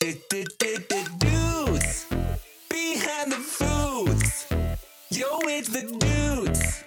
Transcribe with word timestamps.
Dudes 0.00 0.54
behind 2.70 3.32
the 3.32 3.36
foods. 3.36 4.46
Yo, 5.10 5.26
it's 5.48 5.68
the 5.70 5.82
dudes 5.82 6.84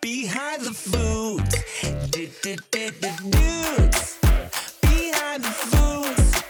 behind 0.00 0.62
the 0.62 0.72
foods. 0.74 1.54
Dudes 2.10 2.46
behind 4.82 5.44
the 5.44 5.52
foods. 5.52 6.42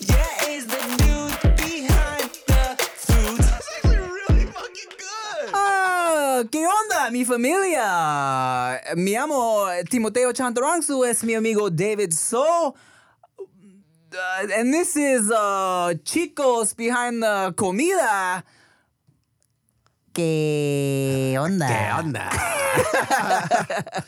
Yeah, 0.00 0.48
it's 0.48 0.64
the 0.64 0.80
dude 0.96 1.38
behind 1.56 2.30
the 2.46 2.76
foods. 2.96 3.46
That's 3.46 3.68
actually 3.76 3.98
really 3.98 4.46
fucking 4.46 4.90
good. 4.96 5.50
Ah, 5.52 6.44
¿Qué 6.50 6.66
onda, 6.66 7.10
mi 7.10 7.26
familia? 7.26 8.80
Me 8.96 9.10
llamo 9.10 9.66
Timoteo 9.90 10.32
Chantarangsu, 10.32 11.04
es 11.04 11.22
mi 11.24 11.34
amigo 11.34 11.68
David 11.68 12.14
So. 12.14 12.74
Uh, 14.16 14.46
and 14.54 14.72
this 14.72 14.96
is 14.96 15.30
uh, 15.30 15.92
Chicos 16.04 16.74
Behind 16.74 17.22
the 17.22 17.52
Comida. 17.54 18.42
¿Qué 20.14 21.36
onda? 21.38 21.68
¿Qué 21.68 21.92
onda? 21.92 22.30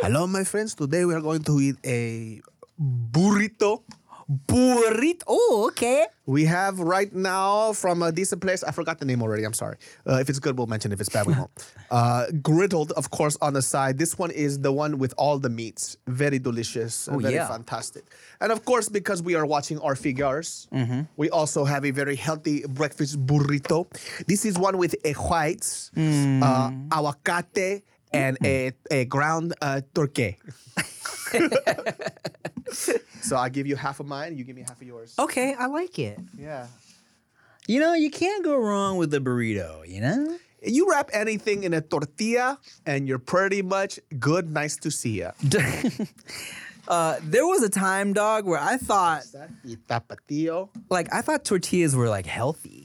Hello, 0.00 0.26
my 0.26 0.44
friends. 0.44 0.74
Today 0.74 1.04
we 1.04 1.12
are 1.12 1.20
going 1.20 1.42
to 1.42 1.60
eat 1.60 1.76
a 1.84 2.40
burrito. 2.80 3.82
Burrito. 4.30 5.22
Oh, 5.26 5.66
okay. 5.70 6.06
We 6.26 6.44
have 6.46 6.80
right 6.80 7.12
now 7.12 7.72
from 7.74 8.02
a 8.02 8.10
decent 8.10 8.40
place. 8.40 8.64
I 8.64 8.70
forgot 8.70 8.98
the 8.98 9.04
name 9.04 9.20
already. 9.22 9.44
I'm 9.44 9.52
sorry. 9.52 9.76
Uh, 10.08 10.14
if 10.16 10.30
it's 10.30 10.38
good, 10.38 10.56
we'll 10.56 10.66
mention. 10.66 10.92
If 10.92 11.00
it's 11.00 11.10
bad, 11.10 11.26
we 11.26 11.34
won't. 11.34 11.50
Uh, 11.90 12.26
griddled, 12.42 12.90
of 12.92 13.10
course, 13.12 13.36
on 13.40 13.52
the 13.52 13.62
side. 13.62 13.98
This 13.98 14.18
one 14.18 14.32
is 14.32 14.58
the 14.60 14.72
one 14.72 14.98
with 14.98 15.14
all 15.16 15.38
the 15.38 15.48
meats. 15.50 15.96
Very 16.08 16.40
delicious. 16.40 17.08
Oh, 17.08 17.18
very 17.18 17.34
yeah. 17.34 17.46
fantastic. 17.46 18.04
And 18.40 18.50
of 18.50 18.64
course, 18.64 18.88
because 18.88 19.22
we 19.22 19.36
are 19.36 19.46
watching 19.46 19.78
our 19.80 19.94
figures, 19.94 20.66
Mm-hmm. 20.72 21.02
we 21.16 21.30
also 21.30 21.64
have 21.64 21.84
a 21.84 21.92
very 21.92 22.16
healthy 22.16 22.64
breakfast 22.68 23.24
burrito. 23.26 23.86
This 24.26 24.44
is 24.44 24.58
one 24.58 24.76
with 24.78 24.96
a 25.04 25.12
whites, 25.12 25.92
Mm. 25.94 26.42
uh, 26.42 26.70
aguacate, 26.96 27.82
and 28.14 28.38
a, 28.44 28.72
a 28.90 29.04
ground 29.04 29.54
uh, 29.60 29.80
turkey. 29.94 30.38
so 33.20 33.36
I 33.36 33.48
give 33.48 33.66
you 33.66 33.76
half 33.76 34.00
of 34.00 34.06
mine. 34.06 34.36
You 34.36 34.44
give 34.44 34.56
me 34.56 34.62
half 34.62 34.80
of 34.80 34.86
yours. 34.86 35.14
Okay, 35.18 35.54
I 35.58 35.66
like 35.66 35.98
it. 35.98 36.18
Yeah. 36.38 36.66
You 37.66 37.80
know, 37.80 37.94
you 37.94 38.10
can't 38.10 38.44
go 38.44 38.58
wrong 38.58 38.98
with 38.98 39.10
the 39.10 39.20
burrito, 39.20 39.88
you 39.88 40.00
know? 40.00 40.36
You 40.62 40.90
wrap 40.90 41.10
anything 41.12 41.64
in 41.64 41.74
a 41.74 41.80
tortilla, 41.80 42.58
and 42.86 43.08
you're 43.08 43.18
pretty 43.18 43.62
much 43.62 43.98
good. 44.18 44.50
Nice 44.50 44.76
to 44.78 44.90
see 44.90 45.20
ya. 45.20 45.32
uh, 46.88 47.16
there 47.22 47.46
was 47.46 47.62
a 47.62 47.68
time, 47.68 48.12
dog, 48.12 48.46
where 48.46 48.60
I 48.60 48.76
thought, 48.76 49.24
like, 50.90 51.12
I 51.12 51.20
thought 51.20 51.44
tortillas 51.44 51.94
were 51.94 52.08
like 52.08 52.26
healthy. 52.26 52.83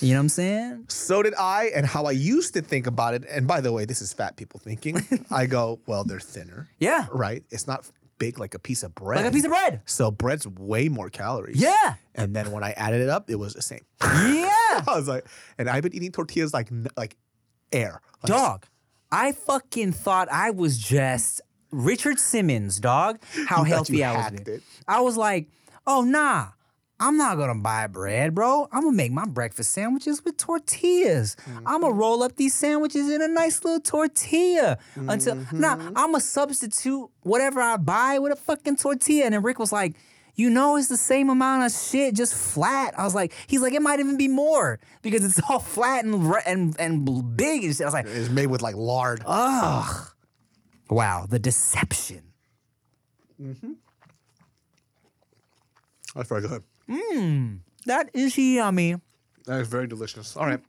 You 0.00 0.10
know 0.12 0.18
what 0.18 0.22
I'm 0.24 0.28
saying? 0.28 0.84
So 0.88 1.22
did 1.22 1.34
I, 1.38 1.70
and 1.74 1.86
how 1.86 2.04
I 2.04 2.10
used 2.12 2.54
to 2.54 2.62
think 2.62 2.86
about 2.86 3.14
it. 3.14 3.24
And 3.30 3.46
by 3.46 3.60
the 3.60 3.72
way, 3.72 3.84
this 3.84 4.02
is 4.02 4.12
fat 4.12 4.36
people 4.36 4.60
thinking. 4.60 5.06
I 5.30 5.46
go, 5.46 5.80
well, 5.86 6.04
they're 6.04 6.20
thinner, 6.20 6.68
Yeah. 6.78 7.06
right? 7.10 7.42
It's 7.50 7.66
not 7.66 7.88
big 8.18 8.38
like 8.38 8.54
a 8.54 8.58
piece 8.58 8.82
of 8.82 8.94
bread. 8.94 9.18
Like 9.22 9.30
a 9.32 9.34
piece 9.34 9.44
of 9.44 9.50
bread. 9.50 9.80
So 9.86 10.10
bread's 10.10 10.46
way 10.46 10.88
more 10.88 11.10
calories. 11.10 11.56
Yeah. 11.60 11.94
And 12.14 12.34
then 12.34 12.50
when 12.50 12.64
I 12.64 12.72
added 12.72 13.00
it 13.02 13.08
up, 13.08 13.28
it 13.30 13.36
was 13.36 13.54
the 13.54 13.62
same. 13.62 13.80
Yeah. 14.02 14.48
I 14.86 14.94
was 14.96 15.06
like, 15.08 15.26
and 15.58 15.68
I've 15.68 15.82
been 15.82 15.94
eating 15.94 16.12
tortillas 16.12 16.52
like 16.54 16.68
like 16.96 17.16
air. 17.72 18.00
Like, 18.22 18.28
Dog, 18.32 18.66
I 19.12 19.32
fucking 19.32 19.92
thought 19.92 20.28
I 20.30 20.50
was 20.50 20.78
just 20.78 21.40
Richard 21.70 22.18
Simmons, 22.18 22.80
dog. 22.80 23.18
How 23.48 23.64
healthy 23.64 24.02
I 24.04 24.30
was. 24.30 24.60
I 24.88 25.00
was 25.00 25.16
like, 25.16 25.48
oh 25.86 26.02
nah, 26.02 26.48
I'm 26.98 27.18
not 27.18 27.36
gonna 27.36 27.60
buy 27.60 27.86
bread, 27.88 28.34
bro. 28.34 28.68
I'm 28.72 28.84
gonna 28.84 28.96
make 28.96 29.12
my 29.12 29.26
breakfast 29.26 29.72
sandwiches 29.72 30.24
with 30.24 30.38
tortillas. 30.38 31.36
I'm 31.66 31.82
gonna 31.82 31.92
roll 31.92 32.22
up 32.22 32.36
these 32.36 32.54
sandwiches 32.54 33.10
in 33.10 33.20
a 33.20 33.28
nice 33.28 33.62
little 33.64 33.80
tortilla 33.80 34.78
until 34.96 35.36
nah, 35.52 35.74
I'm 35.74 36.12
gonna 36.12 36.20
substitute 36.20 37.10
whatever 37.22 37.60
I 37.60 37.76
buy 37.76 38.18
with 38.18 38.32
a 38.32 38.36
fucking 38.36 38.76
tortilla. 38.76 39.24
And 39.26 39.34
then 39.34 39.42
Rick 39.42 39.58
was 39.58 39.72
like. 39.72 39.96
You 40.38 40.50
know, 40.50 40.76
it's 40.76 40.88
the 40.88 40.98
same 40.98 41.30
amount 41.30 41.64
of 41.64 41.72
shit, 41.72 42.14
just 42.14 42.34
flat. 42.34 42.92
I 42.98 43.04
was 43.04 43.14
like, 43.14 43.32
he's 43.46 43.62
like, 43.62 43.72
it 43.72 43.80
might 43.80 44.00
even 44.00 44.18
be 44.18 44.28
more 44.28 44.78
because 45.00 45.24
it's 45.24 45.40
all 45.48 45.60
flat 45.60 46.04
and 46.04 46.30
and 46.44 46.76
and 46.78 47.34
big 47.38 47.64
and 47.64 47.74
shit. 47.74 47.80
I 47.80 47.86
was 47.86 47.94
like, 47.94 48.04
It's 48.06 48.28
made 48.28 48.48
with 48.48 48.60
like 48.60 48.74
lard. 48.76 49.22
Ugh. 49.24 50.08
Wow, 50.90 51.24
the 51.26 51.38
deception. 51.38 52.34
Mm-hmm. 53.40 53.72
That's 56.14 56.28
very 56.28 56.42
good. 56.42 56.62
Mmm, 56.88 57.60
that 57.86 58.10
is 58.14 58.36
yummy. 58.38 58.96
That 59.46 59.60
is 59.60 59.68
very 59.68 59.86
delicious. 59.86 60.36
All 60.36 60.46
right. 60.46 60.60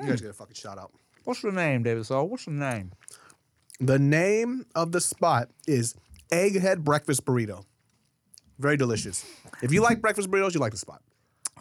You 0.00 0.08
guys 0.08 0.20
get 0.20 0.30
a 0.30 0.34
fucking 0.34 0.54
shout 0.54 0.78
out. 0.78 0.92
What's 1.24 1.42
the 1.42 1.52
name, 1.52 1.82
David 1.82 2.06
So? 2.06 2.24
What's 2.24 2.46
the 2.46 2.50
name? 2.52 2.92
The 3.80 3.98
name 3.98 4.66
of 4.74 4.92
the 4.92 5.00
spot 5.00 5.48
is 5.66 5.94
Egghead 6.30 6.84
Breakfast 6.84 7.24
Burrito. 7.24 7.64
Very 8.58 8.76
delicious. 8.76 9.24
If 9.60 9.72
you 9.72 9.82
like 9.82 10.00
breakfast 10.00 10.30
burritos, 10.30 10.54
you 10.54 10.60
like 10.60 10.72
the 10.72 10.78
spot. 10.78 11.02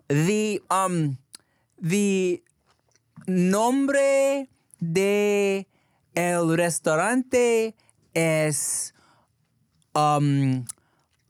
The 0.08 0.62
um 0.70 1.18
the 1.80 2.42
nombre 3.28 4.48
de 4.82 5.68
el 6.16 6.56
restaurante 6.58 7.74
es 8.14 8.94
um 9.96 10.66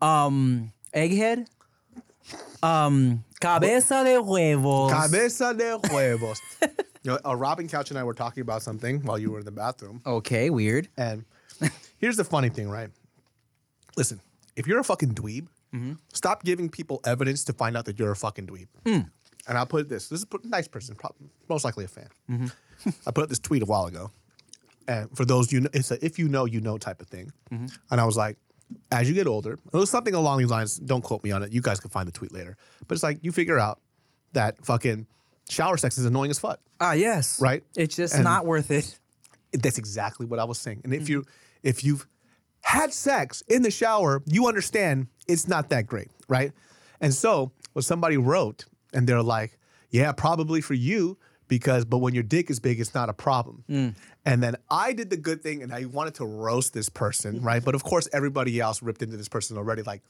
um 0.01 0.73
egghead 0.93 1.47
um 2.63 3.23
cabeza 3.39 4.03
de 4.03 4.17
huevos. 4.19 4.91
Cabeza 4.91 5.53
de 5.53 5.77
huevos. 5.89 6.39
you 6.61 6.67
know, 7.05 7.19
uh, 7.25 7.35
Robin 7.35 7.67
Couch 7.67 7.89
and 7.89 7.99
I 7.99 8.03
were 8.03 8.13
talking 8.13 8.41
about 8.41 8.61
something 8.61 9.01
while 9.03 9.17
you 9.17 9.31
were 9.31 9.39
in 9.39 9.45
the 9.45 9.51
bathroom. 9.51 10.01
okay, 10.05 10.49
weird. 10.49 10.87
And 10.97 11.25
here's 11.97 12.17
the 12.17 12.23
funny 12.23 12.49
thing, 12.49 12.69
right? 12.69 12.89
Listen, 13.97 14.19
if 14.55 14.67
you're 14.67 14.79
a 14.79 14.83
fucking 14.83 15.15
dweeb, 15.15 15.47
stop 16.13 16.43
giving 16.43 16.69
people 16.69 16.99
evidence 17.05 17.43
to 17.45 17.53
find 17.53 17.75
out 17.77 17.85
that 17.85 17.97
you're 17.99 18.11
a 18.11 18.15
fucking 18.15 18.47
dweeb. 18.47 18.67
And 19.47 19.57
I'll 19.57 19.65
put 19.65 19.89
this: 19.89 20.07
this 20.09 20.19
is 20.19 20.25
a 20.31 20.47
nice 20.47 20.67
person, 20.67 20.95
probably, 20.95 21.29
most 21.49 21.65
likely 21.65 21.85
a 21.85 21.87
fan. 21.87 22.09
I 23.07 23.11
put 23.11 23.23
up 23.23 23.29
this 23.29 23.39
tweet 23.39 23.63
a 23.63 23.65
while 23.65 23.85
ago, 23.85 24.11
and 24.87 25.09
for 25.17 25.25
those 25.25 25.51
you 25.51 25.61
know, 25.61 25.69
it's 25.73 25.91
a 25.91 26.03
if 26.05 26.19
you 26.19 26.27
know, 26.29 26.45
you 26.45 26.61
know 26.61 26.77
type 26.77 27.01
of 27.01 27.07
thing. 27.07 27.31
And 27.49 27.99
I 28.01 28.05
was 28.05 28.15
like, 28.17 28.37
as 28.91 29.07
you 29.07 29.13
get 29.15 29.27
older, 29.27 29.53
it 29.53 29.77
was 29.77 29.89
something 29.89 30.13
along 30.13 30.39
these 30.39 30.49
lines. 30.49 30.77
Don't 30.77 31.03
quote 31.03 31.23
me 31.23 31.31
on 31.31 31.43
it. 31.43 31.51
You 31.51 31.61
guys 31.61 31.79
can 31.79 31.89
find 31.89 32.07
the 32.07 32.11
tweet 32.11 32.31
later. 32.33 32.57
But 32.87 32.95
it's 32.95 33.03
like 33.03 33.19
you 33.21 33.31
figure 33.31 33.59
out 33.59 33.79
that 34.33 34.63
fucking 34.65 35.07
shower 35.49 35.77
sex 35.77 35.97
is 35.97 36.05
annoying 36.05 36.31
as 36.31 36.39
fuck. 36.39 36.59
Ah, 36.79 36.93
yes. 36.93 37.39
Right? 37.41 37.63
It's 37.75 37.95
just 37.95 38.15
And- 38.15 38.23
not 38.23 38.45
worth 38.45 38.71
it. 38.71 38.97
That's 39.53 39.77
exactly 39.77 40.25
what 40.25 40.39
I 40.39 40.45
was 40.45 40.57
saying. 40.57 40.81
And 40.85 40.93
if 40.93 41.09
you 41.09 41.25
if 41.63 41.83
you've 41.83 42.07
had 42.63 42.93
sex 42.93 43.43
in 43.47 43.63
the 43.63 43.71
shower, 43.71 44.23
you 44.25 44.47
understand 44.47 45.07
it's 45.27 45.47
not 45.47 45.69
that 45.69 45.87
great, 45.87 46.07
right? 46.29 46.53
And 47.01 47.13
so 47.13 47.51
what 47.73 47.83
somebody 47.83 48.15
wrote, 48.17 48.65
and 48.93 49.07
they're 49.07 49.21
like, 49.23 49.57
"Yeah, 49.89 50.11
probably 50.13 50.61
for 50.61 50.73
you." 50.73 51.17
Because, 51.51 51.83
but 51.83 51.97
when 51.97 52.13
your 52.13 52.23
dick 52.23 52.49
is 52.49 52.61
big, 52.61 52.79
it's 52.79 52.93
not 52.93 53.09
a 53.09 53.13
problem. 53.13 53.65
Mm. 53.69 53.93
And 54.25 54.41
then 54.41 54.55
I 54.69 54.93
did 54.93 55.09
the 55.09 55.17
good 55.17 55.43
thing 55.43 55.61
and 55.61 55.73
I 55.73 55.83
wanted 55.83 56.15
to 56.15 56.25
roast 56.25 56.73
this 56.73 56.87
person, 56.87 57.41
right? 57.49 57.61
But 57.61 57.75
of 57.75 57.83
course, 57.83 58.07
everybody 58.13 58.61
else 58.61 58.81
ripped 58.81 59.01
into 59.01 59.17
this 59.17 59.27
person 59.27 59.57
already. 59.57 59.81
Like, 59.81 60.01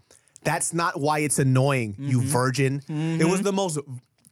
that's 0.44 0.72
not 0.72 1.00
why 1.00 1.20
it's 1.20 1.40
annoying, 1.40 1.96
you 1.98 2.20
mm-hmm. 2.20 2.28
virgin. 2.28 2.76
It 2.88 3.26
was 3.26 3.40
mm-hmm. 3.40 3.44
the 3.44 3.54
most 3.54 3.80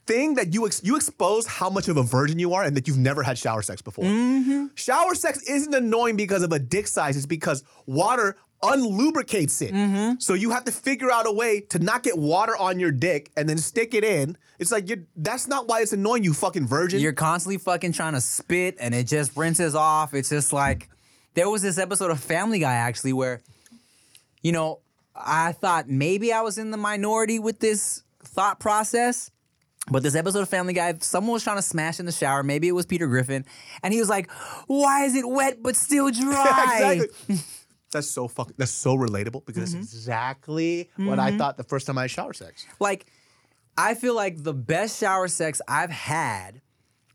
thing 0.06 0.36
that 0.36 0.54
you 0.54 0.68
ex- 0.68 0.84
you 0.84 0.96
expose 0.96 1.48
how 1.48 1.72
much 1.72 1.88
of 1.88 1.98
a 1.98 2.04
virgin 2.04 2.38
you 2.38 2.54
are 2.54 2.64
and 2.64 2.78
that 2.78 2.88
you've 2.88 2.98
never 3.00 3.24
had 3.24 3.40
shower 3.40 3.64
sex 3.64 3.82
before. 3.82 4.06
Mm-hmm. 4.06 4.68
Shower 4.76 5.16
sex 5.16 5.42
isn't 5.50 5.74
annoying 5.74 6.16
because 6.16 6.44
of 6.44 6.52
a 6.52 6.60
dick 6.60 6.86
size. 6.86 7.18
It's 7.18 7.26
because 7.26 7.64
water 7.88 8.36
unlubricates 8.62 9.62
it. 9.62 9.74
Mm-hmm. 9.74 10.20
So 10.20 10.34
you 10.34 10.52
have 10.52 10.66
to 10.66 10.72
figure 10.72 11.12
out 11.12 11.28
a 11.28 11.32
way 11.32 11.62
to 11.70 11.80
not 11.80 12.04
get 12.04 12.18
water 12.18 12.56
on 12.58 12.80
your 12.80 12.92
dick 12.92 13.32
and 13.38 13.48
then 13.48 13.58
stick 13.58 13.94
it 13.94 14.04
in. 14.04 14.38
It's 14.58 14.72
like 14.72 14.90
you're, 14.90 15.06
that's 15.16 15.48
not 15.48 15.68
why 15.68 15.82
it's 15.82 15.94
annoying, 15.94 16.24
you 16.24 16.34
fucking 16.34 16.68
virgin. 16.68 17.00
You're 17.00 17.14
constantly 17.14 17.58
fucking 17.58 17.94
trying 17.94 18.14
to 18.14 18.22
spit 18.22 18.76
and 18.80 18.94
it 18.94 19.08
just 19.08 19.36
rinses 19.38 19.76
off. 19.76 20.14
It's 20.14 20.30
just 20.30 20.52
like 20.52 20.90
there 21.36 21.50
was 21.50 21.62
this 21.62 21.78
episode 21.78 22.12
of 22.12 22.20
Family 22.20 22.60
Guy 22.60 22.74
actually 22.74 23.14
where, 23.14 23.42
you 24.42 24.52
know, 24.52 24.80
I 25.16 25.54
thought 25.54 25.90
maybe 25.90 26.34
I 26.34 26.42
was 26.42 26.58
in 26.58 26.72
the 26.72 26.78
minority 26.78 27.40
with 27.40 27.60
this 27.60 28.04
thought 28.24 28.60
process. 28.60 29.32
But 29.92 30.04
this 30.04 30.14
episode 30.14 30.42
of 30.42 30.50
Family 30.50 30.74
Guy, 30.74 30.94
someone 31.00 31.34
was 31.34 31.44
trying 31.44 31.56
to 31.56 31.64
smash 31.64 32.00
in 32.00 32.06
the 32.06 32.12
shower. 32.12 32.44
Maybe 32.44 32.68
it 32.68 32.74
was 32.74 32.86
Peter 32.86 33.08
Griffin. 33.08 33.44
And 33.82 33.92
he 33.92 34.00
was 34.00 34.10
like, 34.10 34.30
Why 34.68 35.06
is 35.06 35.16
it 35.16 35.28
wet 35.28 35.64
but 35.64 35.76
still 35.76 36.12
dry? 36.12 37.00
exactly. 37.08 37.38
That's 37.92 38.10
so 38.10 38.28
fucking 38.28 38.56
that's 38.58 38.72
so 38.72 38.96
relatable 38.96 39.46
because 39.46 39.72
Mm-hmm. 39.72 39.82
it's 39.84 39.94
exactly 39.94 40.90
what 40.98 41.20
I 41.20 41.38
thought 41.38 41.58
the 41.58 41.64
first 41.64 41.88
time 41.88 41.98
I 41.98 42.02
had 42.04 42.12
shower 42.12 42.34
sex. 42.34 42.66
like 42.80 43.06
I 43.78 43.94
feel 43.96 44.14
like 44.16 44.44
the 44.44 44.54
best 44.54 45.00
shower 45.00 45.28
sex 45.28 45.62
I've 45.68 45.90
had 45.90 46.62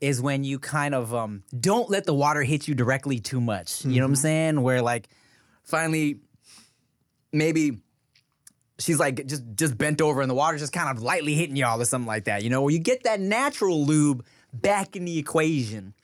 is 0.00 0.20
when 0.20 0.44
you 0.44 0.58
kind 0.58 0.94
of 0.94 1.14
um 1.14 1.42
don't 1.58 1.88
let 1.90 2.04
the 2.04 2.14
water 2.14 2.42
hit 2.42 2.66
you 2.68 2.74
directly 2.74 3.18
too 3.20 3.40
much. 3.40 3.84
You 3.84 3.96
know 3.96 4.02
what 4.02 4.10
I'm 4.10 4.16
saying? 4.16 4.62
Where 4.62 4.82
like 4.82 5.08
finally 5.62 6.20
maybe 7.32 7.78
she's 8.78 8.98
like 8.98 9.26
just 9.26 9.42
just 9.54 9.78
bent 9.78 10.00
over 10.00 10.20
and 10.20 10.30
the 10.30 10.34
water's 10.34 10.60
just 10.60 10.72
kind 10.72 10.96
of 10.96 11.02
lightly 11.02 11.34
hitting 11.34 11.56
y'all 11.56 11.80
or 11.80 11.84
something 11.84 12.06
like 12.08 12.24
that. 12.24 12.42
You 12.42 12.50
know, 12.50 12.62
where 12.62 12.72
you 12.72 12.78
get 12.80 13.04
that 13.04 13.20
natural 13.20 13.84
lube 13.84 14.24
back 14.52 14.96
in 14.96 15.04
the 15.04 15.18
equation. 15.18 15.94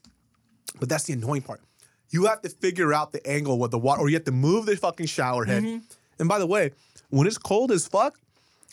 But 0.79 0.89
that's 0.89 1.05
the 1.05 1.13
annoying 1.15 1.43
part. 1.43 1.61
You 2.11 2.27
have 2.27 2.43
to 2.43 2.49
figure 2.49 2.93
out 2.93 3.13
the 3.13 3.25
angle 3.27 3.59
with 3.59 3.71
the 3.71 3.79
water, 3.79 4.01
or 4.03 4.09
you 4.09 4.17
have 4.17 4.25
to 4.25 4.33
move 4.33 4.67
the 4.67 4.77
fucking 4.77 5.07
shower 5.07 5.45
head. 5.45 5.63
Mm-hmm. 5.63 5.85
And 6.19 6.29
by 6.29 6.39
the 6.39 6.47
way, 6.47 6.73
when 7.11 7.27
it's 7.27 7.39
cold 7.39 7.71
as 7.73 7.87
fuck, 7.87 8.19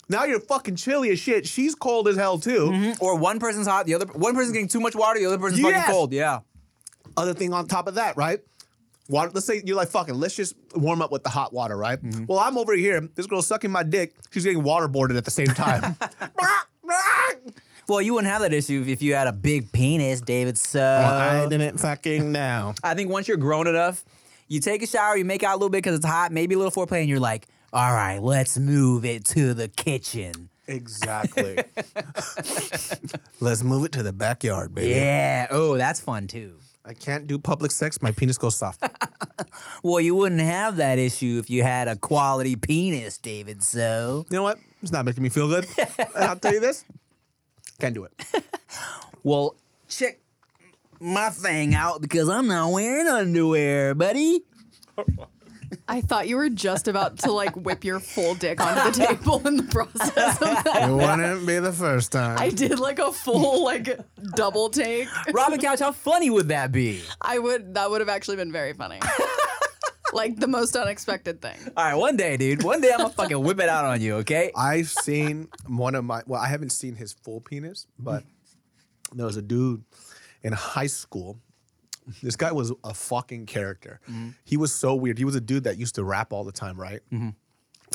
now 0.09 0.23
you're 0.23 0.39
fucking 0.39 0.75
chilly 0.75 1.09
as 1.11 1.19
shit. 1.19 1.45
She's 1.47 1.75
cold 1.75 2.07
as 2.07 2.15
hell 2.15 2.39
too. 2.39 2.93
Or 2.99 3.15
one 3.17 3.39
person's 3.39 3.67
hot, 3.67 3.85
the 3.85 3.93
other 3.93 4.05
one 4.07 4.33
person's 4.35 4.53
getting 4.53 4.67
too 4.67 4.79
much 4.79 4.95
water, 4.95 5.19
the 5.19 5.25
other 5.25 5.37
person's 5.37 5.61
Yes. 5.61 5.73
fucking 5.81 5.93
cold. 5.93 6.13
Yeah. 6.13 6.39
Other 7.15 7.33
thing 7.33 7.53
on 7.53 7.67
top 7.67 7.87
of 7.87 7.95
that, 7.95 8.15
right? 8.17 8.39
Water, 9.09 9.31
let's 9.33 9.45
say 9.47 9.61
you're 9.65 9.77
like, 9.77 9.87
fucking, 9.87 10.15
let's 10.15 10.35
just 10.35 10.53
warm 10.75 11.01
up 11.01 11.11
with 11.11 11.23
the 11.23 11.29
hot 11.29 11.53
water, 11.53 11.77
right? 11.77 12.01
Mm-hmm. 12.01 12.25
Well, 12.25 12.39
I'm 12.39 12.57
over 12.57 12.73
here. 12.73 12.99
This 13.15 13.25
girl's 13.25 13.47
sucking 13.47 13.71
my 13.71 13.83
dick. 13.83 14.13
She's 14.31 14.43
getting 14.43 14.63
waterboarded 14.63 15.17
at 15.17 15.23
the 15.25 15.31
same 15.31 15.47
time. 15.47 15.95
Well, 17.87 18.01
you 18.01 18.13
wouldn't 18.13 18.31
have 18.31 18.41
that 18.41 18.53
issue 18.53 18.83
if 18.87 19.01
you 19.01 19.15
had 19.15 19.27
a 19.27 19.31
big 19.31 19.71
penis, 19.71 20.19
David. 20.21 20.57
So 20.57 20.83
I 20.83 21.47
didn't 21.47 21.79
fucking 21.79 22.31
know. 22.31 22.75
I 22.83 22.93
think 22.95 23.09
once 23.09 23.27
you're 23.27 23.37
grown 23.37 23.65
enough, 23.67 24.03
you 24.49 24.59
take 24.59 24.83
a 24.83 24.87
shower, 24.87 25.15
you 25.15 25.23
make 25.25 25.43
out 25.43 25.53
a 25.53 25.57
little 25.57 25.69
bit 25.69 25.77
because 25.79 25.95
it's 25.95 26.05
hot, 26.05 26.31
maybe 26.31 26.55
a 26.55 26.57
little 26.57 26.71
foreplay, 26.71 26.99
and 26.99 27.09
you're 27.09 27.19
like, 27.19 27.47
all 27.71 27.93
right, 27.93 28.21
let's 28.21 28.57
move 28.57 29.05
it 29.05 29.23
to 29.25 29.53
the 29.53 29.67
kitchen. 29.69 30.49
Exactly. 30.67 31.57
let's 33.39 33.63
move 33.63 33.85
it 33.85 33.93
to 33.93 34.03
the 34.03 34.11
backyard, 34.13 34.75
baby. 34.75 34.89
Yeah. 34.89 35.47
Oh, 35.49 35.77
that's 35.77 36.01
fun 36.01 36.27
too. 36.27 36.55
I 36.85 36.93
can't 36.93 37.25
do 37.27 37.37
public 37.37 37.71
sex. 37.71 38.01
My 38.01 38.11
penis 38.11 38.37
goes 38.37 38.55
soft. 38.55 38.83
Well, 39.83 39.99
you 40.01 40.15
wouldn't 40.15 40.41
have 40.41 40.77
that 40.77 40.97
issue 40.99 41.37
if 41.39 41.49
you 41.49 41.61
had 41.63 41.87
a 41.87 41.95
quality 41.95 42.55
penis, 42.55 43.17
David. 43.17 43.63
So, 43.63 44.25
You 44.29 44.37
know 44.37 44.43
what? 44.43 44.57
It's 44.81 44.91
not 44.91 45.05
making 45.05 45.23
me 45.23 45.29
feel 45.29 45.47
good. 45.47 45.65
And 45.77 46.23
I'll 46.23 46.35
tell 46.35 46.53
you 46.53 46.59
this. 46.59 46.83
Can't 47.79 47.93
do 47.93 48.05
it. 48.05 48.13
well, 49.23 49.55
check 49.87 50.19
my 50.99 51.29
thing 51.29 51.75
out 51.75 52.01
because 52.01 52.29
I'm 52.29 52.47
not 52.47 52.71
wearing 52.71 53.07
underwear, 53.07 53.93
buddy. 53.93 54.41
I 55.87 56.01
thought 56.01 56.27
you 56.27 56.37
were 56.37 56.49
just 56.49 56.87
about 56.87 57.19
to 57.19 57.31
like 57.31 57.55
whip 57.55 57.83
your 57.83 57.99
full 57.99 58.35
dick 58.35 58.59
onto 58.59 58.91
the 58.91 59.05
table 59.07 59.45
in 59.47 59.57
the 59.57 59.63
process 59.63 60.41
of 60.41 60.63
that. 60.63 60.89
It 60.89 60.91
wouldn't 60.91 61.45
be 61.45 61.59
the 61.59 61.73
first 61.73 62.11
time. 62.11 62.37
I 62.39 62.49
did 62.49 62.79
like 62.79 62.99
a 62.99 63.11
full 63.11 63.63
like 63.63 63.99
double 64.35 64.69
take. 64.69 65.07
Robin 65.33 65.59
Couch, 65.59 65.79
how 65.79 65.91
funny 65.91 66.29
would 66.29 66.49
that 66.49 66.71
be? 66.71 67.01
I 67.21 67.39
would 67.39 67.73
that 67.75 67.89
would 67.89 68.01
have 68.01 68.09
actually 68.09 68.37
been 68.37 68.51
very 68.51 68.73
funny. 68.73 68.99
like 70.13 70.37
the 70.37 70.47
most 70.47 70.75
unexpected 70.75 71.41
thing. 71.41 71.57
All 71.75 71.85
right, 71.85 71.95
one 71.95 72.17
day, 72.17 72.37
dude. 72.37 72.63
One 72.63 72.81
day 72.81 72.91
I'm 72.91 72.99
gonna 72.99 73.09
fucking 73.09 73.41
whip 73.41 73.59
it 73.59 73.69
out 73.69 73.85
on 73.85 74.01
you, 74.01 74.15
okay? 74.15 74.51
I've 74.57 74.89
seen 74.89 75.49
one 75.67 75.95
of 75.95 76.03
my, 76.05 76.23
well, 76.25 76.41
I 76.41 76.47
haven't 76.47 76.71
seen 76.71 76.95
his 76.95 77.13
full 77.13 77.41
penis, 77.41 77.87
but 77.99 78.23
there 79.13 79.25
was 79.25 79.37
a 79.37 79.41
dude 79.41 79.83
in 80.43 80.53
high 80.53 80.87
school. 80.87 81.39
This 82.23 82.35
guy 82.35 82.51
was 82.51 82.71
a 82.83 82.93
fucking 82.93 83.47
character. 83.47 83.99
Mm-hmm. 84.09 84.29
He 84.45 84.55
was 84.55 84.73
so 84.73 84.95
weird. 84.95 85.17
He 85.17 85.25
was 85.25 85.35
a 85.35 85.41
dude 85.41 85.65
that 85.65 85.77
used 85.77 85.95
to 85.95 86.03
rap 86.03 86.31
all 86.31 86.45
the 86.45 86.53
time, 86.53 86.79
right? 86.79 87.01
Mm-hmm. 87.11 87.29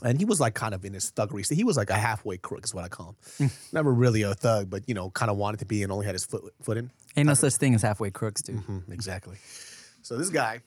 And 0.04 0.18
he 0.18 0.24
was 0.24 0.40
like 0.40 0.54
kind 0.54 0.74
of 0.74 0.84
in 0.84 0.94
his 0.94 1.12
thuggery. 1.12 1.44
So 1.46 1.54
he 1.54 1.64
was 1.64 1.76
like 1.76 1.90
a 1.90 1.94
halfway 1.94 2.36
crook, 2.36 2.64
is 2.64 2.74
what 2.74 2.84
I 2.84 2.88
call 2.88 3.16
him. 3.38 3.48
Mm. 3.48 3.72
Never 3.72 3.92
really 3.92 4.22
a 4.22 4.34
thug, 4.34 4.70
but 4.70 4.88
you 4.88 4.94
know, 4.94 5.10
kind 5.10 5.30
of 5.30 5.36
wanted 5.36 5.60
to 5.60 5.66
be 5.66 5.82
and 5.82 5.92
only 5.92 6.06
had 6.06 6.14
his 6.14 6.24
foot 6.24 6.52
foot 6.62 6.76
in. 6.76 6.90
Ain't 7.16 7.26
no 7.26 7.34
such 7.34 7.54
thing 7.54 7.74
as 7.74 7.82
halfway 7.82 8.10
crooks, 8.10 8.42
dude. 8.42 8.56
Mm, 8.56 8.90
exactly. 8.90 9.36
So 10.00 10.16
this 10.16 10.30
guy, 10.30 10.60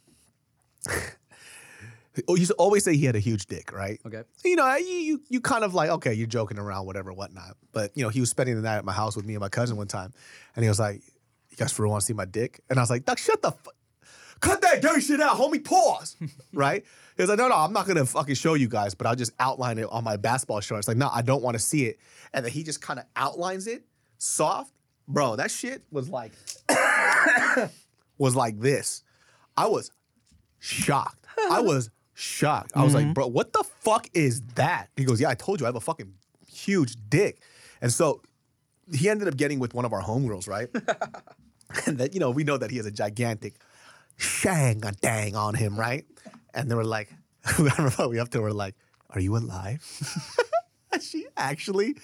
Oh, 2.28 2.36
he 2.36 2.42
used 2.42 2.52
to 2.52 2.56
always 2.56 2.84
say 2.84 2.96
he 2.96 3.06
had 3.06 3.16
a 3.16 3.20
huge 3.20 3.46
dick, 3.48 3.74
right? 3.74 4.00
Okay. 4.06 4.24
You 4.44 4.56
know, 4.56 4.76
you, 4.76 4.86
you 4.86 5.22
you 5.30 5.42
kind 5.42 5.64
of 5.64 5.74
like, 5.74 5.90
okay, 5.90 6.14
you're 6.14 6.28
joking 6.28 6.58
around, 6.58 6.86
whatever, 6.86 7.12
whatnot. 7.14 7.58
But 7.72 7.92
you 7.96 8.04
know, 8.04 8.10
he 8.10 8.20
was 8.20 8.30
spending 8.30 8.56
the 8.56 8.62
night 8.62 8.78
at 8.78 8.86
my 8.86 8.94
house 8.94 9.16
with 9.16 9.26
me 9.26 9.34
and 9.34 9.42
my 9.42 9.50
cousin 9.50 9.78
one 9.78 9.88
time, 9.88 10.14
and 10.56 10.64
he 10.64 10.70
was 10.70 10.80
like, 10.80 11.02
"You 11.50 11.58
guys 11.58 11.72
for 11.72 11.84
real 11.84 11.92
want 11.92 12.02
to 12.02 12.06
see 12.06 12.14
my 12.14 12.26
dick?" 12.26 12.62
And 12.70 12.80
I 12.80 12.82
was 12.82 12.90
like, 12.90 13.06
"Duck, 13.06 13.18
shut 13.18 13.42
the 13.42 13.52
fuck." 13.52 13.76
Cut 14.40 14.62
that 14.62 14.82
dirty 14.82 15.02
shit 15.02 15.22
out, 15.22 15.38
homie. 15.38 15.64
Pause. 15.64 16.18
right? 16.54 16.84
He 17.16 17.24
was 17.24 17.30
like, 17.30 17.38
no, 17.38 17.48
no, 17.48 17.56
I'm 17.56 17.72
not 17.72 17.88
gonna 17.88 18.06
fucking 18.06 18.36
show 18.36 18.54
you 18.56 18.68
guys, 18.68 18.94
but 18.94 19.08
I'll 19.08 19.16
just 19.16 19.32
outline 19.40 19.78
it 19.78 19.88
on 19.90 20.04
my 20.04 20.18
basketball 20.18 20.60
show. 20.60 20.76
It's 20.76 20.88
like, 20.88 20.98
no, 20.98 21.10
I 21.12 21.22
don't 21.22 21.42
want 21.42 21.56
to 21.56 21.60
see 21.60 21.86
it. 21.86 22.00
And 22.34 22.44
then 22.44 22.52
he 22.52 22.64
just 22.64 22.82
kind 22.82 23.00
of 23.00 23.06
outlines 23.16 23.68
it, 23.68 23.84
soft. 24.18 24.74
Bro, 25.08 25.38
that 25.38 25.52
shit 25.52 25.84
was 25.92 26.10
like 26.10 26.34
was 28.18 28.36
like 28.36 28.60
this. 28.60 29.04
I 29.56 29.68
was 29.68 29.92
shocked. 30.60 31.26
I 31.50 31.60
was 31.62 31.90
shocked. 32.16 32.72
I 32.76 32.84
was 32.84 32.96
like, 32.96 33.04
mm-hmm. 33.04 33.14
bro, 33.14 33.28
what 33.28 33.54
the 33.54 33.64
fuck 33.82 34.10
is 34.14 34.42
that? 34.56 34.90
He 34.96 35.04
goes, 35.04 35.22
yeah, 35.22 35.30
I 35.30 35.36
told 35.36 35.60
you 35.60 35.66
I 35.66 35.70
have 35.70 35.76
a 35.76 35.82
fucking 35.82 36.14
huge 36.48 36.96
dick. 37.10 37.42
And 37.82 37.92
so 37.92 38.22
he 38.92 39.10
ended 39.10 39.28
up 39.28 39.38
getting 39.38 39.60
with 39.60 39.74
one 39.74 39.86
of 39.86 39.94
our 39.94 40.02
homegirls, 40.02 40.48
right? 40.48 40.70
and 41.86 41.98
that, 42.00 42.14
you 42.14 42.20
know, 42.20 42.32
we 42.32 42.44
know 42.44 42.58
that 42.58 42.72
he 42.72 42.78
has 42.78 42.86
a 42.86 42.92
gigantic 42.92 43.56
shang 44.18 44.84
a 44.86 44.94
dang 44.94 45.36
on 45.36 45.54
him, 45.54 45.78
right? 45.78 46.06
And 46.54 46.72
they 46.72 46.76
were 46.76 46.86
like, 46.86 47.12
I 47.46 47.54
remember 47.58 48.08
we 48.08 48.18
up 48.18 48.30
to 48.30 48.42
her 48.42 48.54
like, 48.54 48.76
are 49.12 49.20
you 49.20 49.36
alive? 49.38 49.84
She 51.02 51.26
actually 51.36 51.98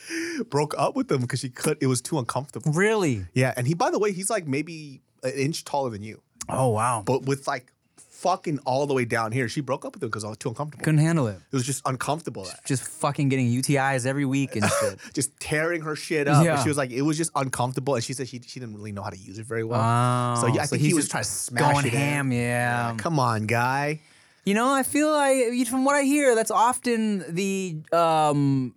broke 0.49 0.73
up 0.77 0.97
with 0.97 1.09
him 1.09 1.21
because 1.21 1.39
she 1.39 1.49
could, 1.49 1.77
it 1.79 1.87
was 1.87 2.01
too 2.01 2.19
uncomfortable. 2.19 2.73
Really? 2.73 3.25
Yeah, 3.33 3.53
and 3.55 3.65
he, 3.65 3.73
by 3.73 3.89
the 3.89 3.97
way, 3.97 4.11
he's 4.11 4.29
like 4.29 4.47
maybe 4.47 5.01
an 5.23 5.31
inch 5.31 5.63
taller 5.63 5.91
than 5.91 6.03
you, 6.03 6.21
Oh 6.49 6.69
wow. 6.69 7.01
but 7.05 7.25
with 7.25 7.47
like 7.47 7.71
fucking 8.21 8.59
all 8.65 8.85
the 8.85 8.93
way 8.93 9.05
down 9.05 9.31
here. 9.31 9.49
She 9.49 9.61
broke 9.61 9.85
up 9.85 9.93
with 9.95 10.03
him 10.03 10.09
because 10.09 10.23
I 10.23 10.29
was 10.29 10.37
too 10.37 10.49
uncomfortable. 10.49 10.83
Couldn't 10.83 10.99
handle 10.99 11.27
it. 11.27 11.37
It 11.51 11.55
was 11.55 11.65
just 11.65 11.81
uncomfortable. 11.85 12.47
Just 12.65 12.83
fucking 12.83 13.29
getting 13.29 13.47
UTIs 13.47 14.05
every 14.05 14.25
week 14.25 14.55
and 14.55 14.65
shit. 14.79 14.99
Just 15.13 15.37
tearing 15.39 15.81
her 15.81 15.95
shit 15.95 16.27
up. 16.27 16.45
Yeah. 16.45 16.53
And 16.53 16.63
she 16.63 16.69
was 16.69 16.77
like, 16.77 16.91
it 16.91 17.01
was 17.01 17.17
just 17.17 17.31
uncomfortable. 17.35 17.95
And 17.95 18.03
she 18.03 18.13
said 18.13 18.27
she, 18.27 18.39
she 18.45 18.59
didn't 18.59 18.75
really 18.75 18.91
know 18.91 19.01
how 19.01 19.09
to 19.09 19.17
use 19.17 19.39
it 19.39 19.45
very 19.45 19.63
well. 19.63 19.81
Oh, 19.81 20.41
so 20.41 20.47
yeah, 20.47 20.61
I 20.61 20.65
think 20.65 20.81
he 20.81 20.93
was 20.93 21.09
trying 21.09 21.23
to 21.23 21.29
smash 21.29 21.73
going 21.73 21.85
it 21.87 21.93
ham. 21.93 22.31
Yeah. 22.31 22.95
Come 22.97 23.19
on, 23.19 23.47
guy. 23.47 24.01
You 24.45 24.55
know, 24.55 24.73
I 24.73 24.83
feel 24.83 25.11
like 25.11 25.67
from 25.67 25.85
what 25.85 25.95
I 25.95 26.03
hear, 26.03 26.33
that's 26.35 26.51
often 26.51 27.23
the 27.33 27.77
um 27.93 28.73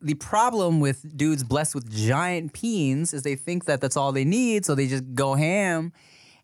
the 0.00 0.14
problem 0.14 0.80
with 0.80 1.16
dudes 1.16 1.42
blessed 1.42 1.74
with 1.74 1.90
giant 1.90 2.52
peens 2.52 3.14
is 3.14 3.22
they 3.22 3.36
think 3.36 3.64
that 3.64 3.80
that's 3.80 3.96
all 3.96 4.12
they 4.12 4.24
need, 4.24 4.64
so 4.64 4.74
they 4.74 4.86
just 4.86 5.14
go 5.14 5.34
ham, 5.34 5.92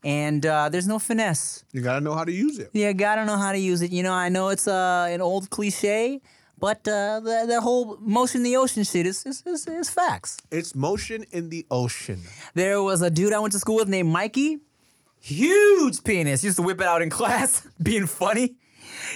and 0.05 0.45
uh, 0.47 0.69
there's 0.69 0.87
no 0.89 0.99
finesse. 0.99 1.65
You 1.73 1.81
gotta 1.83 2.01
know 2.01 2.15
how 2.15 2.25
to 2.25 2.33
use 2.33 2.59
it. 2.59 2.71
Yeah, 2.73 2.93
gotta 2.93 3.25
know 3.25 3.37
how 3.37 3.53
to 3.53 3.59
use 3.59 3.83
it. 3.83 3.91
You 3.91 4.03
know, 4.03 4.13
I 4.13 4.29
know 4.29 4.49
it's 4.49 4.67
uh, 4.69 5.09
an 5.11 5.21
old 5.21 5.51
cliche, 5.51 6.21
but 6.59 6.87
uh, 6.89 7.21
the 7.21 7.45
the 7.47 7.61
whole 7.61 7.97
motion 8.01 8.41
in 8.41 8.45
the 8.45 8.57
ocean 8.57 8.85
shit 8.85 9.07
is 9.07 9.25
is, 9.27 9.43
is, 9.47 9.67
is 9.67 9.91
facts. 9.91 10.37
It's 10.51 10.75
motion 10.75 11.25
in 11.31 11.51
the 11.51 11.67
ocean. 11.71 12.21
There 12.55 12.83
was 12.83 13.03
a 13.03 13.11
dude 13.11 13.33
I 13.33 13.39
went 13.39 13.53
to 13.53 13.59
school 13.59 13.77
with 13.77 13.89
named 13.89 14.11
Mikey. 14.11 14.59
Huge 15.23 16.03
penis. 16.03 16.43
Used 16.43 16.57
to 16.57 16.63
whip 16.63 16.81
it 16.81 16.87
out 16.87 17.03
in 17.03 17.11
class, 17.11 17.67
being 17.83 18.07
funny. 18.07 18.57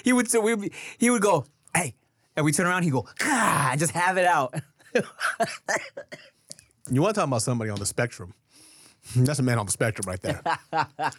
He 0.03 0.12
would 0.12 0.31
so 0.31 0.41
we 0.41 0.71
he 0.99 1.11
would 1.11 1.23
go, 1.23 1.47
hey, 1.75 1.95
and 2.37 2.45
we 2.45 2.53
turn 2.53 2.67
around. 2.67 2.83
He 2.83 2.91
go, 2.91 3.07
ah, 3.23 3.71
and 3.71 3.81
just 3.81 3.93
have 3.93 4.19
it 4.19 4.26
out. 4.26 4.55
You 6.91 7.00
want 7.00 7.14
to 7.14 7.21
talk 7.21 7.29
about 7.29 7.41
somebody 7.41 7.71
on 7.71 7.79
the 7.79 7.87
spectrum? 7.87 8.35
That's 9.17 9.39
a 9.39 9.43
man 9.43 9.59
on 9.59 9.67
the 9.67 9.73
spectrum 9.73 10.07
right 10.09 10.21
there. 10.21 10.43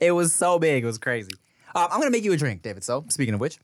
It 0.00 0.12
was 0.12 0.34
so 0.34 0.58
big. 0.58 0.82
It 0.82 0.86
was 0.86 0.98
crazy. 0.98 1.30
Um, 1.74 1.88
I'm 1.90 2.00
gonna 2.00 2.10
make 2.10 2.24
you 2.24 2.32
a 2.32 2.36
drink, 2.36 2.62
David. 2.62 2.82
So 2.82 3.04
speaking 3.08 3.34
of 3.34 3.40
which, 3.40 3.58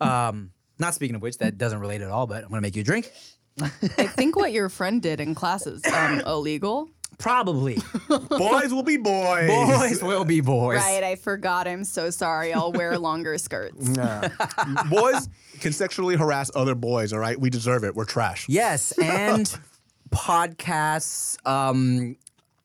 um, 0.00 0.52
not 0.78 0.94
speaking 0.94 1.16
of 1.16 1.22
which, 1.22 1.38
that 1.38 1.58
doesn't 1.58 1.80
relate 1.80 2.00
at 2.00 2.10
all. 2.10 2.26
But 2.26 2.44
I'm 2.44 2.50
gonna 2.50 2.62
make 2.62 2.76
you 2.76 2.82
a 2.82 2.84
drink. 2.84 3.10
I 3.60 3.68
think 3.68 4.36
what 4.36 4.52
your 4.52 4.68
friend 4.68 5.02
did 5.02 5.20
in 5.20 5.34
class 5.34 5.66
is 5.66 5.84
um, 5.92 6.20
illegal. 6.20 6.88
Probably 7.18 7.78
boys 8.08 8.72
will 8.72 8.82
be 8.82 8.96
boys. 8.96 9.48
boys 9.48 10.02
will 10.02 10.24
be 10.24 10.40
boys. 10.40 10.78
Right, 10.78 11.02
I 11.02 11.16
forgot. 11.16 11.68
I'm 11.68 11.84
so 11.84 12.10
sorry. 12.10 12.52
I'll 12.52 12.72
wear 12.72 12.98
longer 12.98 13.36
skirts. 13.38 13.88
boys 14.88 15.28
can 15.60 15.72
sexually 15.72 16.16
harass 16.16 16.50
other 16.54 16.74
boys. 16.74 17.12
All 17.12 17.20
right, 17.20 17.38
we 17.38 17.50
deserve 17.50 17.84
it. 17.84 17.94
We're 17.94 18.04
trash. 18.04 18.48
Yes, 18.48 18.92
and 18.98 19.58
podcasts 20.10 21.44
um, 21.46 22.16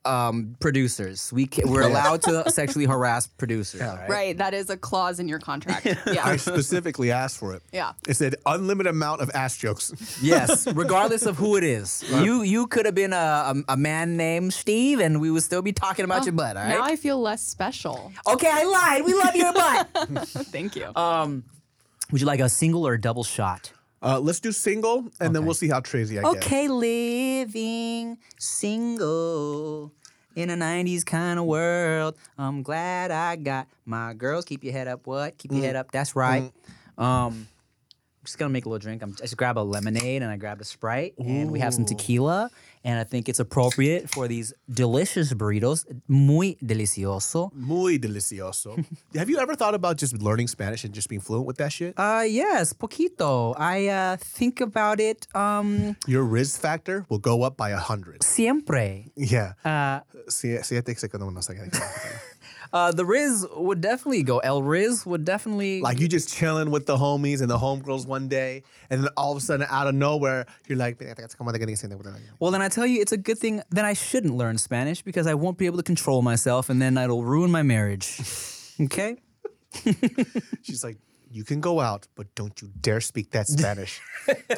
um, 0.09 0.55
producers. 0.59 1.31
We 1.31 1.45
ca- 1.47 1.63
we're 1.65 1.83
allowed 1.83 2.23
to 2.23 2.49
sexually 2.59 2.85
harass 2.85 3.27
producers. 3.27 3.81
all 3.81 3.95
right? 3.95 4.09
Right, 4.09 4.37
that 4.37 4.53
is 4.53 4.69
a 4.69 4.77
clause 4.77 5.19
in 5.19 5.27
your 5.27 5.39
contract. 5.39 5.85
I 6.07 6.37
specifically 6.37 7.11
asked 7.11 7.37
for 7.37 7.53
it. 7.53 7.61
Yeah. 7.71 7.93
It 8.07 8.15
said 8.15 8.35
unlimited 8.45 8.89
amount 8.89 9.21
of 9.21 9.29
ass 9.33 9.57
jokes. 9.57 9.93
Yes, 10.21 10.65
regardless 10.73 11.25
of 11.25 11.37
who 11.37 11.55
it 11.57 11.63
is. 11.63 12.03
You 12.19 12.41
you 12.41 12.67
could 12.67 12.85
have 12.85 12.95
been 12.95 13.13
a, 13.13 13.53
a, 13.67 13.73
a 13.73 13.77
man 13.77 14.17
named 14.17 14.51
Steve, 14.53 14.99
and 14.99 15.21
we 15.21 15.29
would 15.31 15.43
still 15.43 15.61
be 15.61 15.71
talking 15.71 16.03
about 16.05 16.25
your 16.25 16.33
butt. 16.33 16.57
All 16.57 16.63
right. 16.63 16.69
Now 16.69 16.83
I 16.83 16.95
feel 16.95 17.19
less 17.21 17.41
special. 17.41 18.11
okay, 18.27 18.49
I 18.51 18.63
lied. 18.65 19.05
We 19.05 19.13
love 19.13 19.35
your 19.35 19.53
butt. 19.53 19.87
Thank 20.51 20.75
you. 20.75 20.91
um, 20.95 21.43
would 22.11 22.19
you 22.21 22.27
like 22.27 22.39
a 22.39 22.49
single 22.49 22.85
or 22.87 22.93
a 22.93 22.99
double 23.01 23.23
shot? 23.23 23.71
Uh, 24.01 24.19
let's 24.19 24.39
do 24.39 24.51
single, 24.51 25.09
and 25.19 25.35
then 25.35 25.45
we'll 25.45 25.53
see 25.53 25.67
how 25.69 25.81
crazy 25.81 26.17
I 26.17 26.23
get. 26.23 26.37
Okay, 26.37 26.67
living 26.69 28.17
single 28.37 29.91
in 30.39 30.49
a 30.49 30.55
90s 30.55 31.05
kind 31.05 31.37
of 31.37 31.45
world. 31.45 32.15
I'm 32.37 32.63
glad 32.63 33.11
I 33.11 33.35
got 33.35 33.67
my 33.85 34.13
girls. 34.13 34.45
Keep 34.45 34.63
your 34.63 34.73
head 34.73 34.87
up. 34.87 35.05
What? 35.05 35.37
Keep 35.37 35.51
your 35.51 35.63
head 35.63 35.75
up. 35.75 35.91
That's 35.91 36.15
right. 36.15 36.51
Um, 36.97 37.47
just 38.23 38.37
gonna 38.37 38.49
make 38.49 38.65
a 38.65 38.69
little 38.69 38.79
drink. 38.79 39.01
I'm 39.01 39.11
I 39.19 39.23
just 39.23 39.37
grab 39.37 39.57
a 39.57 39.61
lemonade 39.61 40.21
and 40.21 40.31
I 40.31 40.37
grabbed 40.37 40.61
a 40.61 40.65
sprite 40.65 41.13
and 41.17 41.51
we 41.51 41.59
have 41.59 41.73
some 41.73 41.85
tequila. 41.85 42.49
And 42.83 42.97
I 42.97 43.03
think 43.03 43.27
it's 43.27 43.39
appropriate 43.41 44.09
for 44.09 44.27
these 44.27 44.53
delicious 44.71 45.33
burritos. 45.33 45.85
Muy 46.07 46.57
delicioso. 46.63 47.51
Muy 47.53 47.97
delicioso. 47.99 48.75
Have 49.15 49.29
you 49.29 49.37
ever 49.39 49.55
thought 49.55 49.75
about 49.75 49.97
just 49.97 50.21
learning 50.21 50.47
Spanish 50.47 50.85
and 50.85 50.93
just 50.93 51.09
being 51.09 51.19
fluent 51.21 51.45
with 51.45 51.57
that 51.57 51.71
shit? 51.73 51.93
Uh 51.97 52.23
yes, 52.25 52.71
poquito. 52.73 53.53
I 53.57 53.87
uh 53.87 54.17
think 54.17 54.61
about 54.61 54.99
it 55.01 55.27
um 55.35 55.97
Your 56.07 56.23
rizz 56.23 56.57
factor 56.57 57.05
will 57.09 57.19
go 57.19 57.43
up 57.43 57.57
by 57.57 57.71
a 57.71 57.77
hundred. 57.79 58.23
siempre. 58.23 59.11
Yeah. 59.15 59.53
Uh 59.65 59.99
Sie- 60.29 60.61
siete 60.63 60.95
segundos, 60.95 61.33
no 61.33 61.41
sé 61.41 61.55
qué. 61.55 61.69
Uh 62.71 62.91
the 62.91 63.03
rizz 63.03 63.45
would 63.57 63.81
definitely 63.81 64.23
go. 64.23 64.39
El 64.39 64.61
rizz 64.61 65.05
would 65.05 65.25
definitely 65.25 65.81
Like 65.81 65.99
you 65.99 66.07
just 66.07 66.29
chilling 66.33 66.69
with 66.69 66.85
the 66.85 66.97
homies 66.97 67.41
and 67.41 67.49
the 67.49 67.57
homegirls 67.57 68.05
one 68.05 68.27
day, 68.27 68.63
and 68.89 69.03
then 69.03 69.09
all 69.17 69.31
of 69.31 69.37
a 69.37 69.41
sudden, 69.41 69.65
out 69.69 69.87
of 69.87 69.95
nowhere, 69.95 70.45
you're 70.67 70.77
like, 70.77 71.01
Well, 72.39 72.51
then 72.51 72.61
I 72.61 72.69
tell 72.69 72.85
you, 72.85 73.01
it's 73.01 73.11
a 73.11 73.17
good 73.17 73.39
thing. 73.39 73.61
Then 73.71 73.85
I 73.85 73.93
shouldn't 73.93 74.35
learn 74.35 74.57
Spanish 74.57 75.01
because 75.01 75.25
I 75.27 75.33
won't 75.33 75.57
be 75.57 75.65
able 75.65 75.77
to 75.77 75.83
control 75.83 76.21
myself, 76.21 76.69
and 76.69 76.81
then 76.81 76.97
it'll 76.97 77.23
ruin 77.23 77.51
my 77.51 77.63
marriage. 77.63 78.19
Okay. 78.81 79.17
She's 80.63 80.85
like, 80.85 80.97
you 81.31 81.43
can 81.43 81.59
go 81.59 81.79
out, 81.79 82.07
but 82.15 82.33
don't 82.33 82.61
you 82.61 82.69
dare 82.79 83.01
speak 83.01 83.31
that 83.31 83.47
Spanish. 83.57 83.99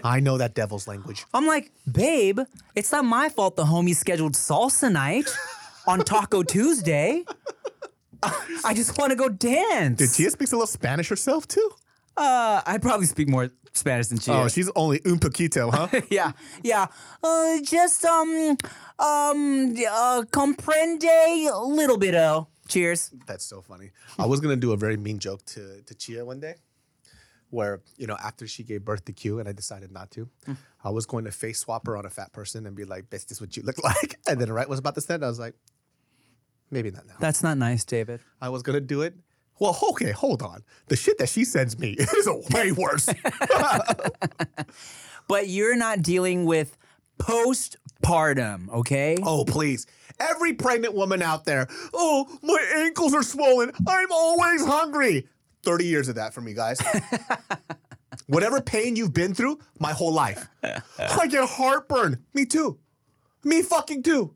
I 0.03 0.19
know 0.19 0.37
that 0.37 0.53
devil's 0.53 0.87
language. 0.87 1.25
I'm 1.33 1.47
like, 1.47 1.71
babe, 1.91 2.39
it's 2.75 2.91
not 2.91 3.03
my 3.05 3.29
fault 3.29 3.55
the 3.55 3.63
homie 3.65 3.95
scheduled 3.95 4.33
salsa 4.33 4.91
night 4.91 5.27
on 5.87 5.99
Taco 5.99 6.43
Tuesday. 6.43 7.25
I 8.65 8.73
just 8.73 8.97
want 8.97 9.11
to 9.11 9.15
go 9.15 9.29
dance. 9.29 9.97
Did 9.97 10.11
Tia 10.11 10.29
speaks 10.29 10.51
a 10.51 10.55
little 10.55 10.67
Spanish 10.67 11.09
herself 11.09 11.47
too? 11.47 11.71
Uh, 12.17 12.61
I 12.65 12.77
probably 12.77 13.05
speak 13.05 13.29
more 13.29 13.49
Spanish 13.73 14.07
than 14.07 14.19
she. 14.19 14.31
Oh, 14.31 14.45
is. 14.45 14.53
she's 14.53 14.69
only 14.75 15.01
un 15.05 15.17
poquito, 15.17 15.71
huh? 15.71 16.01
yeah, 16.09 16.33
yeah. 16.63 16.87
Uh, 17.23 17.59
just 17.63 18.03
um, 18.05 18.57
um, 18.99 19.73
uh, 19.89 20.23
comprende 20.31 21.49
a 21.51 21.65
little 21.65 21.97
bit. 21.97 22.13
Oh, 22.15 22.47
cheers. 22.67 23.11
That's 23.25 23.45
so 23.45 23.61
funny. 23.61 23.91
I 24.19 24.25
was 24.25 24.39
gonna 24.39 24.57
do 24.57 24.71
a 24.73 24.77
very 24.77 24.97
mean 24.97 25.19
joke 25.19 25.45
to 25.47 25.81
to 25.81 25.95
Chia 25.95 26.25
one 26.25 26.39
day, 26.41 26.55
where 27.49 27.81
you 27.97 28.07
know 28.07 28.17
after 28.21 28.45
she 28.45 28.63
gave 28.63 28.83
birth 28.83 29.05
to 29.05 29.13
Q, 29.13 29.39
and 29.39 29.47
I 29.47 29.53
decided 29.53 29.91
not 29.91 30.11
to. 30.11 30.29
I 30.83 30.89
was 30.89 31.05
going 31.05 31.25
to 31.25 31.31
face 31.31 31.59
swap 31.59 31.87
her 31.87 31.95
on 31.95 32.05
a 32.05 32.09
fat 32.09 32.33
person 32.33 32.65
and 32.65 32.75
be 32.75 32.83
like, 32.83 33.09
"Bitch, 33.09 33.27
this 33.27 33.31
is 33.33 33.41
what 33.41 33.55
you 33.55 33.63
look 33.63 33.81
like." 33.83 34.19
And 34.27 34.39
then 34.39 34.51
right 34.51 34.67
was 34.67 34.79
about 34.79 34.95
to 34.95 35.01
send, 35.01 35.23
I 35.23 35.27
was 35.27 35.39
like, 35.39 35.55
maybe 36.71 36.89
not 36.91 37.05
now. 37.07 37.15
That's 37.19 37.43
not 37.43 37.57
nice, 37.57 37.83
David. 37.85 38.21
I 38.41 38.49
was 38.49 38.63
gonna 38.63 38.81
do 38.81 39.01
it. 39.01 39.13
Well, 39.59 39.77
okay, 39.91 40.11
hold 40.11 40.41
on. 40.41 40.63
The 40.87 40.95
shit 40.95 41.19
that 41.19 41.29
she 41.29 41.45
sends 41.45 41.77
me 41.77 41.91
is 41.99 42.29
way 42.51 42.71
worse. 42.71 43.09
But 45.27 45.47
you're 45.47 45.77
not 45.77 46.01
dealing 46.01 46.43
with 46.45 46.77
postpartum, 47.17 48.69
okay? 48.69 49.17
oh, 49.23 49.45
please. 49.45 49.85
Every 50.19 50.53
pregnant 50.53 50.93
woman 50.93 51.21
out 51.21 51.45
there, 51.45 51.67
oh, 51.93 52.27
my 52.43 52.59
ankles 52.75 53.13
are 53.13 53.23
swollen. 53.23 53.71
I'm 53.87 54.11
always 54.11 54.65
hungry. 54.65 55.27
30 55.63 55.85
years 55.85 56.09
of 56.09 56.15
that 56.15 56.33
for 56.33 56.41
me, 56.41 56.53
guys. 56.53 56.81
Whatever 58.27 58.59
pain 58.61 58.95
you've 58.95 59.13
been 59.13 59.33
through, 59.33 59.59
my 59.79 59.93
whole 59.93 60.11
life. 60.11 60.47
I 60.63 61.27
get 61.27 61.47
heartburn. 61.47 62.23
Me 62.33 62.45
too. 62.45 62.77
Me 63.43 63.61
fucking 63.61 64.03
too. 64.03 64.35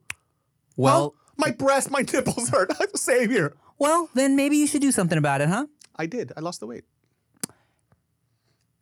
well, 0.78 1.14
my 1.38 1.52
breast, 1.52 1.92
my 1.92 2.02
nipples 2.02 2.50
hurt. 2.50 2.72
Same 2.98 3.30
here. 3.30 3.54
well, 3.78 4.10
then 4.14 4.36
maybe 4.36 4.58
you 4.58 4.68
should 4.68 4.82
do 4.82 4.92
something 4.92 5.18
about 5.18 5.42
it, 5.42 5.50
huh? 5.50 5.68
I 5.96 6.06
did. 6.06 6.32
I 6.36 6.42
lost 6.42 6.60
the 6.60 6.68
weight. 6.68 6.84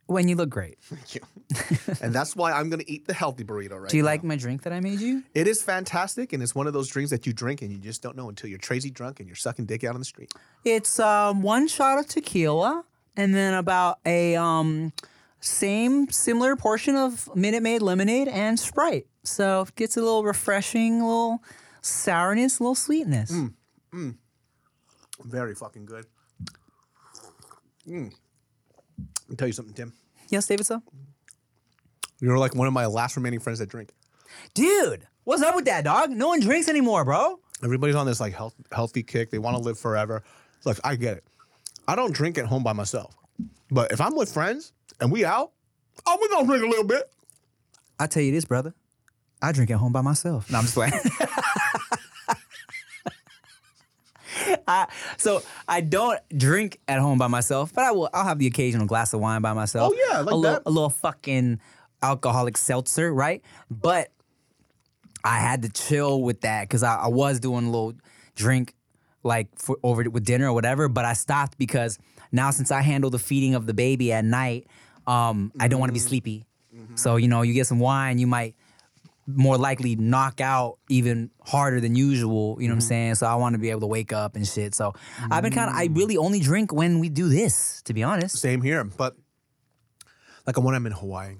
When 0.06 0.28
you 0.28 0.36
look 0.36 0.50
great. 0.50 0.76
Thank 0.82 1.14
you. 1.14 1.20
and 2.02 2.12
that's 2.12 2.36
why 2.36 2.52
I'm 2.52 2.68
gonna 2.68 2.84
eat 2.86 3.06
the 3.06 3.14
healthy 3.14 3.42
burrito 3.42 3.80
right 3.80 3.88
Do 3.90 3.96
you 3.96 4.02
now. 4.02 4.08
like 4.10 4.22
my 4.22 4.36
drink 4.36 4.62
that 4.64 4.72
I 4.72 4.80
made 4.80 5.00
you? 5.00 5.22
It 5.34 5.48
is 5.48 5.62
fantastic, 5.62 6.34
and 6.34 6.42
it's 6.42 6.54
one 6.54 6.66
of 6.66 6.74
those 6.74 6.88
drinks 6.88 7.10
that 7.10 7.26
you 7.26 7.32
drink 7.32 7.62
and 7.62 7.72
you 7.72 7.78
just 7.78 8.02
don't 8.02 8.14
know 8.14 8.28
until 8.28 8.50
you're 8.50 8.58
crazy 8.58 8.90
drunk 8.90 9.20
and 9.20 9.28
you're 9.28 9.36
sucking 9.36 9.64
dick 9.64 9.82
out 9.82 9.94
on 9.94 10.00
the 10.00 10.04
street. 10.04 10.32
It's 10.64 11.00
um, 11.00 11.40
one 11.40 11.68
shot 11.68 11.98
of 11.98 12.06
tequila 12.06 12.84
and 13.16 13.34
then 13.34 13.54
about 13.54 13.98
a 14.04 14.36
um, 14.36 14.92
same 15.40 16.10
similar 16.10 16.54
portion 16.54 16.96
of 16.96 17.34
Minute 17.34 17.62
Maid 17.62 17.80
lemonade 17.80 18.28
and 18.28 18.60
Sprite. 18.60 19.06
So 19.22 19.62
it 19.62 19.74
gets 19.74 19.96
a 19.96 20.02
little 20.02 20.22
refreshing, 20.22 21.00
a 21.00 21.06
little 21.06 21.42
sourness, 21.84 22.58
a 22.58 22.62
little 22.62 22.74
sweetness. 22.74 23.32
Very 25.24 25.54
fucking 25.54 25.84
good. 25.86 26.06
Mm. 27.86 28.12
Let 28.98 29.30
me 29.30 29.36
tell 29.36 29.46
you 29.46 29.52
something, 29.52 29.74
Tim. 29.74 29.92
Yes, 30.28 30.46
David. 30.46 30.66
So, 30.66 30.82
You're 32.20 32.38
like 32.38 32.54
one 32.54 32.66
of 32.66 32.72
my 32.72 32.86
last 32.86 33.16
remaining 33.16 33.40
friends 33.40 33.58
that 33.58 33.68
drink. 33.68 33.90
dude, 34.54 35.06
what's 35.24 35.42
up 35.42 35.54
with 35.54 35.66
that 35.66 35.84
dog? 35.84 36.10
No 36.10 36.28
one 36.28 36.40
drinks 36.40 36.68
anymore, 36.68 37.04
bro. 37.04 37.38
Everybody's 37.62 37.94
on 37.94 38.06
this 38.06 38.20
like 38.20 38.34
health, 38.34 38.54
healthy 38.72 39.02
kick. 39.02 39.30
They 39.30 39.38
want 39.38 39.56
to 39.56 39.62
live 39.62 39.78
forever. 39.78 40.22
Look, 40.64 40.78
I 40.82 40.96
get 40.96 41.18
it. 41.18 41.24
I 41.86 41.94
don't 41.94 42.12
drink 42.14 42.38
at 42.38 42.46
home 42.46 42.62
by 42.62 42.72
myself, 42.72 43.14
but 43.70 43.92
if 43.92 44.00
I'm 44.00 44.16
with 44.16 44.32
friends 44.32 44.72
and 45.00 45.12
we 45.12 45.24
out, 45.24 45.52
oh, 46.06 46.18
we 46.20 46.28
gonna 46.28 46.46
drink 46.46 46.64
a 46.64 46.68
little 46.68 46.84
bit. 46.84 47.10
I 48.00 48.06
tell 48.06 48.22
you 48.22 48.32
this, 48.32 48.44
brother. 48.46 48.74
I 49.42 49.52
drink 49.52 49.70
at 49.70 49.76
home 49.76 49.92
by 49.92 50.00
myself. 50.00 50.50
No, 50.50 50.58
I'm 50.58 50.64
just 50.64 50.74
playing. 50.74 50.94
I, 54.66 54.86
so 55.16 55.42
I 55.68 55.80
don't 55.80 56.18
drink 56.36 56.80
at 56.88 56.98
home 56.98 57.18
by 57.18 57.26
myself, 57.26 57.72
but 57.74 57.84
I 57.84 57.92
will. 57.92 58.08
I'll 58.12 58.24
have 58.24 58.38
the 58.38 58.46
occasional 58.46 58.86
glass 58.86 59.12
of 59.12 59.20
wine 59.20 59.42
by 59.42 59.52
myself. 59.52 59.92
Oh, 59.94 60.10
yeah, 60.10 60.20
like 60.20 60.32
a 60.32 60.36
little, 60.36 60.62
a 60.66 60.70
little 60.70 60.90
fucking 60.90 61.60
alcoholic 62.02 62.56
seltzer, 62.56 63.12
right? 63.12 63.42
But 63.70 64.10
I 65.24 65.38
had 65.38 65.62
to 65.62 65.68
chill 65.68 66.22
with 66.22 66.42
that 66.42 66.62
because 66.68 66.82
I, 66.82 66.96
I 66.96 67.08
was 67.08 67.40
doing 67.40 67.66
a 67.66 67.70
little 67.70 67.94
drink 68.34 68.74
like 69.22 69.48
for, 69.58 69.78
over 69.82 70.02
with 70.10 70.24
dinner 70.24 70.48
or 70.48 70.52
whatever. 70.52 70.88
But 70.88 71.04
I 71.04 71.14
stopped 71.14 71.56
because 71.58 71.98
now 72.30 72.50
since 72.50 72.70
I 72.70 72.82
handle 72.82 73.10
the 73.10 73.18
feeding 73.18 73.54
of 73.54 73.66
the 73.66 73.74
baby 73.74 74.12
at 74.12 74.24
night, 74.24 74.66
um, 75.06 75.52
I 75.58 75.68
don't 75.68 75.80
want 75.80 75.90
to 75.90 75.94
be 75.94 75.98
sleepy. 76.00 76.44
So 76.96 77.16
you 77.16 77.28
know, 77.28 77.42
you 77.42 77.54
get 77.54 77.66
some 77.66 77.78
wine, 77.78 78.18
you 78.18 78.26
might 78.26 78.54
more 79.26 79.56
likely 79.56 79.96
knock 79.96 80.40
out 80.40 80.78
even 80.88 81.30
harder 81.42 81.80
than 81.80 81.94
usual. 81.94 82.56
You 82.60 82.68
know 82.68 82.74
what 82.74 82.76
I'm 82.76 82.80
mm-hmm. 82.80 82.88
saying? 82.88 83.14
So 83.16 83.26
I 83.26 83.34
want 83.36 83.54
to 83.54 83.58
be 83.58 83.70
able 83.70 83.80
to 83.80 83.86
wake 83.86 84.12
up 84.12 84.36
and 84.36 84.46
shit. 84.46 84.74
So 84.74 84.92
I've 85.30 85.42
been 85.42 85.52
kind 85.52 85.70
of. 85.70 85.76
I 85.76 85.88
mm. 85.88 85.96
really 85.96 86.16
only 86.16 86.40
drink 86.40 86.72
when 86.72 86.98
we 87.00 87.08
do 87.08 87.28
this, 87.28 87.82
to 87.82 87.94
be 87.94 88.02
honest. 88.02 88.38
Same 88.38 88.62
here, 88.62 88.84
but 88.84 89.16
like 90.46 90.58
when 90.58 90.74
I'm 90.74 90.86
in 90.86 90.92
Hawaii, 90.92 91.36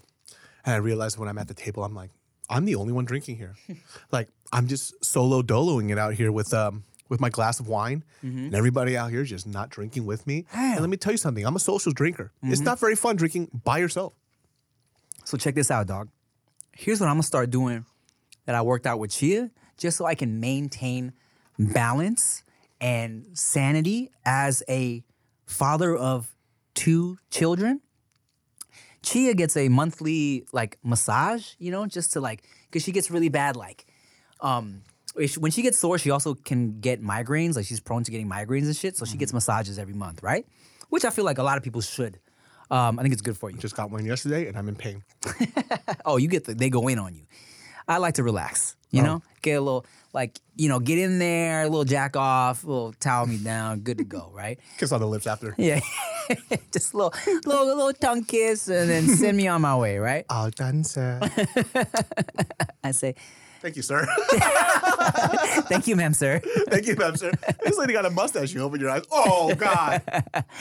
and 0.65 0.75
I 0.75 0.77
realize 0.77 1.19
when 1.19 1.29
I'm 1.29 1.39
at 1.39 1.49
the 1.49 1.55
table, 1.55 1.85
I'm 1.85 1.95
like, 1.95 2.11
I'm 2.49 2.65
the 2.65 2.75
only 2.77 2.93
one 2.93 3.05
drinking 3.05 3.37
here. 3.37 3.55
like 4.13 4.29
I'm 4.53 4.67
just 4.67 5.05
solo 5.05 5.43
doloing 5.43 5.91
it 5.91 5.99
out 5.99 6.15
here 6.15 6.33
with 6.33 6.53
um 6.55 6.85
with 7.09 7.21
my 7.21 7.29
glass 7.29 7.61
of 7.61 7.69
wine, 7.69 8.03
mm-hmm. 8.25 8.47
and 8.47 8.55
everybody 8.55 8.97
out 8.97 9.11
here 9.11 9.21
is 9.21 9.29
just 9.29 9.47
not 9.47 9.69
drinking 9.69 10.07
with 10.07 10.27
me. 10.27 10.47
And 10.55 10.81
let 10.81 10.89
me 10.89 10.97
tell 10.97 11.13
you 11.13 11.19
something, 11.19 11.45
I'm 11.45 11.57
a 11.57 11.61
social 11.61 11.93
drinker. 11.93 12.33
It's 12.43 12.61
mm-hmm. 12.61 12.65
not 12.65 12.81
very 12.81 12.97
fun 12.97 13.17
drinking 13.17 13.51
by 13.65 13.79
yourself. 13.79 14.15
So 15.25 15.37
check 15.37 15.55
this 15.55 15.71
out, 15.71 15.87
dog. 15.87 16.09
Here's 16.77 17.01
what 17.01 17.07
I'm 17.09 17.15
gonna 17.15 17.23
start 17.23 17.51
doing 17.51 17.85
that 18.47 18.55
I 18.55 18.63
worked 18.63 18.87
out 18.87 18.99
with 18.99 19.11
Chia, 19.11 19.51
just 19.77 19.97
so 19.97 20.05
I 20.05 20.15
can 20.15 20.41
maintain 20.41 21.13
balance 21.59 22.43
and 22.81 23.27
sanity 23.35 24.11
as 24.25 24.63
a 24.69 25.05
father 25.47 25.97
of 25.97 26.35
two 26.75 27.19
children. 27.31 27.81
Chia 29.03 29.35
gets 29.35 29.57
a 29.57 29.69
monthly 29.69 30.47
like 30.53 30.79
massage, 30.83 31.53
you 31.59 31.71
know, 31.71 31.87
just 31.87 32.13
to 32.15 32.21
like, 32.21 32.43
cause 32.73 32.83
she 32.83 32.93
gets 32.93 33.11
really 33.11 33.29
bad 33.29 33.57
like, 33.57 33.87
um, 34.41 34.83
when 35.39 35.53
she 35.53 35.63
gets 35.63 35.79
sore, 35.79 35.97
she 35.97 36.11
also 36.11 36.35
can 36.35 36.81
get 36.81 37.01
migraines. 37.01 37.55
Like 37.55 37.67
she's 37.67 37.81
prone 37.81 38.03
to 38.03 38.11
getting 38.11 38.29
migraines 38.29 38.65
and 38.65 38.75
shit, 38.75 38.97
so 38.97 39.05
she 39.05 39.17
gets 39.17 39.33
massages 39.33 39.79
every 39.79 39.95
month, 39.95 40.23
right? 40.25 40.45
Which 40.89 41.05
I 41.05 41.11
feel 41.11 41.25
like 41.25 41.39
a 41.39 41.43
lot 41.43 41.57
of 41.57 41.63
people 41.63 41.81
should. 41.81 42.19
Um, 42.71 42.99
I 42.99 43.03
think 43.03 43.13
it's 43.13 43.23
good 43.23 43.37
for 43.37 43.51
you. 43.51 43.59
Just 43.59 43.77
got 43.77 43.91
one 43.91 44.05
yesterday, 44.05 44.47
and 44.49 44.57
I'm 44.57 44.69
in 44.69 44.77
pain. 44.77 45.03
Oh, 46.07 46.19
you 46.19 46.29
get 46.29 46.45
the 46.45 46.55
they 46.55 46.69
go 46.69 46.89
in 46.89 46.99
on 46.99 47.15
you. 47.15 47.23
I 47.89 47.97
like 47.97 48.15
to 48.15 48.23
relax, 48.23 48.77
you 48.91 49.03
know, 49.03 49.23
get 49.43 49.55
a 49.55 49.61
little 49.61 49.87
like 50.13 50.39
you 50.57 50.69
know, 50.69 50.79
get 50.79 50.99
in 50.99 51.19
there, 51.19 51.63
a 51.63 51.65
little 51.65 51.85
jack 51.85 52.17
off, 52.17 52.65
a 52.65 52.67
little 52.67 52.93
towel 53.01 53.27
me 53.27 53.39
down, 53.39 53.81
good 53.81 53.99
to 53.99 54.05
go, 54.05 54.31
right? 54.35 54.59
Kiss 54.79 54.93
on 54.93 55.01
the 55.01 55.07
lips 55.07 55.27
after. 55.27 55.55
Yeah, 55.57 55.81
just 56.73 56.93
a 56.93 56.97
little, 56.97 57.15
little, 57.47 57.67
little 57.67 57.93
tongue 57.95 58.25
kiss, 58.25 58.69
and 58.69 58.89
then 58.89 59.09
send 59.09 59.37
me 59.37 59.49
on 59.49 59.63
my 59.63 59.77
way, 59.77 59.99
right? 59.99 60.25
I'll 60.29 60.51
dance. 60.51 60.97
I 60.99 62.91
say, 62.93 63.15
Thank 63.65 63.77
you, 63.77 63.83
sir. 63.83 64.07
thank 65.73 65.87
you, 65.87 65.97
ma'am, 65.97 66.13
sir. 66.13 66.39
Thank 66.69 66.87
you, 66.87 66.97
ma'am, 66.97 67.17
sir. 67.17 67.33
This 67.65 67.79
lady 67.79 67.95
got 67.95 68.05
a 68.05 68.11
mustache. 68.11 68.53
You 68.53 68.61
open 68.61 68.79
your 68.79 68.91
eyes. 68.91 69.05
Oh 69.11 69.55
God. 69.55 70.03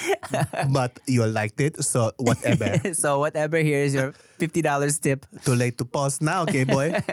but 0.72 1.02
you 1.06 1.26
liked 1.26 1.60
it, 1.60 1.84
so 1.84 2.14
whatever. 2.16 2.94
so 2.94 3.20
whatever, 3.20 3.58
here's 3.58 3.94
your 3.94 4.14
fifty 4.40 4.62
dollars 4.62 5.00
tip. 5.00 5.26
Too 5.44 5.54
late 5.54 5.78
to 5.80 5.86
pause 5.86 6.22
now, 6.22 6.44
okay, 6.44 6.64
boy. 6.64 7.04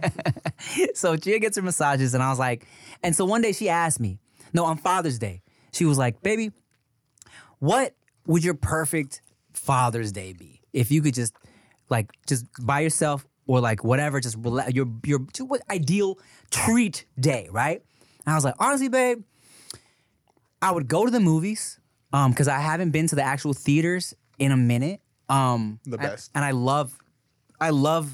so 0.95 1.17
Chia 1.17 1.41
gets 1.41 1.57
her 1.57 1.63
massages, 1.63 2.15
and 2.15 2.23
I 2.23 2.31
was 2.31 2.39
like, 2.39 2.69
and 3.03 3.17
so 3.17 3.25
one 3.25 3.43
day 3.43 3.51
she 3.51 3.69
asked 3.69 3.99
me, 3.99 4.21
no, 4.53 4.67
on 4.67 4.77
Father's 4.77 5.19
Day, 5.19 5.43
she 5.73 5.85
was 5.85 5.99
like, 5.99 6.23
baby, 6.23 6.53
what 7.59 7.97
would 8.27 8.45
your 8.45 8.55
perfect 8.55 9.23
Father's 9.55 10.13
Day 10.13 10.35
be? 10.35 10.61
if 10.73 10.91
you 10.91 11.03
could 11.03 11.15
just 11.15 11.35
like 11.89 12.11
just 12.27 12.47
by 12.65 12.81
yourself 12.81 13.27
or 13.51 13.59
like 13.61 13.83
whatever, 13.83 14.21
just 14.21 14.37
relax, 14.39 14.73
your 14.79 14.87
your 15.05 15.21
ideal 15.69 16.19
treat 16.51 17.05
day, 17.19 17.49
right? 17.51 17.83
And 18.25 18.33
I 18.33 18.37
was 18.37 18.45
like, 18.45 18.55
honestly, 18.61 18.89
babe, 18.89 19.25
I 20.63 20.71
would 20.71 20.89
go 20.89 21.05
to 21.05 21.11
the 21.11 21.21
movies 21.21 21.79
um 22.13 22.31
because 22.33 22.49
I 22.49 22.59
haven't 22.71 22.91
been 22.97 23.07
to 23.09 23.17
the 23.17 23.23
actual 23.35 23.53
theaters 23.55 24.15
in 24.39 24.53
a 24.53 24.57
minute. 24.57 25.01
Um, 25.29 25.79
The 25.85 25.99
best. 25.99 26.31
and 26.35 26.45
I 26.45 26.51
love, 26.51 26.89
I 27.61 27.71
love 27.71 28.07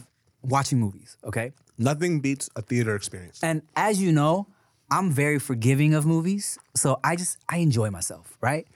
watching 0.42 0.78
movies. 0.80 1.16
Okay, 1.24 1.52
Nothing 1.78 2.20
beats 2.20 2.48
a 2.56 2.62
theater 2.62 2.94
experience. 2.96 3.38
and 3.42 3.62
as 3.74 4.00
you 4.00 4.12
know, 4.12 4.46
I'm 4.90 5.10
very 5.10 5.38
forgiving 5.38 5.94
of 5.94 6.04
movies. 6.06 6.58
So 6.74 6.88
I 7.04 7.16
just 7.16 7.38
I 7.48 7.56
enjoy 7.58 7.90
myself, 7.90 8.36
right? 8.40 8.66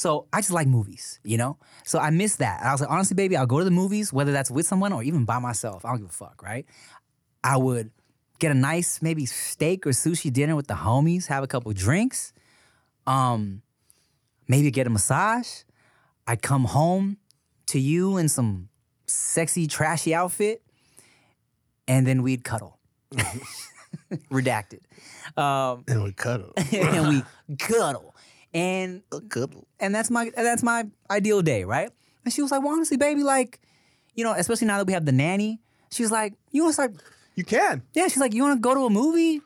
So 0.00 0.26
I 0.32 0.38
just 0.38 0.50
like 0.50 0.66
movies, 0.66 1.20
you 1.24 1.36
know? 1.36 1.58
So 1.84 1.98
I 1.98 2.08
miss 2.08 2.36
that. 2.36 2.60
And 2.60 2.70
I 2.70 2.72
was 2.72 2.80
like, 2.80 2.88
honestly, 2.88 3.14
baby, 3.14 3.36
I'll 3.36 3.44
go 3.44 3.58
to 3.58 3.66
the 3.66 3.70
movies, 3.70 4.14
whether 4.14 4.32
that's 4.32 4.50
with 4.50 4.64
someone 4.64 4.94
or 4.94 5.02
even 5.02 5.26
by 5.26 5.38
myself. 5.38 5.84
I 5.84 5.90
don't 5.90 5.98
give 5.98 6.08
a 6.08 6.12
fuck, 6.12 6.42
right? 6.42 6.64
I 7.44 7.58
would 7.58 7.90
get 8.38 8.50
a 8.50 8.54
nice 8.54 9.02
maybe 9.02 9.26
steak 9.26 9.86
or 9.86 9.90
sushi 9.90 10.32
dinner 10.32 10.56
with 10.56 10.68
the 10.68 10.74
homies, 10.74 11.26
have 11.26 11.44
a 11.44 11.46
couple 11.46 11.70
drinks, 11.74 12.32
um, 13.06 13.60
maybe 14.48 14.70
get 14.70 14.86
a 14.86 14.90
massage. 14.90 15.64
I'd 16.26 16.40
come 16.40 16.64
home 16.64 17.18
to 17.66 17.78
you 17.78 18.16
in 18.16 18.30
some 18.30 18.70
sexy, 19.06 19.66
trashy 19.66 20.14
outfit, 20.14 20.62
and 21.86 22.06
then 22.06 22.22
we'd 22.22 22.42
cuddle. 22.42 22.78
Redacted. 24.30 24.80
Um, 25.36 25.84
And 25.88 26.02
we 26.02 26.12
cuddle. 26.12 26.52
and 26.72 27.08
we 27.48 27.56
cuddle. 27.56 28.09
And 28.52 29.02
cuddle. 29.28 29.66
and 29.78 29.94
that's 29.94 30.10
my 30.10 30.24
and 30.24 30.44
that's 30.46 30.62
my 30.62 30.84
ideal 31.08 31.40
day, 31.42 31.64
right? 31.64 31.90
And 32.24 32.34
she 32.34 32.42
was 32.42 32.50
like, 32.50 32.62
well, 32.62 32.72
honestly, 32.72 32.96
baby, 32.96 33.22
like, 33.22 33.60
you 34.14 34.24
know, 34.24 34.32
especially 34.32 34.66
now 34.66 34.78
that 34.78 34.86
we 34.86 34.92
have 34.92 35.06
the 35.06 35.12
nanny, 35.12 35.60
she 35.90 36.02
was 36.02 36.10
like, 36.10 36.34
you 36.50 36.62
want 36.62 36.70
to 36.70 36.74
start 36.74 36.94
You 37.36 37.44
can. 37.44 37.82
yeah, 37.94 38.08
she's 38.08 38.18
like, 38.18 38.34
you 38.34 38.42
want 38.42 38.56
to 38.56 38.60
go 38.60 38.74
to 38.74 38.86
a 38.86 38.90
movie? 38.90 39.40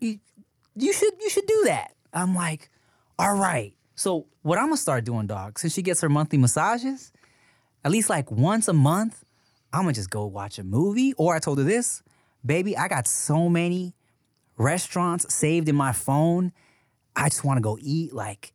You, 0.00 0.18
you 0.74 0.92
should 0.92 1.12
you 1.20 1.28
should 1.30 1.46
do 1.46 1.62
that. 1.66 1.92
I'm 2.12 2.34
like, 2.34 2.70
all 3.18 3.34
right. 3.36 3.74
So 3.94 4.26
what 4.42 4.58
I'm 4.58 4.66
gonna 4.66 4.76
start 4.78 5.04
doing, 5.04 5.26
dog, 5.26 5.58
since 5.58 5.74
she 5.74 5.82
gets 5.82 6.00
her 6.00 6.08
monthly 6.08 6.38
massages, 6.38 7.12
at 7.84 7.90
least 7.92 8.08
like 8.08 8.30
once 8.30 8.68
a 8.68 8.72
month, 8.72 9.22
I'm 9.72 9.82
gonna 9.82 9.92
just 9.92 10.10
go 10.10 10.24
watch 10.26 10.58
a 10.58 10.64
movie. 10.64 11.12
Or 11.18 11.36
I 11.36 11.38
told 11.40 11.58
her 11.58 11.64
this, 11.64 12.02
baby, 12.44 12.76
I 12.76 12.88
got 12.88 13.06
so 13.06 13.48
many 13.48 13.94
restaurants 14.56 15.32
saved 15.32 15.68
in 15.68 15.76
my 15.76 15.92
phone. 15.92 16.52
I 17.16 17.28
just 17.28 17.44
want 17.44 17.58
to 17.58 17.62
go 17.62 17.78
eat. 17.80 18.12
Like, 18.12 18.52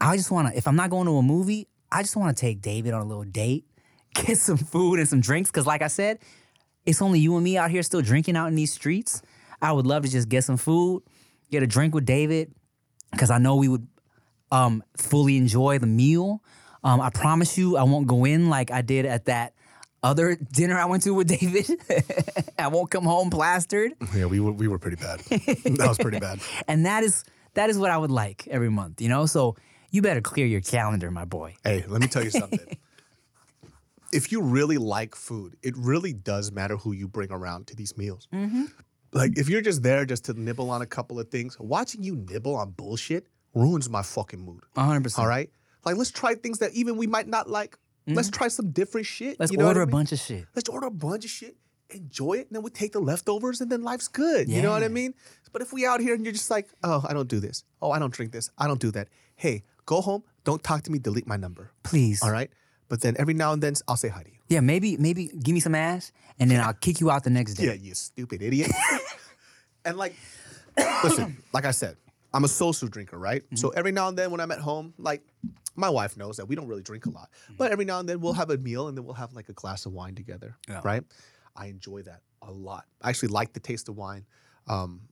I 0.00 0.16
just 0.16 0.30
want 0.30 0.48
to. 0.52 0.56
If 0.56 0.66
I'm 0.68 0.76
not 0.76 0.90
going 0.90 1.06
to 1.06 1.16
a 1.16 1.22
movie, 1.22 1.68
I 1.90 2.02
just 2.02 2.16
want 2.16 2.36
to 2.36 2.40
take 2.40 2.60
David 2.62 2.94
on 2.94 3.02
a 3.02 3.04
little 3.04 3.24
date, 3.24 3.64
get 4.14 4.38
some 4.38 4.56
food 4.56 4.98
and 4.98 5.08
some 5.08 5.20
drinks. 5.20 5.50
Cause 5.50 5.66
like 5.66 5.82
I 5.82 5.88
said, 5.88 6.18
it's 6.86 7.02
only 7.02 7.18
you 7.20 7.34
and 7.34 7.44
me 7.44 7.56
out 7.58 7.70
here 7.70 7.82
still 7.82 8.00
drinking 8.02 8.36
out 8.36 8.46
in 8.48 8.54
these 8.54 8.72
streets. 8.72 9.22
I 9.60 9.72
would 9.72 9.86
love 9.86 10.04
to 10.04 10.08
just 10.10 10.28
get 10.28 10.44
some 10.44 10.56
food, 10.56 11.02
get 11.50 11.62
a 11.62 11.66
drink 11.66 11.94
with 11.94 12.06
David, 12.06 12.52
because 13.12 13.30
I 13.30 13.38
know 13.38 13.56
we 13.56 13.68
would 13.68 13.86
um, 14.50 14.82
fully 14.96 15.36
enjoy 15.36 15.78
the 15.78 15.86
meal. 15.86 16.42
Um, 16.82 17.00
I 17.00 17.10
promise 17.10 17.58
you, 17.58 17.76
I 17.76 17.82
won't 17.82 18.06
go 18.06 18.24
in 18.24 18.48
like 18.48 18.70
I 18.70 18.80
did 18.80 19.04
at 19.04 19.26
that 19.26 19.52
other 20.02 20.34
dinner 20.52 20.78
I 20.78 20.86
went 20.86 21.02
to 21.02 21.12
with 21.12 21.28
David. 21.28 21.68
I 22.58 22.68
won't 22.68 22.90
come 22.90 23.04
home 23.04 23.28
plastered, 23.28 23.92
Yeah, 24.16 24.24
we 24.26 24.40
were 24.40 24.52
we 24.52 24.66
were 24.66 24.78
pretty 24.78 24.96
bad. 24.96 25.20
that 25.20 25.84
was 25.86 25.98
pretty 25.98 26.20
bad. 26.20 26.40
and 26.66 26.86
that 26.86 27.02
is 27.04 27.22
that 27.54 27.70
is 27.70 27.78
what 27.78 27.90
I 27.90 27.98
would 27.98 28.10
like 28.10 28.46
every 28.48 28.70
month. 28.70 29.00
You 29.00 29.08
know, 29.08 29.26
so 29.26 29.56
you 29.90 30.02
better 30.02 30.20
clear 30.20 30.46
your 30.46 30.60
calendar, 30.60 31.10
my 31.10 31.24
boy. 31.24 31.56
Hey, 31.64 31.84
let 31.88 32.00
me 32.00 32.06
tell 32.06 32.24
you 32.24 32.30
something. 32.30 32.60
if 34.12 34.32
you 34.32 34.42
really 34.42 34.78
like 34.78 35.14
food, 35.14 35.56
it 35.62 35.76
really 35.76 36.12
does 36.12 36.52
matter 36.52 36.76
who 36.76 36.92
you 36.92 37.08
bring 37.08 37.32
around 37.32 37.66
to 37.68 37.76
these 37.76 37.96
meals. 37.96 38.28
Mm-hmm. 38.32 38.64
Like, 39.12 39.36
if 39.36 39.48
you're 39.48 39.60
just 39.60 39.82
there 39.82 40.04
just 40.04 40.24
to 40.26 40.34
nibble 40.34 40.70
on 40.70 40.82
a 40.82 40.86
couple 40.86 41.18
of 41.18 41.28
things, 41.28 41.58
watching 41.58 42.02
you 42.02 42.16
nibble 42.16 42.54
on 42.54 42.70
bullshit 42.70 43.26
ruins 43.54 43.90
my 43.90 44.02
fucking 44.02 44.40
mood. 44.40 44.62
100. 44.74 45.02
percent 45.02 45.22
All 45.22 45.28
right? 45.28 45.50
Like, 45.84 45.96
let's 45.96 46.10
try 46.10 46.34
things 46.34 46.58
that 46.58 46.72
even 46.74 46.96
we 46.96 47.06
might 47.06 47.26
not 47.26 47.48
like. 47.48 47.76
Let's 48.06 48.28
mm-hmm. 48.28 48.38
try 48.38 48.48
some 48.48 48.70
different 48.70 49.06
shit. 49.06 49.38
Let's 49.38 49.52
you 49.52 49.58
know 49.58 49.66
order 49.66 49.80
I 49.80 49.82
a 49.84 49.86
mean? 49.86 49.92
bunch 49.92 50.12
of 50.12 50.18
shit. 50.18 50.46
Let's 50.54 50.68
order 50.68 50.86
a 50.86 50.90
bunch 50.90 51.24
of 51.24 51.30
shit, 51.30 51.56
enjoy 51.94 52.34
it, 52.34 52.46
and 52.48 52.56
then 52.56 52.62
we 52.62 52.70
take 52.70 52.92
the 52.92 53.00
leftovers, 53.00 53.60
and 53.60 53.70
then 53.70 53.82
life's 53.82 54.08
good. 54.08 54.48
You 54.48 54.62
know 54.62 54.70
what 54.70 54.82
I 54.82 54.88
mean? 54.88 55.14
But 55.52 55.62
if 55.62 55.72
we 55.72 55.86
out 55.86 56.00
here 56.00 56.14
and 56.14 56.24
you're 56.24 56.32
just 56.32 56.50
like, 56.50 56.68
oh, 56.84 57.04
I 57.08 57.12
don't 57.12 57.28
do 57.28 57.40
this. 57.40 57.64
Oh, 57.82 57.90
I 57.90 57.98
don't 57.98 58.12
drink 58.12 58.32
this. 58.32 58.50
I 58.56 58.66
don't 58.66 58.80
do 58.80 58.90
that. 58.92 59.08
Hey, 59.34 59.64
go 59.84 60.00
home. 60.00 60.22
Don't 60.44 60.62
talk 60.62 60.82
to 60.82 60.92
me. 60.92 60.98
Delete 60.98 61.26
my 61.26 61.36
number. 61.36 61.72
Please. 61.82 62.22
All 62.22 62.30
right. 62.30 62.50
But 62.88 63.00
then 63.00 63.16
every 63.18 63.34
now 63.34 63.52
and 63.52 63.62
then 63.62 63.74
I'll 63.88 63.96
say 63.96 64.08
hi 64.08 64.22
to 64.22 64.30
you. 64.30 64.36
Yeah, 64.48 64.60
maybe 64.60 64.96
maybe 64.96 65.28
give 65.28 65.54
me 65.54 65.60
some 65.60 65.76
ass, 65.76 66.10
and 66.40 66.50
then 66.50 66.60
I'll 66.60 66.74
kick 66.74 67.00
you 67.00 67.08
out 67.08 67.22
the 67.22 67.30
next 67.30 67.54
day. 67.54 67.66
Yeah, 67.66 67.74
you 67.74 67.94
stupid 67.94 68.42
idiot. 68.42 68.72
and 69.84 69.96
like, 69.96 70.14
listen, 71.04 71.36
like 71.52 71.64
I 71.64 71.70
said, 71.70 71.96
I'm 72.34 72.42
a 72.42 72.48
social 72.48 72.88
drinker, 72.88 73.16
right? 73.16 73.42
So 73.54 73.68
mm-hmm. 73.68 73.78
every 73.78 73.92
now 73.92 74.08
and 74.08 74.18
then 74.18 74.32
when 74.32 74.40
I'm 74.40 74.50
at 74.50 74.58
home, 74.58 74.92
like 74.98 75.22
my 75.76 75.88
wife 75.88 76.16
knows 76.16 76.36
that 76.36 76.46
we 76.46 76.56
don't 76.56 76.66
really 76.66 76.82
drink 76.82 77.06
a 77.06 77.10
lot, 77.10 77.30
mm. 77.50 77.56
but 77.56 77.70
every 77.70 77.84
now 77.84 78.00
and 78.00 78.08
then 78.08 78.20
we'll 78.20 78.32
have 78.32 78.50
a 78.50 78.58
meal 78.58 78.88
and 78.88 78.96
then 78.96 79.04
we'll 79.04 79.14
have 79.14 79.32
like 79.34 79.48
a 79.48 79.52
glass 79.52 79.86
of 79.86 79.92
wine 79.92 80.14
together, 80.14 80.56
Yeah. 80.68 80.80
right? 80.84 81.04
I 81.56 81.66
enjoy 81.66 82.02
that 82.02 82.20
a 82.42 82.50
lot. 82.50 82.84
I 83.02 83.08
actually 83.10 83.28
like 83.30 83.52
the 83.52 83.60
taste 83.60 83.88
of 83.88 83.96
wine. 83.96 84.24
Um, 84.66 85.02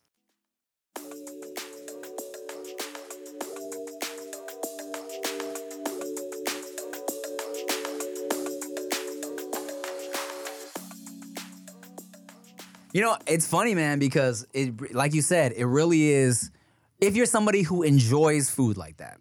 You 12.95 13.01
know, 13.01 13.19
it's 13.27 13.45
funny, 13.45 13.75
man, 13.75 13.99
because 13.99 14.47
it, 14.55 14.95
like 14.95 15.15
you 15.15 15.21
said, 15.21 15.53
it 15.57 15.67
really 15.67 16.11
is. 16.11 16.53
If 17.01 17.17
you're 17.17 17.27
somebody 17.27 17.63
who 17.63 17.83
enjoys 17.83 18.49
food 18.49 18.77
like 18.77 18.99
that, 18.99 19.19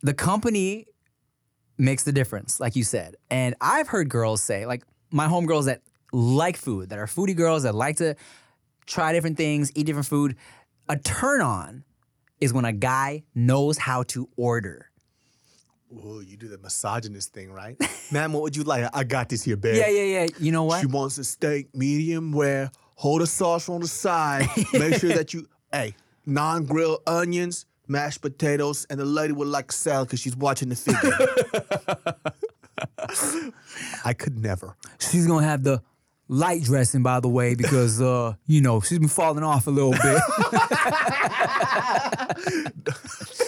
the 0.00 0.14
company 0.14 0.86
makes 1.76 2.04
the 2.04 2.12
difference, 2.12 2.60
like 2.60 2.76
you 2.76 2.82
said. 2.82 3.16
And 3.30 3.54
I've 3.60 3.88
heard 3.88 4.08
girls 4.08 4.42
say, 4.42 4.64
like 4.64 4.84
my 5.10 5.26
homegirls 5.26 5.66
that 5.66 5.82
like 6.12 6.56
food, 6.56 6.88
that 6.88 6.98
are 6.98 7.06
foodie 7.06 7.36
girls 7.36 7.64
that 7.64 7.74
like 7.74 7.98
to 7.98 8.14
try 8.86 9.12
different 9.12 9.36
things, 9.36 9.70
eat 9.74 9.84
different 9.84 10.06
food. 10.06 10.36
A 10.88 10.96
turn 10.96 11.42
on 11.42 11.84
is 12.40 12.54
when 12.54 12.64
a 12.64 12.72
guy 12.72 13.24
knows 13.34 13.76
how 13.76 14.02
to 14.04 14.30
order. 14.38 14.90
Ooh, 15.94 16.20
you 16.20 16.36
do 16.36 16.48
the 16.48 16.58
misogynist 16.58 17.32
thing, 17.32 17.52
right? 17.52 17.76
Man, 18.10 18.32
what 18.32 18.42
would 18.42 18.56
you 18.56 18.64
like? 18.64 18.88
I 18.92 19.04
got 19.04 19.28
this 19.28 19.42
here, 19.42 19.56
babe. 19.56 19.76
Yeah, 19.76 19.88
yeah, 19.88 20.20
yeah. 20.20 20.26
You 20.38 20.52
know 20.52 20.64
what? 20.64 20.80
She 20.80 20.86
wants 20.86 21.18
a 21.18 21.24
steak 21.24 21.74
medium 21.74 22.34
rare. 22.34 22.70
Hold 22.96 23.22
the 23.22 23.26
sauce 23.26 23.68
on 23.68 23.80
the 23.80 23.88
side. 23.88 24.48
Make 24.72 24.96
sure 24.96 25.12
that 25.12 25.32
you, 25.34 25.46
hey, 25.72 25.94
non-grilled 26.26 27.02
onions, 27.06 27.66
mashed 27.86 28.22
potatoes, 28.22 28.86
and 28.90 28.98
the 28.98 29.04
lady 29.04 29.32
would 29.32 29.48
like 29.48 29.70
salad 29.72 30.08
because 30.08 30.20
she's 30.20 30.36
watching 30.36 30.68
the 30.68 30.76
figure. 30.76 32.22
I 34.04 34.14
could 34.14 34.38
never. 34.38 34.76
She's 34.98 35.26
gonna 35.26 35.46
have 35.46 35.62
the 35.62 35.82
light 36.28 36.62
dressing, 36.62 37.02
by 37.02 37.20
the 37.20 37.28
way, 37.28 37.54
because 37.54 38.00
uh, 38.00 38.34
you 38.46 38.60
know 38.60 38.80
she's 38.80 38.98
been 38.98 39.08
falling 39.08 39.44
off 39.44 39.66
a 39.66 39.70
little 39.70 39.92
bit. 39.92 40.02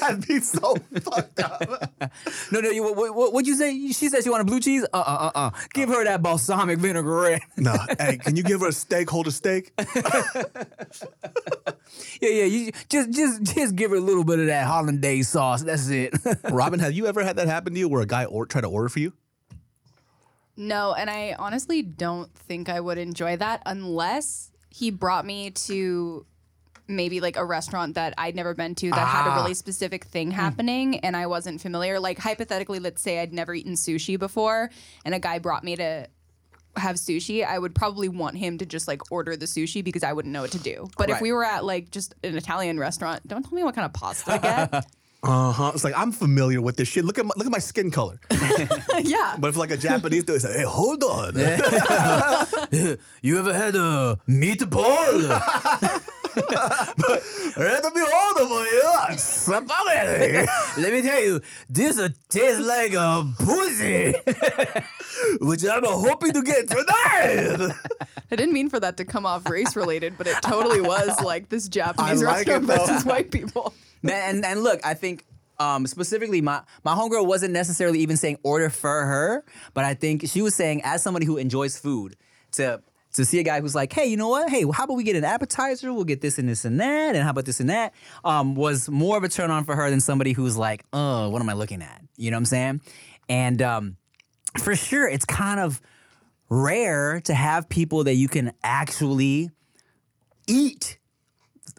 That'd 0.01 0.27
be 0.27 0.41
so 0.41 0.77
fucked 1.01 1.41
up. 1.41 1.91
no, 2.53 2.61
no, 2.61 2.71
you, 2.71 2.83
what, 2.83 3.15
what, 3.15 3.33
what'd 3.33 3.47
you 3.47 3.57
say? 3.57 3.93
She 3.93 4.09
said 4.09 4.23
she 4.23 4.31
wanted 4.31 4.47
blue 4.47 4.61
cheese. 4.61 4.85
Uh, 4.93 4.99
uh, 4.99 5.31
uh, 5.35 5.39
uh. 5.39 5.51
Give 5.73 5.89
her 5.89 6.05
that 6.05 6.23
balsamic 6.23 6.79
vinaigrette. 6.79 7.43
No, 7.59 7.75
hey, 7.99 8.19
can 8.19 8.37
you 8.37 8.43
give 8.43 8.61
her 8.61 8.69
a 8.69 8.73
steak? 8.73 9.11
Hold 9.11 9.27
a 9.27 9.33
steak. 9.33 9.73
yeah, 12.21 12.21
yeah. 12.21 12.45
You 12.45 12.71
just, 12.89 13.11
just, 13.11 13.43
just 13.43 13.75
give 13.75 13.91
her 13.91 13.97
a 13.97 14.01
little 14.01 14.25
bit 14.25 14.39
of 14.39 14.47
that 14.47 14.67
hollandaise 14.67 15.29
sauce. 15.29 15.63
That's 15.63 15.89
it. 15.89 16.15
Robin, 16.51 16.79
have 16.81 16.93
you 16.93 17.07
ever 17.07 17.25
had 17.25 17.37
that 17.37 17.49
happen 17.49 17.73
to 17.73 17.79
you 17.79 17.89
where 17.89 18.03
a 18.03 18.07
guy 18.07 18.27
or 18.27 18.47
tried 18.47 18.61
to 18.61 18.69
order 18.69 18.89
for 18.89 19.01
you? 19.01 19.15
No, 20.57 20.95
and 20.95 21.11
I 21.11 21.37
honestly 21.39 21.83
don't 21.83 22.33
think 22.35 22.69
I 22.69 22.81
would 22.81 22.99
enjoy 22.99 23.37
that 23.37 23.63
unless 23.67 24.51
he 24.71 24.91
brought 24.91 25.27
me 25.27 25.51
to 25.51 26.27
maybe 26.89 27.21
like 27.21 27.37
a 27.37 27.45
restaurant 27.45 27.95
that 27.95 28.15
I'd 28.17 28.37
never 28.37 28.55
been 28.55 28.75
to 28.77 28.91
that 28.91 29.09
had 29.09 29.27
a 29.27 29.35
really 29.37 29.51
ah. 29.51 29.55
specific 29.55 30.05
thing 30.05 30.29
hmm. 30.29 30.35
happening 30.35 31.01
and 31.01 31.17
I 31.17 31.27
wasn't 31.27 31.61
familiar. 31.61 31.99
Like 31.99 32.19
hypothetically, 32.19 32.79
let's 32.79 33.03
say 33.03 33.21
I'd 33.21 33.33
never 33.33 33.55
eaten 33.55 33.75
sushi 33.75 34.19
before 34.19 34.71
and 35.05 35.15
a 35.15 35.19
guy 35.19 35.39
brought 35.39 35.65
me 35.65 35.77
to 35.77 36.07
have 36.77 36.97
sushi, 36.97 37.45
I 37.45 37.59
would 37.59 37.75
probably 37.75 38.09
want 38.09 38.37
him 38.37 38.59
to 38.59 38.67
just 38.67 38.87
like 38.87 39.11
order 39.11 39.37
the 39.37 39.47
sushi 39.47 39.83
because 39.83 40.03
I 40.03 40.13
wouldn't 40.13 40.33
know 40.33 40.43
what 40.43 40.53
to 40.53 40.59
do. 40.59 40.89
But 40.97 41.09
if 41.09 41.15
Right. 41.15 41.23
we 41.23 41.33
were 41.33 41.45
at 41.45 41.65
like 41.65 41.91
just 41.91 42.15
an 42.23 42.37
Italian 42.37 42.79
restaurant, 42.79 43.27
don't 43.27 43.43
tell 43.43 43.55
me 43.55 43.65
what 43.65 43.75
kind 43.75 43.87
of 43.87 43.93
pasta 43.93 44.33
to 44.33 44.39
get. 44.39 44.87
Uh 45.27 45.51
huh. 45.51 45.73
It's 45.75 45.83
like 45.83 45.95
I'm 45.97 46.13
familiar 46.13 46.61
with 46.61 46.77
this 46.77 46.87
shit. 46.87 47.05
Look 47.05 47.19
at 47.19 47.27
my, 47.27 47.33
look 47.37 47.47
at 47.47 47.53
my 47.53 47.59
skin 47.59 47.91
color. 47.91 48.21
yeah. 49.03 49.35
But 49.39 49.49
if 49.49 49.57
like 49.57 49.73
a 49.73 49.77
Japanese 49.77 50.23
dude, 50.23 50.37
it's 50.37 50.45
like, 50.45 50.55
hey, 50.55 50.63
hold 50.63 51.03
on. 51.03 51.35
you 53.23 53.39
ever 53.39 53.53
had 53.53 53.75
a 53.75 54.21
meatball? 54.29 55.23
Let 57.57 57.95
me 57.95 58.03
hold 58.07 58.41
on 58.41 58.49
for 58.49 58.65
you. 58.67 60.47
Let 60.83 60.93
me 60.93 61.03
tell 61.03 61.21
you, 61.23 61.41
this 61.69 61.99
uh, 61.99 62.11
tastes 62.29 62.61
like 62.61 62.93
a 62.93 63.27
pussy, 63.39 64.13
which 65.41 65.65
I'm 65.65 65.83
hoping 65.85 66.33
to 66.35 66.43
get 66.43 66.69
tonight. 66.69 67.75
I 68.31 68.37
didn't 68.37 68.53
mean 68.53 68.69
for 68.69 68.79
that 68.79 68.97
to 68.99 69.05
come 69.05 69.27
off 69.27 69.49
race 69.49 69.75
related, 69.75 70.19
but 70.19 70.27
it 70.27 70.37
totally 70.43 70.81
was 70.81 71.21
like 71.23 71.49
this 71.49 71.69
Japanese 71.69 72.23
I 72.23 72.27
like 72.27 72.37
restaurant 72.47 72.67
though. 72.67 72.77
versus 72.87 73.05
white 73.05 73.31
people. 73.31 73.73
And, 74.27 74.45
and 74.45 74.63
look, 74.63 74.81
I 74.85 74.95
think 74.95 75.25
um, 75.59 75.87
specifically 75.87 76.41
my 76.41 76.63
my 76.85 76.95
homegirl 76.95 77.27
wasn't 77.27 77.53
necessarily 77.53 78.01
even 78.01 78.17
saying 78.17 78.39
order 78.43 78.71
for 78.71 79.07
her, 79.07 79.45
but 79.75 79.85
I 79.85 79.95
think 79.95 80.29
she 80.29 80.43
was 80.43 80.55
saying 80.55 80.83
as 80.85 81.03
somebody 81.03 81.27
who 81.27 81.37
enjoys 81.37 81.79
food 81.79 82.17
to 82.53 82.83
to 83.15 83.25
see 83.25 83.39
a 83.39 83.43
guy 83.43 83.61
who's 83.61 83.75
like, 83.75 83.93
hey, 83.93 84.07
you 84.07 84.17
know 84.17 84.29
what? 84.29 84.51
Hey, 84.51 84.65
how 84.71 84.85
about 84.85 84.95
we 84.95 85.05
get 85.05 85.17
an 85.17 85.25
appetizer? 85.25 85.93
We'll 85.93 86.05
get 86.05 86.21
this 86.21 86.39
and 86.39 86.49
this 86.49 86.65
and 86.65 86.79
that, 86.81 87.15
and 87.15 87.25
how 87.25 87.31
about 87.31 87.47
this 87.47 87.61
and 87.61 87.71
that? 87.71 87.95
Um, 88.25 88.55
was 88.55 88.89
more 88.89 89.17
of 89.17 89.25
a 89.25 89.29
turn 89.29 89.51
on 89.51 89.65
for 89.65 89.75
her 89.75 89.89
than 89.91 90.01
somebody 90.01 90.33
who's 90.33 90.57
like, 90.57 90.85
oh, 90.93 91.31
what 91.31 91.41
am 91.41 91.49
I 91.49 91.55
looking 91.55 91.83
at? 91.83 92.03
You 92.17 92.31
know 92.31 92.37
what 92.37 92.41
I'm 92.41 92.47
saying? 92.47 92.81
And 93.29 93.63
um, 93.63 93.97
for 94.59 94.77
sure, 94.77 95.09
it's 95.09 95.25
kind 95.25 95.61
of 95.61 95.81
rare 96.49 97.21
to 97.23 97.35
have 97.35 97.69
people 97.69 98.05
that 98.05 98.15
you 98.15 98.29
can 98.29 98.53
actually 98.63 99.51
eat 100.47 100.99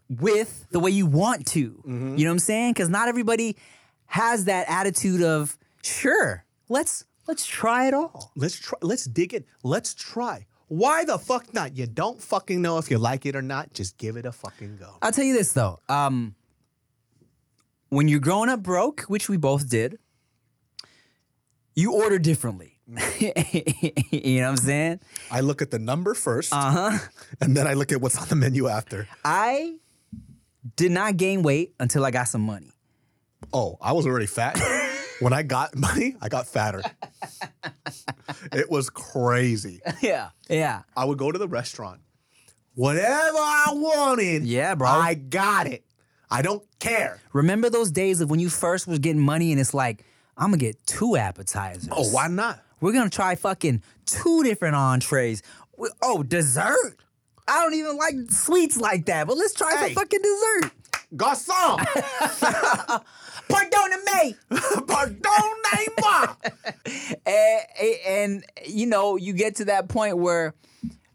with 0.09 0.65
the 0.71 0.79
way 0.79 0.91
you 0.91 1.05
want 1.05 1.45
to. 1.47 1.59
You 1.59 1.91
know 1.91 2.15
what 2.15 2.31
I'm 2.31 2.39
saying? 2.39 2.73
Because 2.73 2.89
not 2.89 3.07
everybody 3.07 3.57
has 4.05 4.45
that 4.45 4.69
attitude 4.69 5.21
of 5.21 5.57
sure, 5.83 6.45
let's 6.69 7.05
let's 7.27 7.45
try 7.45 7.87
it 7.87 7.93
all. 7.93 8.31
Let's 8.35 8.57
try. 8.59 8.77
Let's 8.81 9.05
dig 9.05 9.33
in. 9.33 9.43
Let's 9.63 9.93
try. 9.93 10.45
Why 10.69 11.05
the 11.05 11.17
fuck 11.17 11.53
not? 11.53 11.77
You 11.77 11.87
don't 11.87 12.21
fucking 12.21 12.61
know 12.61 12.77
if 12.77 12.91
you 12.91 12.97
like 12.97 13.25
it 13.25 13.35
or 13.35 13.41
not. 13.41 13.73
Just 13.73 13.97
give 13.97 14.17
it 14.17 14.25
a 14.25 14.31
fucking 14.31 14.77
go. 14.77 14.95
I'll 15.01 15.11
tell 15.11 15.23
you 15.25 15.33
this 15.33 15.53
though. 15.53 15.79
Um, 15.89 16.35
when 17.89 18.07
you're 18.09 18.19
growing 18.19 18.49
up 18.49 18.63
broke, 18.63 19.01
which 19.07 19.29
we 19.29 19.37
both 19.37 19.69
did, 19.69 19.97
you 21.75 21.93
order 21.93 22.19
differently. 22.19 22.73
you 23.19 24.39
know 24.41 24.43
what 24.43 24.49
I'm 24.51 24.57
saying? 24.57 24.99
I 25.31 25.41
look 25.41 25.61
at 25.61 25.71
the 25.71 25.79
number 25.79 26.13
first, 26.13 26.53
Uh 26.53 26.71
huh. 26.71 26.97
and 27.41 27.55
then 27.55 27.67
I 27.67 27.73
look 27.73 27.91
at 27.91 27.99
what's 28.01 28.17
on 28.17 28.27
the 28.29 28.35
menu 28.35 28.67
after. 28.67 29.07
I 29.25 29.75
did 30.75 30.91
not 30.91 31.17
gain 31.17 31.41
weight 31.43 31.73
until 31.79 32.05
I 32.05 32.11
got 32.11 32.27
some 32.27 32.41
money. 32.41 32.71
Oh, 33.53 33.77
I 33.81 33.93
was 33.93 34.05
already 34.05 34.25
fat. 34.25 34.59
when 35.19 35.33
I 35.33 35.43
got 35.43 35.75
money, 35.75 36.15
I 36.21 36.29
got 36.29 36.47
fatter. 36.47 36.81
it 38.51 38.69
was 38.69 38.89
crazy. 38.89 39.81
Yeah. 40.01 40.29
Yeah. 40.49 40.81
I 40.95 41.05
would 41.05 41.17
go 41.17 41.31
to 41.31 41.37
the 41.39 41.47
restaurant. 41.47 42.01
Whatever 42.75 43.37
I 43.37 43.67
wanted, 43.73 44.43
Yeah, 44.43 44.75
bro. 44.75 44.87
I 44.87 45.15
got 45.15 45.67
it. 45.67 45.83
I 46.29 46.41
don't 46.41 46.63
care. 46.79 47.19
Remember 47.33 47.69
those 47.69 47.89
days 47.89 48.21
of 48.21 48.29
when 48.29 48.39
you 48.39 48.49
first 48.49 48.85
was 48.87 48.99
getting 48.99 49.21
money 49.21 49.51
and 49.51 49.59
it's 49.59 49.73
like, 49.73 50.03
I'm 50.37 50.47
gonna 50.49 50.57
get 50.57 50.85
two 50.85 51.15
appetizers. 51.15 51.89
Oh, 51.91 52.09
why 52.09 52.27
not? 52.27 52.61
We're 52.81 52.91
gonna 52.93 53.09
try 53.09 53.35
fucking 53.35 53.81
two 54.05 54.43
different 54.43 54.75
entrees. 54.75 55.41
We- 55.77 55.89
Oh, 56.01 56.21
dessert. 56.23 56.97
I 57.47 57.61
don't 57.63 57.73
even 57.73 57.97
like 57.97 58.15
sweets 58.29 58.77
like 58.77 59.05
that, 59.05 59.27
but 59.27 59.37
let's 59.37 59.53
try 59.53 59.75
Hey. 59.77 59.93
some 59.93 60.03
fucking 60.03 60.21
dessert. 60.21 60.71
Garçon! 61.15 61.77
Pardon 63.49 64.03
me. 64.13 64.35
Pardonnez-moi! 64.51 66.35
and, 66.85 67.15
eh, 67.25 67.59
eh, 67.79 67.93
and 68.05 68.43
you 68.65 68.85
know, 68.85 69.15
you 69.15 69.33
get 69.33 69.55
to 69.55 69.65
that 69.65 69.87
point 69.87 70.17
where, 70.17 70.53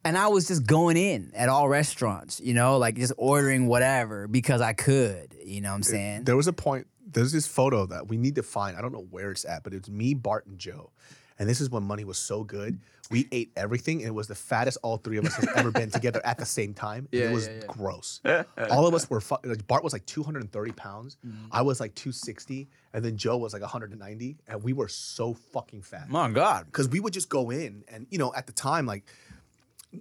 and 0.05 0.16
I 0.16 0.29
was 0.29 0.49
just 0.49 0.66
going 0.66 0.97
in 0.97 1.31
at 1.35 1.49
all 1.49 1.68
restaurants, 1.68 2.40
you 2.40 2.55
know, 2.55 2.79
like 2.79 2.97
just 2.97 3.12
ordering 3.18 3.66
whatever 3.66 4.27
because 4.27 4.61
I 4.61 4.73
could. 4.73 5.37
You 5.45 5.61
know 5.61 5.71
what 5.71 5.77
I'm 5.77 5.83
saying? 5.83 6.25
There 6.25 6.37
was 6.37 6.47
a 6.47 6.53
point, 6.53 6.87
there's 7.07 7.33
this 7.33 7.47
photo 7.47 7.85
that 7.87 8.09
we 8.09 8.16
need 8.16 8.37
to 8.37 8.42
find. 8.42 8.77
I 8.77 8.81
don't 8.81 8.92
know 8.92 9.07
where 9.11 9.31
it's 9.31 9.45
at, 9.45 9.62
but 9.62 9.75
it's 9.75 9.90
me, 9.90 10.14
Bart, 10.14 10.47
and 10.47 10.59
Joe. 10.59 10.90
And 11.38 11.49
this 11.49 11.61
is 11.61 11.68
when 11.71 11.83
money 11.83 12.05
was 12.05 12.18
so 12.18 12.45
good. 12.45 12.79
We 13.12 13.29
ate 13.31 13.53
everything, 13.57 13.98
and 13.98 14.09
it 14.09 14.14
was 14.14 14.27
the 14.27 14.35
fattest 14.35 14.79
all 14.83 14.96
three 14.96 15.18
of 15.18 15.27
us 15.27 15.37
have 15.37 15.48
ever 15.57 15.70
been 15.70 15.90
together 15.90 16.20
at 16.25 16.38
the 16.38 16.46
same 16.46 16.75
time. 16.75 17.09
and 17.12 17.22
it 17.22 17.33
was 17.33 17.48
gross. 17.66 18.20
all 18.70 18.87
of 18.87 18.94
us 18.94 19.09
were, 19.09 19.20
fu- 19.20 19.37
like, 19.44 19.66
Bart 19.66 19.85
was 19.85 19.92
like 19.92 20.07
230 20.07 20.72
pounds. 20.72 21.16
Mm-hmm. 21.25 21.46
I 21.53 21.62
was 21.62 21.79
like 21.79 21.94
260, 21.94 22.68
and 22.92 23.05
then 23.05 23.16
Joe 23.16 23.37
was 23.37 23.53
like 23.53 23.62
190. 23.62 24.38
And 24.48 24.62
we 24.64 24.72
were 24.72 24.88
so 24.88 25.35
fucking 25.35 25.83
fat. 25.83 26.09
My 26.09 26.31
God. 26.31 26.66
because 26.66 26.88
we 26.88 27.01
would 27.01 27.12
just 27.12 27.29
go 27.29 27.51
in 27.51 27.85
and 27.88 28.07
you 28.11 28.18
know 28.18 28.33
at 28.35 28.46
the 28.46 28.53
time 28.53 28.87
like 28.87 29.05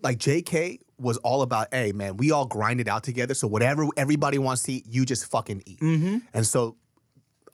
like 0.01 0.17
JK 0.17 0.79
was 0.97 1.17
all 1.17 1.41
about 1.41 1.67
hey 1.73 1.91
man 1.91 2.17
we 2.17 2.31
all 2.31 2.45
grind 2.45 2.79
it 2.79 2.87
out 2.87 3.03
together 3.03 3.33
so 3.33 3.47
whatever 3.47 3.85
everybody 3.97 4.37
wants 4.37 4.63
to 4.63 4.73
eat 4.73 4.85
you 4.87 5.05
just 5.05 5.25
fucking 5.25 5.63
eat 5.65 5.79
mm-hmm. 5.79 6.17
and 6.33 6.45
so 6.45 6.75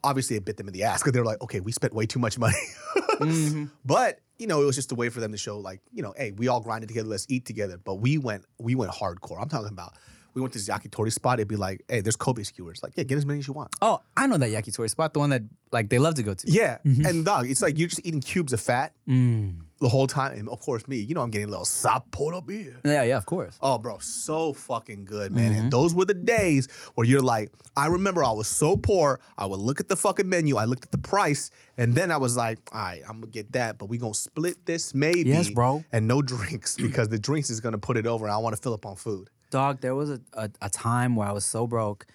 obviously 0.04 0.36
it 0.36 0.44
bit 0.44 0.56
them 0.56 0.68
in 0.68 0.72
the 0.72 0.84
ass 0.84 1.00
because 1.00 1.12
they 1.12 1.18
were 1.18 1.26
like 1.26 1.40
okay 1.42 1.60
we 1.60 1.72
spent 1.72 1.92
way 1.94 2.06
too 2.06 2.18
much 2.18 2.38
money 2.38 2.56
Mm-hmm. 3.26 3.64
but 3.84 4.20
you 4.38 4.46
know 4.46 4.62
it 4.62 4.64
was 4.64 4.76
just 4.76 4.92
a 4.92 4.94
way 4.94 5.08
for 5.08 5.20
them 5.20 5.32
to 5.32 5.38
show 5.38 5.58
like 5.58 5.80
you 5.92 6.02
know 6.02 6.14
hey 6.16 6.32
we 6.32 6.48
all 6.48 6.60
grinded 6.60 6.88
together. 6.88 7.08
Let's 7.08 7.26
eat 7.28 7.44
together. 7.44 7.78
But 7.82 7.96
we 7.96 8.18
went 8.18 8.44
we 8.58 8.74
went 8.74 8.92
hardcore. 8.92 9.40
I'm 9.40 9.48
talking 9.48 9.68
about 9.68 9.94
we 10.34 10.40
went 10.40 10.52
to 10.52 10.58
this 10.58 10.68
yakitori 10.68 11.12
spot 11.12 11.38
it'd 11.38 11.48
be 11.48 11.56
like 11.56 11.84
hey 11.88 12.00
there's 12.00 12.16
Kobe 12.16 12.42
skewers 12.42 12.82
like 12.82 12.92
yeah 12.96 13.04
get 13.04 13.18
as 13.18 13.26
many 13.26 13.38
as 13.40 13.46
you 13.46 13.54
want 13.54 13.70
Oh, 13.80 14.00
I 14.16 14.26
know 14.26 14.38
that 14.38 14.50
yakitori 14.50 14.90
spot, 14.90 15.12
the 15.12 15.20
one 15.20 15.30
that 15.30 15.42
like 15.72 15.88
they 15.88 15.98
love 15.98 16.14
to 16.14 16.22
go 16.22 16.34
to. 16.34 16.50
yeah 16.50 16.78
mm-hmm. 16.84 17.04
and 17.06 17.24
dog 17.24 17.50
it's 17.50 17.62
like 17.62 17.78
you're 17.78 17.88
just 17.88 18.04
eating 18.04 18.20
cubes 18.20 18.52
of 18.52 18.60
fat 18.60 18.92
mm. 19.08 19.54
the 19.80 19.88
whole 19.88 20.06
time 20.06 20.38
and 20.38 20.48
of 20.48 20.60
course 20.60 20.88
me 20.88 20.96
you 20.96 21.14
know 21.14 21.20
I'm 21.20 21.30
getting 21.30 21.48
a 21.48 21.50
little 21.50 21.66
Sapporo 21.66 22.44
beer 22.44 22.80
Yeah, 22.84 23.02
yeah, 23.02 23.16
of 23.16 23.26
course. 23.26 23.58
Oh, 23.60 23.78
bro, 23.78 23.98
so 23.98 24.52
fucking 24.52 25.04
good, 25.04 25.32
man. 25.32 25.52
And 25.52 25.56
mm-hmm. 25.56 25.68
those 25.70 25.94
were 25.94 26.04
the 26.04 26.14
days 26.14 26.68
where 26.94 27.06
you're 27.06 27.22
like, 27.22 27.52
I 27.76 27.86
remember 27.86 28.24
I 28.24 28.32
was 28.32 28.48
so 28.48 28.76
poor. 28.76 29.20
I 29.36 29.46
would 29.46 29.60
look 29.60 29.80
at 29.80 29.88
the 29.88 29.96
fucking 29.96 30.28
menu, 30.28 30.56
I 30.56 30.64
looked 30.64 30.84
at 30.84 30.90
the 30.90 30.98
price, 30.98 31.50
and 31.76 31.94
then 31.94 32.10
I 32.10 32.16
was 32.16 32.36
like, 32.36 32.58
all 32.72 32.80
right, 32.80 33.02
I'm 33.08 33.20
gonna 33.20 33.26
get 33.26 33.52
that, 33.52 33.78
but 33.78 33.86
we 33.86 33.98
gonna 33.98 34.14
split 34.14 34.64
this 34.64 34.94
maybe. 34.94 35.30
Yes, 35.30 35.50
bro. 35.50 35.84
And 35.92 36.08
no 36.08 36.22
drinks 36.34 36.76
because 36.76 37.08
the 37.08 37.18
drinks 37.18 37.50
is 37.50 37.60
gonna 37.60 37.78
put 37.78 37.96
it 37.96 38.06
over. 38.06 38.26
And 38.26 38.32
I 38.34 38.38
want 38.38 38.56
to 38.56 38.62
fill 38.62 38.74
up 38.74 38.86
on 38.86 38.96
food. 38.96 39.28
Dog, 39.50 39.80
there 39.80 39.94
was 39.94 40.10
a, 40.10 40.20
a, 40.34 40.50
a 40.62 40.70
time 40.70 41.16
where 41.16 41.28
I 41.28 41.32
was 41.32 41.44
so 41.44 41.66
broke, 41.66 42.06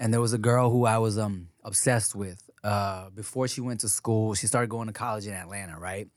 and 0.00 0.12
there 0.12 0.20
was 0.20 0.32
a 0.32 0.38
girl 0.38 0.70
who 0.70 0.84
I 0.84 0.98
was 0.98 1.18
um 1.18 1.48
obsessed 1.64 2.14
with. 2.14 2.42
Uh, 2.64 3.10
before 3.10 3.46
she 3.46 3.60
went 3.60 3.80
to 3.80 3.88
school, 3.88 4.34
she 4.34 4.46
started 4.46 4.68
going 4.68 4.88
to 4.88 4.92
college 4.92 5.26
in 5.26 5.32
Atlanta, 5.32 5.78
right? 5.78 6.08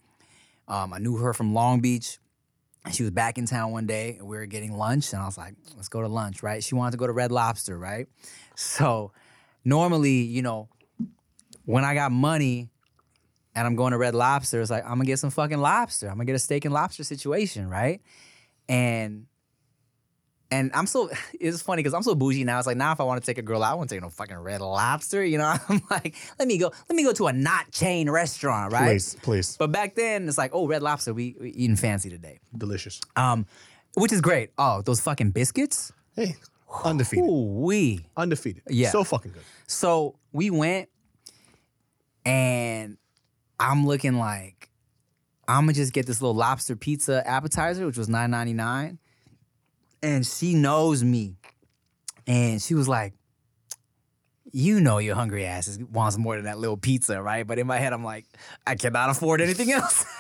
Um, 0.68 0.94
I 0.94 0.98
knew 0.98 1.18
her 1.18 1.34
from 1.34 1.54
Long 1.54 1.80
Beach. 1.80 2.18
She 2.92 3.04
was 3.04 3.12
back 3.12 3.38
in 3.38 3.46
town 3.46 3.72
one 3.72 3.86
day, 3.86 4.16
and 4.18 4.28
we 4.28 4.38
were 4.38 4.46
getting 4.46 4.76
lunch, 4.76 5.14
and 5.14 5.22
I 5.22 5.26
was 5.26 5.38
like, 5.38 5.56
"Let's 5.76 5.90
go 5.90 6.02
to 6.02 6.08
lunch, 6.08 6.42
right?" 6.42 6.64
She 6.64 6.76
wanted 6.76 6.92
to 6.92 6.98
go 6.98 7.08
to 7.08 7.14
Red 7.14 7.32
Lobster, 7.32 7.78
right? 7.78 8.08
So, 8.56 9.12
normally, 9.64 10.22
you 10.22 10.42
know, 10.42 10.70
when 11.66 11.86
I 11.86 11.94
got 11.94 12.12
money 12.12 12.70
and 13.54 13.68
I'm 13.68 13.76
going 13.76 13.92
to 13.92 13.98
Red 13.98 14.16
Lobster, 14.16 14.60
it's 14.62 14.72
like 14.72 14.84
I'm 14.84 14.92
gonna 14.92 15.06
get 15.06 15.20
some 15.20 15.30
fucking 15.30 15.60
lobster. 15.60 16.08
I'm 16.08 16.16
gonna 16.16 16.26
get 16.26 16.36
a 16.36 16.40
steak 16.40 16.66
and 16.66 16.74
lobster 16.74 17.04
situation, 17.04 17.70
right? 17.70 18.02
And 18.68 19.28
And 20.52 20.72
I'm 20.74 20.88
so 20.88 21.10
it's 21.40 21.62
funny 21.62 21.82
because 21.82 21.94
I'm 21.94 22.04
so 22.04 22.16
bougie 22.16 22.44
now. 22.44 22.58
It's 22.58 22.68
like 22.68 22.78
now 22.78 22.92
if 22.92 23.00
I 23.00 23.04
want 23.04 23.22
to 23.22 23.26
take 23.26 23.38
a 23.38 23.42
girl 23.42 23.64
out, 23.64 23.72
I 23.72 23.76
won't 23.76 23.90
take 23.90 24.02
no 24.02 24.10
fucking 24.10 24.38
red 24.38 24.62
lobster. 24.62 25.24
You 25.24 25.38
know, 25.38 25.56
I'm 25.70 25.82
like, 25.90 26.16
let 26.38 26.48
me 26.48 26.58
go, 26.58 26.72
let 26.88 26.96
me 26.96 27.04
go 27.04 27.14
to 27.14 27.28
a 27.28 27.34
not 27.34 27.72
chain 27.72 28.10
restaurant, 28.10 28.74
right? 28.74 28.92
Please, 28.92 29.16
please. 29.22 29.58
But 29.58 29.72
back 29.72 29.96
then 29.96 30.28
it's 30.28 30.38
like, 30.38 30.52
oh, 30.54 30.68
red 30.68 30.82
lobster, 30.82 31.14
we, 31.14 31.36
we 31.40 31.50
eating 31.52 31.76
fancy 31.76 32.10
today. 32.10 32.40
Delicious. 32.58 33.00
Um, 33.16 33.46
which 33.96 34.12
is 34.12 34.22
great. 34.22 34.52
Oh, 34.58 34.82
those 34.82 35.02
fucking 35.02 35.32
biscuits. 35.32 35.92
Hey, 36.16 36.36
undefeated. 36.84 37.26
Ooh 37.26 37.62
wee. 37.62 38.06
Undefeated. 38.18 38.64
Yeah. 38.70 38.90
So 38.90 39.04
fucking 39.04 39.32
good. 39.32 39.44
So 39.68 40.16
we 40.32 40.50
went, 40.50 40.90
and 42.26 42.98
I'm 43.60 43.86
looking 43.86 44.18
like 44.18 44.70
I'm 45.48 45.64
gonna 45.64 45.74
just 45.74 45.94
get 45.94 46.06
this 46.06 46.22
little 46.22 46.36
lobster 46.36 46.76
pizza 46.76 47.28
appetizer, 47.28 47.86
which 47.86 47.98
was 47.98 48.08
nine 48.08 48.32
ninety 48.32 48.54
nine, 48.54 49.00
and 50.02 50.26
she 50.26 50.54
knows 50.54 51.04
me, 51.04 51.36
and 52.28 52.62
she 52.62 52.74
was 52.74 52.88
like, 52.88 53.14
"You 54.52 54.80
know, 54.80 54.98
your 54.98 55.16
hungry 55.16 55.46
ass 55.46 55.78
wants 55.92 56.18
more 56.18 56.36
than 56.36 56.46
that 56.46 56.58
little 56.58 56.78
pizza, 56.78 57.22
right?" 57.22 57.46
But 57.46 57.60
in 57.60 57.68
my 57.68 57.78
head, 57.78 57.94
I'm 57.94 58.04
like, 58.04 58.26
I 58.66 58.76
cannot 58.76 59.10
afford 59.10 59.42
anything 59.42 59.72
else. 59.72 60.06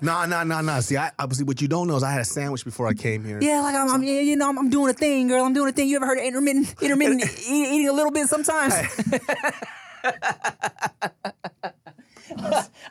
Nah, 0.00 0.24
nah, 0.26 0.44
nah, 0.44 0.62
nah. 0.62 0.80
See, 0.80 0.96
I 0.96 1.10
obviously 1.18 1.44
what 1.44 1.60
you 1.60 1.68
don't 1.68 1.88
know 1.88 1.96
is 1.96 2.02
I 2.02 2.10
had 2.10 2.22
a 2.22 2.24
sandwich 2.24 2.64
before 2.64 2.88
I 2.88 2.94
came 2.94 3.22
here. 3.22 3.38
yeah, 3.40 3.60
like 3.60 3.74
I'm, 3.74 3.90
I'm 3.90 4.02
you 4.02 4.34
know, 4.34 4.48
I'm, 4.48 4.58
I'm 4.58 4.70
doing 4.70 4.90
a 4.90 4.94
thing, 4.94 5.28
girl. 5.28 5.44
I'm 5.44 5.52
doing 5.52 5.68
a 5.68 5.72
thing. 5.72 5.88
You 5.88 5.96
ever 5.96 6.06
heard 6.06 6.18
of 6.18 6.24
intermittent, 6.24 6.74
intermittent 6.80 7.22
eat, 7.46 7.68
eating 7.74 7.88
a 7.88 7.92
little 7.92 8.10
bit 8.10 8.28
sometimes? 8.28 8.74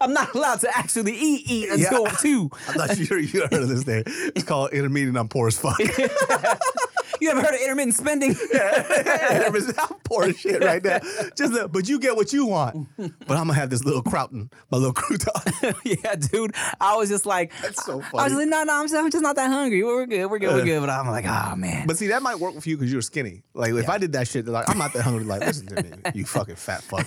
I'm 0.08 0.14
not 0.14 0.34
allowed 0.34 0.62
to 0.62 0.70
actually 0.78 1.12
eat, 1.18 1.44
eat 1.52 1.70
until 1.70 2.04
Yeah. 2.04 2.16
two. 2.22 2.50
I 2.70 2.74
thought 2.88 2.98
you, 2.98 3.18
you 3.18 3.42
heard 3.42 3.54
of 3.54 3.68
this 3.68 3.84
thing. 3.84 4.04
It's 4.06 4.44
called 4.46 4.72
intermediate. 4.72 5.18
I'm 5.18 5.28
poor 5.28 5.48
as 5.50 5.60
fuck. 5.60 5.78
You 7.20 7.30
ever 7.32 7.42
heard 7.42 7.54
of 7.56 7.62
intermittent 7.62 7.96
spending? 7.96 8.36
I'm 8.54 9.96
poor 10.04 10.26
as 10.26 10.38
shit 10.40 10.64
right 10.64 10.84
now. 10.84 11.00
Just 11.36 11.54
look, 11.54 11.72
but 11.72 11.88
you 11.90 12.00
get 12.00 12.16
what 12.16 12.34
you 12.34 12.46
want. 12.46 12.88
But 12.98 13.38
I'm 13.38 13.48
gonna 13.48 13.54
have 13.54 13.70
this 13.70 13.84
little 13.84 14.04
crouton, 14.04 14.52
my 14.72 14.78
little 14.78 14.94
crouton. 14.94 15.76
yeah, 16.04 16.16
dude. 16.16 16.54
I 16.80 16.96
was 16.96 17.10
just 17.10 17.26
like, 17.26 17.52
That's 17.62 17.84
so 17.86 17.94
I 17.94 17.96
was 17.96 18.06
funny. 18.12 18.36
like, 18.36 18.48
no, 18.48 18.64
no, 18.64 18.74
I'm 18.74 18.86
just, 18.86 18.96
I'm 18.96 19.12
just 19.12 19.24
not 19.24 19.36
that 19.36 19.50
hungry. 19.50 19.84
We're 19.84 20.06
good, 20.06 20.28
we're 20.28 20.40
good, 20.40 20.54
we're 20.54 20.66
good. 20.66 20.80
But 20.80 20.90
I'm 20.90 21.08
like, 21.08 21.26
oh 21.26 21.56
man. 21.56 21.88
But 21.88 21.98
see, 21.98 22.08
that 22.08 22.22
might 22.22 22.40
work 22.40 22.56
with 22.56 22.68
you 22.68 22.78
because 22.78 22.92
you're 22.92 23.02
skinny. 23.02 23.44
Like 23.54 23.74
if 23.74 23.90
I 23.90 23.98
did 23.98 24.14
that 24.14 24.28
shit, 24.28 24.46
like 24.48 24.70
I'm 24.70 24.78
not 24.78 24.94
that 24.94 25.04
hungry. 25.04 25.24
Like 25.26 25.42
listen 25.42 25.68
to 25.68 25.84
me, 25.84 25.90
you 26.14 26.26
fucking 26.26 26.56
fat 26.56 26.84
fuck. 26.84 27.06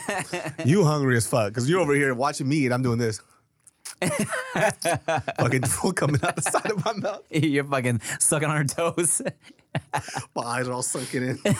You 0.64 0.84
hungry 0.84 1.16
as 1.16 1.26
fuck 1.26 1.48
because 1.48 1.68
you're 1.68 1.80
over 1.80 1.94
here 1.94 2.14
watching 2.14 2.48
me 2.48 2.64
and 2.64 2.74
I'm 2.74 2.82
doing 2.82 2.98
this. 2.98 3.20
fucking 5.38 5.62
food 5.62 5.96
coming 5.96 6.20
out 6.22 6.36
the 6.36 6.42
side 6.42 6.70
of 6.70 6.84
my 6.84 6.92
mouth. 6.94 7.22
You're 7.30 7.64
fucking 7.64 8.00
sucking 8.18 8.48
on 8.48 8.56
her 8.56 8.64
toes. 8.64 9.20
My 10.34 10.42
eyes 10.42 10.68
are 10.68 10.72
all 10.72 10.82
sunken 10.82 11.22
in. 11.22 11.38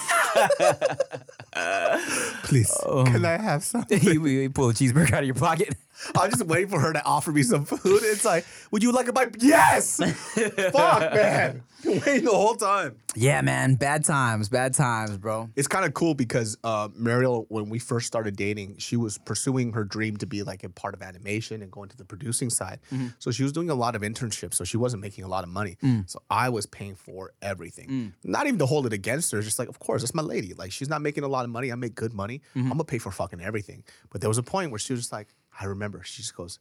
Please, 2.44 2.72
Oh. 2.84 3.04
can 3.04 3.24
I 3.24 3.36
have 3.38 3.62
something? 3.64 4.02
you, 4.02 4.26
you 4.26 4.50
pull 4.50 4.70
a 4.70 4.72
cheeseburger 4.74 5.12
out 5.12 5.20
of 5.22 5.26
your 5.26 5.34
pocket. 5.34 5.74
I'm 6.16 6.30
just 6.30 6.44
waiting 6.46 6.68
for 6.68 6.80
her 6.80 6.92
to 6.92 7.04
offer 7.04 7.32
me 7.32 7.42
some 7.42 7.64
food. 7.64 8.02
It's 8.02 8.24
like, 8.24 8.46
would 8.70 8.82
you 8.82 8.92
like 8.92 9.08
a 9.08 9.12
bite? 9.12 9.36
Yes. 9.40 9.96
Fuck, 10.72 11.14
man. 11.14 11.62
Waiting 11.84 12.24
the 12.24 12.30
whole 12.30 12.54
time. 12.54 12.96
Yeah, 13.14 13.40
man. 13.40 13.74
Bad 13.74 14.04
times, 14.04 14.48
bad 14.48 14.74
times, 14.74 15.16
bro. 15.16 15.48
It's 15.56 15.68
kind 15.68 15.84
of 15.84 15.94
cool 15.94 16.14
because 16.14 16.56
uh, 16.62 16.88
Mariel, 16.94 17.46
when 17.48 17.68
we 17.68 17.78
first 17.78 18.06
started 18.06 18.36
dating, 18.36 18.76
she 18.78 18.96
was 18.96 19.18
pursuing 19.18 19.72
her 19.72 19.84
dream 19.84 20.16
to 20.18 20.26
be 20.26 20.42
like 20.42 20.62
a 20.62 20.68
part 20.68 20.94
of 20.94 21.02
animation 21.02 21.62
and 21.62 21.70
going 21.70 21.88
to 21.88 21.96
the 21.96 22.04
producing 22.04 22.50
side. 22.50 22.80
Mm-hmm. 22.92 23.08
So 23.18 23.30
she 23.30 23.42
was 23.42 23.52
doing 23.52 23.70
a 23.70 23.74
lot 23.74 23.96
of 23.96 24.02
internships. 24.02 24.54
So 24.54 24.64
she 24.64 24.76
wasn't 24.76 25.02
making 25.02 25.24
a 25.24 25.28
lot 25.28 25.44
of 25.44 25.50
money. 25.50 25.76
Mm. 25.82 26.08
So 26.08 26.22
I 26.30 26.48
was 26.50 26.66
paying 26.66 26.94
for 26.94 27.32
everything. 27.42 27.88
Mm. 27.88 28.12
Not 28.24 28.46
even 28.46 28.58
to 28.58 28.66
hold 28.66 28.86
it 28.86 28.92
against 28.92 29.32
her. 29.32 29.40
Just 29.40 29.58
like, 29.58 29.68
of 29.68 29.78
course, 29.78 30.02
that's 30.02 30.14
my 30.14 30.22
lady. 30.22 30.54
Like 30.54 30.72
she's 30.72 30.88
not 30.88 31.02
making 31.02 31.24
a 31.24 31.28
lot 31.28 31.44
of 31.44 31.50
money. 31.50 31.72
I 31.72 31.74
make 31.74 31.94
good 31.94 32.12
money. 32.12 32.42
Mm-hmm. 32.50 32.60
I'm 32.60 32.78
gonna 32.78 32.84
pay 32.84 32.98
for 32.98 33.10
fucking 33.10 33.40
everything. 33.40 33.84
But 34.10 34.20
there 34.20 34.30
was 34.30 34.38
a 34.38 34.42
point 34.42 34.70
where 34.70 34.78
she 34.78 34.92
was 34.92 35.00
just 35.00 35.12
like, 35.12 35.28
I 35.60 35.66
remember. 35.66 36.02
She 36.04 36.22
just 36.22 36.34
goes. 36.34 36.58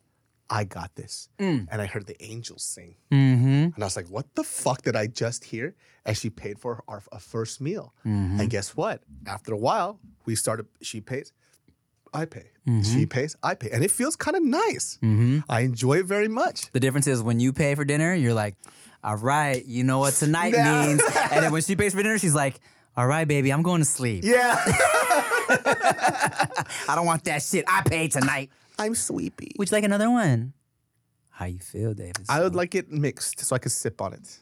I 0.52 0.64
got 0.64 0.96
this. 0.96 1.30
Mm. 1.38 1.68
And 1.72 1.80
I 1.80 1.86
heard 1.86 2.08
the 2.08 2.22
angels 2.24 2.64
sing. 2.64 2.96
Mm-hmm. 3.12 3.46
And 3.46 3.76
I 3.78 3.84
was 3.84 3.96
like, 3.96 4.08
what 4.08 4.34
the 4.34 4.44
fuck 4.44 4.82
did 4.82 4.96
I 4.96 5.06
just 5.06 5.44
hear? 5.44 5.76
And 6.06 6.18
she 6.18 6.32
paid 6.32 6.58
for 6.58 6.84
our, 6.88 7.04
our 7.12 7.20
first 7.20 7.62
meal. 7.62 7.94
Mm-hmm. 8.06 8.40
And 8.40 8.50
guess 8.50 8.76
what? 8.76 9.04
After 9.28 9.54
a 9.54 9.58
while, 9.58 10.00
we 10.26 10.34
started, 10.36 10.66
she 10.82 11.02
pays, 11.02 11.34
I 12.14 12.26
pay. 12.26 12.50
She 12.66 12.72
mm-hmm. 12.72 13.04
pays, 13.06 13.36
I 13.44 13.54
pay. 13.56 13.70
And 13.72 13.84
it 13.84 13.92
feels 13.92 14.16
kind 14.16 14.36
of 14.36 14.44
nice. 14.44 14.98
I 15.48 15.62
enjoy 15.62 16.00
it 16.00 16.06
very 16.06 16.28
much. 16.28 16.72
The 16.72 16.80
difference 16.80 17.06
is 17.08 17.22
when 17.22 17.40
you 17.40 17.54
pay 17.54 17.76
for 17.76 17.86
dinner, 17.86 18.14
you're 18.16 18.34
like, 18.34 18.56
all 19.04 19.18
right, 19.18 19.64
you 19.66 19.84
know 19.84 20.00
what 20.00 20.16
tonight 20.16 20.54
means. 20.54 21.02
And 21.32 21.44
then 21.44 21.52
when 21.52 21.62
she 21.62 21.76
pays 21.76 21.94
for 21.94 22.02
dinner, 22.02 22.18
she's 22.18 22.36
like, 22.36 22.60
all 22.98 23.08
right, 23.08 23.28
baby, 23.28 23.52
I'm 23.52 23.62
going 23.62 23.82
to 23.82 23.86
sleep. 23.86 24.24
Yeah. 24.24 24.56
I 26.88 26.94
don't 26.96 27.06
want 27.06 27.24
that 27.26 27.42
shit. 27.42 27.66
I 27.68 27.82
paid 27.82 28.12
tonight. 28.12 28.50
I'm 28.80 28.96
sleepy. 28.96 29.52
Would 29.58 29.70
you 29.72 29.76
like 29.76 29.84
another 29.84 30.10
one? 30.10 30.54
How 31.30 31.46
you 31.46 31.60
feel, 31.60 31.94
David? 31.94 32.26
I 32.28 32.42
would 32.42 32.56
like 32.56 32.76
it 32.76 32.92
mixed 32.92 33.40
so 33.40 33.56
I 33.56 33.60
could 33.60 33.72
sip 33.72 34.02
on 34.02 34.14
it. 34.14 34.40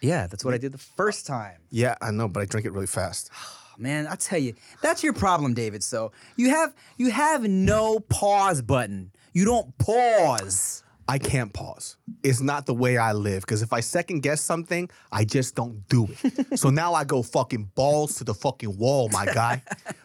yeah, 0.00 0.26
that's 0.26 0.44
what 0.44 0.54
I 0.54 0.58
did 0.58 0.72
the 0.72 0.78
first 0.78 1.26
time. 1.26 1.58
Yeah, 1.70 1.94
I 2.00 2.10
know, 2.10 2.26
but 2.28 2.40
I 2.40 2.46
drink 2.46 2.66
it 2.66 2.72
really 2.72 2.86
fast. 2.86 3.30
Man, 3.78 4.06
I 4.06 4.14
tell 4.16 4.38
you, 4.38 4.54
that's 4.82 5.02
your 5.02 5.14
problem, 5.14 5.54
David. 5.54 5.82
So 5.82 6.12
you 6.36 6.50
have 6.50 6.74
you 6.98 7.10
have 7.10 7.44
no 7.44 7.98
pause 8.00 8.60
button. 8.60 9.10
You 9.32 9.44
don't 9.46 9.76
pause. 9.78 10.82
I 11.10 11.18
can't 11.18 11.52
pause. 11.52 11.96
It's 12.22 12.40
not 12.40 12.66
the 12.66 12.74
way 12.74 12.96
I 12.96 13.14
live. 13.14 13.40
Because 13.40 13.62
if 13.62 13.72
I 13.72 13.80
second 13.80 14.20
guess 14.20 14.40
something, 14.40 14.88
I 15.10 15.24
just 15.24 15.56
don't 15.56 15.88
do 15.88 16.06
it. 16.22 16.56
so 16.56 16.70
now 16.82 16.94
I 16.94 17.02
go 17.02 17.24
fucking 17.24 17.72
balls 17.74 18.14
to 18.18 18.24
the 18.24 18.32
fucking 18.32 18.78
wall, 18.78 19.08
my 19.08 19.26
guy. 19.26 19.60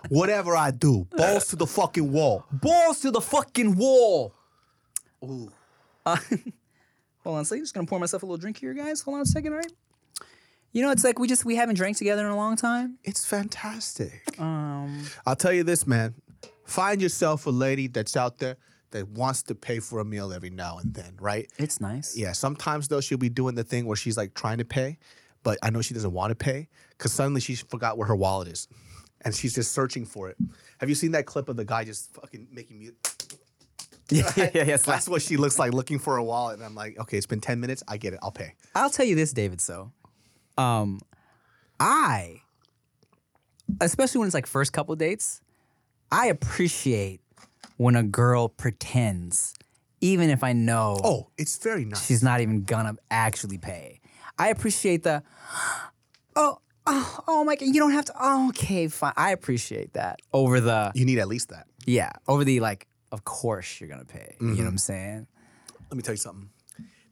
Whatever 0.09 0.55
I 0.55 0.71
do, 0.71 1.07
balls 1.11 1.47
to 1.49 1.57
the 1.57 1.67
fucking 1.67 2.11
wall. 2.11 2.43
Balls 2.51 3.01
to 3.01 3.11
the 3.11 3.21
fucking 3.21 3.75
wall. 3.75 4.33
Ooh. 5.23 5.51
Uh, 6.07 6.15
hold 7.23 7.35
on 7.35 7.41
a 7.43 7.45
second. 7.45 7.65
Just 7.65 7.75
gonna 7.75 7.85
pour 7.85 7.99
myself 7.99 8.23
a 8.23 8.25
little 8.25 8.37
drink 8.37 8.57
here, 8.57 8.73
guys. 8.73 9.01
Hold 9.01 9.17
on 9.17 9.21
a 9.21 9.25
second, 9.27 9.53
all 9.53 9.59
right? 9.59 9.71
You 10.71 10.81
know, 10.81 10.89
it's 10.89 11.03
like 11.03 11.19
we 11.19 11.27
just 11.27 11.45
we 11.45 11.55
haven't 11.55 11.75
drank 11.75 11.97
together 11.97 12.25
in 12.25 12.31
a 12.31 12.35
long 12.35 12.55
time. 12.55 12.97
It's 13.03 13.23
fantastic. 13.23 14.23
Um, 14.39 15.03
I'll 15.23 15.35
tell 15.35 15.53
you 15.53 15.63
this, 15.63 15.85
man. 15.85 16.15
Find 16.65 16.99
yourself 16.99 17.45
a 17.45 17.51
lady 17.51 17.85
that's 17.85 18.17
out 18.17 18.39
there 18.39 18.57
that 18.95 19.09
wants 19.09 19.43
to 19.43 19.55
pay 19.55 19.79
for 19.79 19.99
a 19.99 20.05
meal 20.05 20.31
every 20.31 20.49
now 20.49 20.77
and 20.77 20.93
then, 20.93 21.17
right? 21.19 21.51
it's 21.57 21.81
nice. 21.81 22.17
Yeah, 22.17 22.31
sometimes 22.31 22.87
though 22.87 23.01
she'll 23.01 23.17
be 23.17 23.29
doing 23.29 23.53
the 23.53 23.63
thing 23.63 23.85
where 23.85 23.97
she's 23.97 24.15
like 24.15 24.33
trying 24.33 24.57
to 24.59 24.65
pay, 24.65 24.97
but 25.43 25.57
I 25.61 25.69
know 25.69 25.81
she 25.81 25.93
doesn't 25.93 26.13
want 26.13 26.31
to 26.31 26.35
pay 26.35 26.69
because 26.91 27.11
suddenly 27.11 27.41
she 27.41 27.55
forgot 27.55 27.97
where 27.97 28.07
her 28.07 28.15
wallet 28.15 28.47
is, 28.47 28.69
and 29.21 29.35
she's 29.35 29.53
just 29.53 29.73
searching 29.73 30.05
for 30.05 30.29
it. 30.29 30.37
Have 30.79 30.87
you 30.87 30.95
seen 30.95 31.11
that 31.11 31.25
clip 31.25 31.49
of 31.49 31.57
the 31.57 31.65
guy 31.65 31.83
just 31.83 32.13
fucking 32.15 32.47
making 32.53 32.79
me? 32.79 32.91
yeah, 34.09 34.31
yeah, 34.37 34.49
yeah. 34.53 34.77
That's 34.77 35.09
what 35.09 35.21
she 35.21 35.35
looks 35.35 35.59
like 35.59 35.73
looking 35.73 35.99
for 35.99 36.15
a 36.15 36.23
wallet, 36.23 36.55
and 36.55 36.63
I'm 36.63 36.75
like, 36.75 36.97
okay, 36.97 37.17
it's 37.17 37.25
been 37.25 37.41
ten 37.41 37.59
minutes. 37.59 37.83
I 37.89 37.97
get 37.97 38.13
it. 38.13 38.19
I'll 38.23 38.31
pay. 38.31 38.53
I'll 38.75 38.89
tell 38.89 39.05
you 39.05 39.15
this, 39.15 39.33
David. 39.33 39.59
So, 39.59 39.91
um, 40.57 41.01
I, 41.81 42.41
especially 43.81 44.19
when 44.19 44.27
it's 44.27 44.35
like 44.35 44.47
first 44.47 44.71
couple 44.71 44.95
dates, 44.95 45.41
I 46.11 46.27
appreciate 46.27 47.19
when 47.77 47.95
a 47.95 48.03
girl 48.03 48.49
pretends, 48.49 49.53
even 50.01 50.29
if 50.29 50.43
I 50.43 50.53
know 50.53 50.99
Oh, 51.03 51.27
it's 51.37 51.57
very 51.57 51.85
nice. 51.85 52.05
she's 52.05 52.23
not 52.23 52.41
even 52.41 52.63
gonna 52.63 52.95
actually 53.09 53.57
pay. 53.57 54.01
I 54.37 54.49
appreciate 54.49 55.03
the, 55.03 55.23
oh, 56.35 56.59
oh, 56.85 57.23
oh 57.27 57.43
my 57.43 57.55
god, 57.55 57.65
you 57.65 57.79
don't 57.79 57.91
have 57.91 58.05
to. 58.05 58.13
Oh, 58.19 58.49
okay, 58.49 58.87
fine. 58.87 59.13
I 59.17 59.31
appreciate 59.31 59.93
that 59.93 60.19
over 60.33 60.59
the, 60.59 60.91
you 60.95 61.05
need 61.05 61.19
at 61.19 61.27
least 61.27 61.49
that. 61.49 61.67
yeah, 61.85 62.11
over 62.27 62.43
the 62.43 62.59
like. 62.59 62.87
Of 63.11 63.23
course 63.23 63.79
you're 63.79 63.87
gonna 63.87 64.03
pay. 64.03 64.35
You 64.41 64.47
know 64.47 64.53
mm-hmm. 64.53 64.63
what 64.63 64.69
I'm 64.69 64.77
saying? 64.77 65.27
let 65.89 65.97
me 65.97 66.03
tell 66.03 66.13
you 66.13 66.17
something 66.17 66.49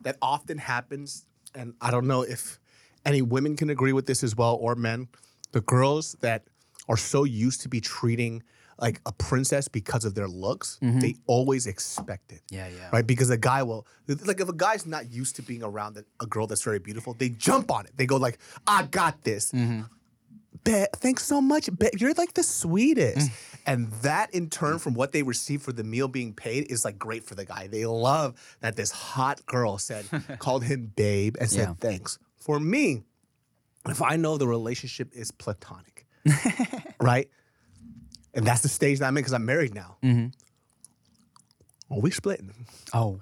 that 0.02 0.17
often 0.21 0.58
happens 0.58 1.26
and 1.56 1.73
i 1.82 1.91
don't 1.91 2.08
know 2.08 2.21
if 2.21 2.60
any 3.06 3.21
women 3.21 3.56
can 3.56 3.69
agree 3.69 3.93
with 3.93 4.06
this 4.06 4.23
as 4.23 4.36
well 4.36 4.58
or 4.60 4.76
men 4.76 5.08
the 5.52 5.62
girls 5.62 6.15
that 6.21 6.43
are 6.89 6.97
so 6.97 7.23
used 7.23 7.62
to 7.62 7.69
be 7.69 7.80
treating 7.80 8.43
like 8.83 8.99
a 9.05 9.13
princess 9.13 9.65
because 9.79 10.03
of 10.05 10.13
their 10.13 10.27
looks 10.27 10.77
mm-hmm. 10.83 10.99
they 10.99 11.15
always 11.25 11.65
expect 11.73 12.31
it 12.31 12.41
Yeah, 12.51 12.67
yeah. 12.67 12.89
right 12.91 13.07
because 13.13 13.29
a 13.29 13.37
guy 13.51 13.63
will 13.63 13.87
like 14.31 14.39
if 14.41 14.49
a 14.49 14.53
guy's 14.65 14.85
not 14.85 15.03
used 15.21 15.35
to 15.37 15.41
being 15.41 15.63
around 15.63 15.91
a- 15.97 16.25
girl 16.33 16.45
that's 16.47 16.63
very 16.71 16.79
beautiful 16.79 17.11
they 17.13 17.29
jump 17.29 17.71
on 17.71 17.85
it 17.87 17.93
they 17.97 18.05
go 18.05 18.17
like 18.17 18.37
i 18.67 18.83
got 18.83 19.23
this 19.23 19.51
mm-hmm. 19.51 19.81
Babe, 20.63 20.87
thanks 20.95 21.25
so 21.25 21.41
much. 21.41 21.69
Babe, 21.77 21.91
you're 21.99 22.13
like 22.13 22.33
the 22.35 22.43
sweetest. 22.43 23.29
Mm. 23.29 23.33
And 23.65 23.91
that 24.07 24.33
in 24.33 24.49
turn 24.49 24.79
from 24.79 24.93
what 24.93 25.11
they 25.11 25.23
receive 25.23 25.61
for 25.61 25.73
the 25.73 25.83
meal 25.83 26.07
being 26.07 26.33
paid 26.33 26.71
is 26.71 26.85
like 26.85 26.97
great 26.97 27.23
for 27.25 27.35
the 27.35 27.43
guy. 27.43 27.67
They 27.67 27.85
love 27.85 28.35
that 28.61 28.75
this 28.77 28.91
hot 28.91 29.45
girl 29.45 29.77
said, 29.77 30.05
called 30.39 30.63
him 30.63 30.91
babe 30.95 31.35
and 31.39 31.49
said 31.49 31.67
Yeah. 31.69 31.73
thanks. 31.79 32.17
For 32.37 32.59
me, 32.59 33.03
if 33.87 34.01
I 34.01 34.15
know 34.15 34.37
the 34.37 34.47
relationship 34.47 35.09
is 35.13 35.31
platonic, 35.31 36.05
right? 37.01 37.29
And 38.33 38.45
that's 38.45 38.61
the 38.61 38.69
stage 38.69 38.99
that 38.99 39.05
I'm 39.07 39.15
in 39.17 39.21
because 39.21 39.33
I'm 39.33 39.45
married 39.45 39.73
now. 39.75 39.97
Mm-hmm. 40.03 41.93
Are 41.93 41.99
we 41.99 42.09
splitting? 42.11 42.51
Oh, 42.93 43.19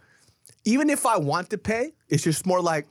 Even 0.65 0.89
if 0.89 1.05
I 1.05 1.17
want 1.17 1.49
to 1.49 1.57
pay, 1.57 1.91
it's 2.09 2.23
just 2.23 2.45
more 2.45 2.61
like, 2.61 2.87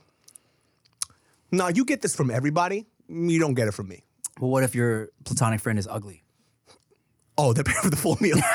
No, 1.51 1.69
you 1.69 1.85
get 1.85 2.03
this 2.03 2.15
from 2.15 2.31
everybody. 2.31 2.87
You 3.09 3.39
don't 3.39 3.55
get 3.55 3.69
it 3.69 3.73
from 3.73 3.89
me. 3.89 4.05
Well, 4.39 4.51
what 4.51 4.63
if 4.63 4.75
your 4.75 5.09
platonic 5.25 5.61
friend 5.61 5.79
is 5.79 5.87
ugly? 5.91 6.23
Oh, 7.39 7.53
they're 7.53 7.65
paying 7.65 7.81
for 7.83 7.91
the 7.91 7.97
full 7.97 8.17
meal. 8.21 8.37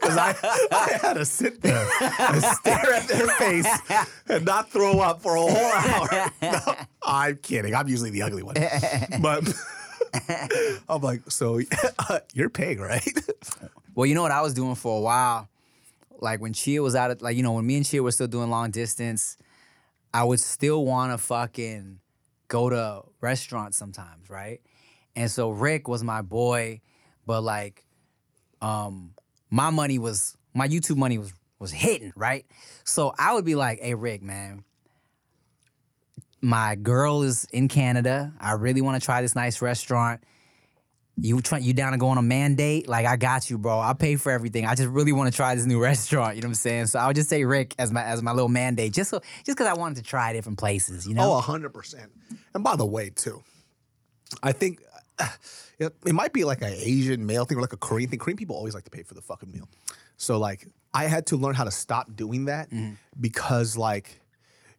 Because 0.00 0.16
I, 0.16 0.34
I 0.70 0.98
had 1.02 1.14
to 1.14 1.24
sit 1.24 1.60
there 1.60 1.86
and 2.00 2.42
stare 2.42 2.94
at 2.94 3.08
their 3.08 3.26
face 3.28 3.66
and 4.28 4.44
not 4.44 4.70
throw 4.70 5.00
up 5.00 5.20
for 5.20 5.36
a 5.36 5.40
whole 5.40 5.50
hour. 5.50 6.30
No, 6.42 6.74
I'm 7.10 7.36
kidding. 7.36 7.74
I'm 7.74 7.88
usually 7.88 8.10
the 8.10 8.22
ugly 8.22 8.42
one. 8.42 8.54
But 9.20 9.52
I'm 10.88 11.02
like, 11.02 11.22
so 11.30 11.60
you're 12.34 12.50
paying, 12.50 12.78
right? 12.78 13.06
Well, 13.94 14.06
you 14.06 14.14
know 14.14 14.22
what 14.22 14.30
I 14.30 14.40
was 14.40 14.54
doing 14.54 14.74
for 14.76 14.96
a 14.96 15.00
while? 15.00 15.48
Like 16.20 16.40
when 16.40 16.52
Chia 16.52 16.82
was 16.82 16.94
out 16.94 17.10
of 17.10 17.22
like, 17.22 17.36
you 17.36 17.42
know, 17.42 17.52
when 17.52 17.66
me 17.66 17.76
and 17.76 17.84
Chia 17.84 18.02
were 18.02 18.12
still 18.12 18.26
doing 18.26 18.50
long 18.50 18.70
distance, 18.70 19.36
I 20.12 20.24
would 20.24 20.40
still 20.40 20.84
wanna 20.84 21.18
fucking 21.18 21.98
go 22.48 22.70
to 22.70 23.02
restaurants 23.20 23.76
sometimes, 23.76 24.28
right? 24.28 24.60
And 25.16 25.30
so 25.30 25.50
Rick 25.50 25.88
was 25.88 26.02
my 26.04 26.22
boy, 26.22 26.80
but 27.26 27.42
like 27.42 27.84
um 28.62 29.14
my 29.50 29.70
money 29.70 29.98
was 29.98 30.36
my 30.54 30.68
YouTube 30.68 30.96
money 30.96 31.18
was 31.18 31.32
was 31.58 31.72
hitting, 31.72 32.12
right? 32.16 32.46
So 32.84 33.12
I 33.18 33.34
would 33.34 33.44
be 33.44 33.54
like, 33.54 33.80
hey 33.80 33.94
Rick, 33.94 34.22
man, 34.22 34.64
my 36.40 36.74
girl 36.74 37.22
is 37.22 37.46
in 37.52 37.68
Canada. 37.68 38.32
I 38.40 38.52
really 38.52 38.80
want 38.80 39.00
to 39.00 39.04
try 39.04 39.20
this 39.22 39.34
nice 39.34 39.60
restaurant. 39.62 40.22
You 41.22 41.42
try, 41.42 41.58
you 41.58 41.74
down 41.74 41.92
to 41.92 41.98
go 41.98 42.08
on 42.08 42.16
a 42.16 42.22
mandate? 42.22 42.88
Like 42.88 43.04
I 43.04 43.16
got 43.16 43.50
you, 43.50 43.58
bro. 43.58 43.78
I'll 43.78 43.94
pay 43.94 44.16
for 44.16 44.32
everything. 44.32 44.64
I 44.64 44.74
just 44.74 44.88
really 44.88 45.12
want 45.12 45.30
to 45.30 45.36
try 45.36 45.54
this 45.54 45.66
new 45.66 45.78
restaurant. 45.82 46.36
You 46.36 46.42
know 46.42 46.46
what 46.46 46.52
I'm 46.52 46.54
saying? 46.54 46.86
So 46.86 46.98
I 46.98 47.06
would 47.08 47.16
just 47.16 47.28
say 47.28 47.44
Rick 47.44 47.74
as 47.78 47.92
my 47.92 48.02
as 48.02 48.22
my 48.22 48.32
little 48.32 48.48
mandate, 48.48 48.92
just 48.94 49.10
so 49.10 49.20
just 49.44 49.58
because 49.58 49.66
I 49.66 49.74
wanted 49.74 49.96
to 49.96 50.02
try 50.02 50.32
different 50.32 50.58
places. 50.58 51.06
You 51.06 51.14
know? 51.14 51.32
Oh, 51.34 51.40
hundred 51.40 51.74
percent. 51.74 52.10
And 52.54 52.64
by 52.64 52.76
the 52.76 52.86
way, 52.86 53.10
too, 53.10 53.42
I 54.42 54.52
think 54.52 54.80
uh, 55.18 55.28
it, 55.78 55.94
it 56.06 56.14
might 56.14 56.32
be 56.32 56.44
like 56.44 56.62
an 56.62 56.72
Asian 56.74 57.26
male 57.26 57.44
thing 57.44 57.58
or 57.58 57.60
like 57.60 57.74
a 57.74 57.78
Korean 57.78 58.08
thing. 58.08 58.18
Korean 58.18 58.38
people 58.38 58.56
always 58.56 58.72
like 58.74 58.84
to 58.84 58.90
pay 58.90 59.02
for 59.02 59.12
the 59.12 59.22
fucking 59.22 59.52
meal. 59.52 59.68
So 60.16 60.38
like, 60.38 60.68
I 60.94 61.04
had 61.04 61.26
to 61.26 61.36
learn 61.36 61.54
how 61.54 61.64
to 61.64 61.70
stop 61.70 62.14
doing 62.16 62.46
that 62.46 62.70
Mm-hmm. 62.70 62.94
because 63.20 63.76
like. 63.76 64.19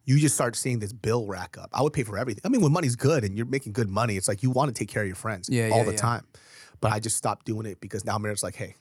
You 0.04 0.18
just 0.18 0.34
start 0.34 0.56
seeing 0.56 0.80
this 0.80 0.92
bill 0.92 1.26
rack 1.26 1.56
up. 1.58 1.70
I 1.72 1.82
would 1.82 1.92
pay 1.92 2.02
for 2.02 2.18
everything. 2.18 2.42
I 2.44 2.48
mean, 2.48 2.60
when 2.60 2.72
money's 2.72 2.96
good 2.96 3.22
and 3.24 3.36
you're 3.36 3.46
making 3.46 3.72
good 3.72 3.88
money, 3.88 4.16
it's 4.16 4.26
like 4.28 4.42
you 4.42 4.50
want 4.50 4.74
to 4.74 4.78
take 4.78 4.88
care 4.88 5.02
of 5.02 5.06
your 5.08 5.16
friends 5.16 5.48
Yeah, 5.48 5.68
all 5.70 5.78
yeah, 5.78 5.84
the 5.84 5.92
yeah. 5.92 5.96
time. 5.98 6.26
But 6.80 6.92
I 6.92 6.98
just 6.98 7.16
stopped 7.16 7.46
doing 7.46 7.66
it 7.66 7.80
because 7.80 8.04
now 8.04 8.18
Mary's 8.18 8.42
like, 8.42 8.56
hey, 8.56 8.74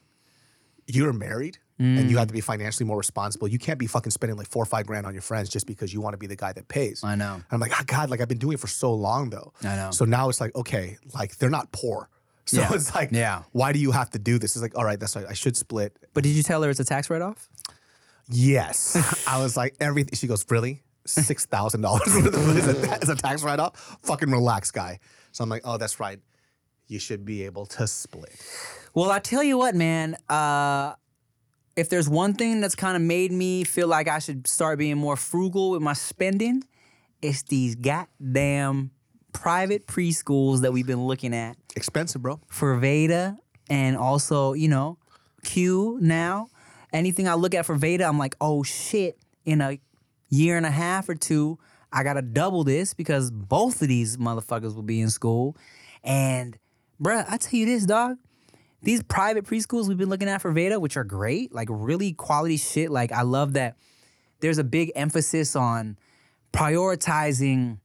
you're 0.87 1.13
married 1.13 1.59
and 1.77 2.09
you 2.11 2.15
mm. 2.15 2.19
have 2.19 2.27
to 2.27 2.33
be 2.33 2.41
financially 2.41 2.85
more 2.85 2.97
responsible. 2.97 3.47
You 3.47 3.57
can't 3.57 3.79
be 3.79 3.87
fucking 3.87 4.11
spending 4.11 4.37
like 4.37 4.47
four 4.47 4.61
or 4.61 4.67
five 4.67 4.85
grand 4.85 5.07
on 5.07 5.13
your 5.13 5.23
friends 5.23 5.49
just 5.49 5.65
because 5.65 5.91
you 5.91 5.99
want 5.99 6.13
to 6.13 6.17
be 6.17 6.27
the 6.27 6.35
guy 6.35 6.53
that 6.53 6.67
pays. 6.67 7.03
I 7.03 7.15
know. 7.15 7.33
And 7.35 7.43
I'm 7.51 7.59
like, 7.59 7.71
oh, 7.79 7.83
God, 7.87 8.09
like 8.11 8.21
I've 8.21 8.27
been 8.27 8.37
doing 8.37 8.53
it 8.53 8.59
for 8.59 8.67
so 8.67 8.93
long 8.93 9.29
though. 9.31 9.51
I 9.63 9.75
know. 9.75 9.91
So 9.91 10.05
now 10.05 10.29
it's 10.29 10.39
like, 10.39 10.55
okay, 10.55 10.97
like 11.15 11.37
they're 11.37 11.49
not 11.49 11.71
poor. 11.71 12.09
So 12.45 12.59
Yeah. 12.59 12.73
it's 12.73 12.93
like, 12.95 13.09
Yeah. 13.11 13.43
why 13.51 13.71
do 13.71 13.79
you 13.79 13.91
have 13.91 14.09
to 14.09 14.19
do 14.19 14.39
this? 14.39 14.55
It's 14.55 14.63
like, 14.63 14.75
all 14.77 14.83
right, 14.83 14.99
that's 14.99 15.15
right. 15.15 15.25
I 15.29 15.33
should 15.33 15.55
split. 15.55 15.97
But 16.13 16.23
did 16.23 16.31
you 16.31 16.41
tell 16.43 16.61
her 16.63 16.69
it's 16.71 16.79
a 16.79 16.83
tax 16.83 17.09
write 17.09 17.21
off? 17.21 17.47
Yes. 18.29 18.97
I 19.27 19.41
was 19.41 19.55
like, 19.55 19.75
everything. 19.79 20.15
She 20.17 20.27
goes, 20.27 20.43
really? 20.49 20.81
Six 21.05 21.45
thousand 21.45 21.81
dollars 21.81 22.07
is 22.07 22.67
a, 23.09 23.11
a 23.11 23.15
tax 23.15 23.43
write 23.43 23.59
off? 23.59 23.97
Fucking 24.03 24.29
relax, 24.31 24.71
guy. 24.71 24.99
So 25.31 25.43
I'm 25.43 25.49
like, 25.49 25.63
oh, 25.65 25.77
that's 25.77 25.99
right. 25.99 26.19
You 26.87 26.99
should 26.99 27.25
be 27.25 27.43
able 27.45 27.65
to 27.67 27.87
split. 27.87 28.35
Well, 28.93 29.09
I 29.09 29.19
tell 29.19 29.43
you 29.43 29.57
what, 29.57 29.75
man. 29.75 30.15
Uh, 30.29 30.93
if 31.75 31.89
there's 31.89 32.09
one 32.09 32.33
thing 32.33 32.61
that's 32.61 32.75
kind 32.75 32.95
of 32.95 33.01
made 33.01 33.31
me 33.31 33.63
feel 33.63 33.87
like 33.87 34.07
I 34.07 34.19
should 34.19 34.45
start 34.45 34.77
being 34.77 34.97
more 34.97 35.15
frugal 35.15 35.71
with 35.71 35.81
my 35.81 35.93
spending, 35.93 36.63
it's 37.21 37.43
these 37.43 37.75
goddamn 37.75 38.91
private 39.33 39.87
preschools 39.87 40.61
that 40.61 40.73
we've 40.73 40.85
been 40.85 41.07
looking 41.07 41.33
at 41.33 41.55
Expensive, 41.75 42.21
bro. 42.21 42.41
for 42.47 42.75
Veda 42.77 43.37
and 43.69 43.95
also, 43.95 44.53
you 44.53 44.67
know, 44.67 44.97
Q 45.43 45.97
now. 46.01 46.49
Anything 46.91 47.27
I 47.29 47.35
look 47.35 47.55
at 47.55 47.65
for 47.65 47.75
Veda, 47.75 48.03
I'm 48.03 48.17
like, 48.17 48.35
oh 48.41 48.63
shit, 48.63 49.17
in 49.45 49.61
a 49.61 49.79
year 50.31 50.57
and 50.57 50.65
a 50.65 50.71
half 50.71 51.07
or 51.07 51.13
two, 51.13 51.59
I 51.91 52.03
gotta 52.03 52.23
double 52.23 52.63
this 52.63 52.95
because 52.95 53.29
both 53.29 53.81
of 53.83 53.87
these 53.87 54.17
motherfuckers 54.17 54.73
will 54.73 54.81
be 54.81 54.99
in 54.99 55.11
school. 55.11 55.55
And 56.03 56.57
bruh, 56.99 57.25
I 57.29 57.37
tell 57.37 57.59
you 57.59 57.67
this, 57.67 57.85
dog. 57.85 58.17
These 58.81 59.03
private 59.03 59.45
preschools 59.45 59.87
we've 59.87 59.97
been 59.97 60.09
looking 60.09 60.27
at 60.27 60.41
for 60.41 60.51
Veda, 60.51 60.79
which 60.79 60.97
are 60.97 61.03
great, 61.03 61.53
like 61.53 61.67
really 61.69 62.13
quality 62.13 62.57
shit. 62.57 62.89
Like 62.89 63.11
I 63.11 63.21
love 63.21 63.53
that 63.53 63.77
there's 64.39 64.57
a 64.57 64.63
big 64.63 64.91
emphasis 64.95 65.55
on 65.55 65.97
prioritizing 66.51 67.77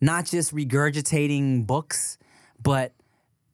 not 0.00 0.26
just 0.26 0.54
regurgitating 0.54 1.66
books, 1.66 2.18
but 2.62 2.92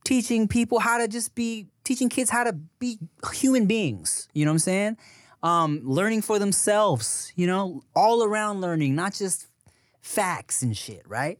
teaching 0.04 0.48
people 0.48 0.80
how 0.80 0.98
to 0.98 1.08
just 1.08 1.34
be 1.34 1.66
teaching 1.84 2.08
kids 2.08 2.30
how 2.30 2.44
to 2.44 2.52
be 2.78 2.98
human 3.32 3.66
beings. 3.66 4.28
You 4.32 4.44
know 4.44 4.50
what 4.50 4.54
I'm 4.54 4.58
saying? 4.60 4.96
Um, 5.42 5.81
learning 5.85 6.22
for 6.22 6.38
themselves. 6.38 7.33
You 7.37 7.46
know, 7.46 7.83
all 7.94 8.22
around 8.22 8.61
learning, 8.61 8.94
not 8.94 9.14
just 9.14 9.46
facts 10.00 10.62
and 10.62 10.76
shit. 10.76 11.03
Right? 11.07 11.38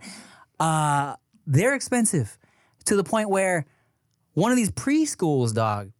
Uh, 0.59 1.17
they're 1.47 1.75
expensive 1.75 2.39
to 2.85 2.97
the 2.97 3.05
point 3.05 3.31
where 3.31 3.67
one 4.35 4.51
of 4.53 4.57
these 4.57 4.71
preschools, 4.71 5.55
dog, 5.55 5.91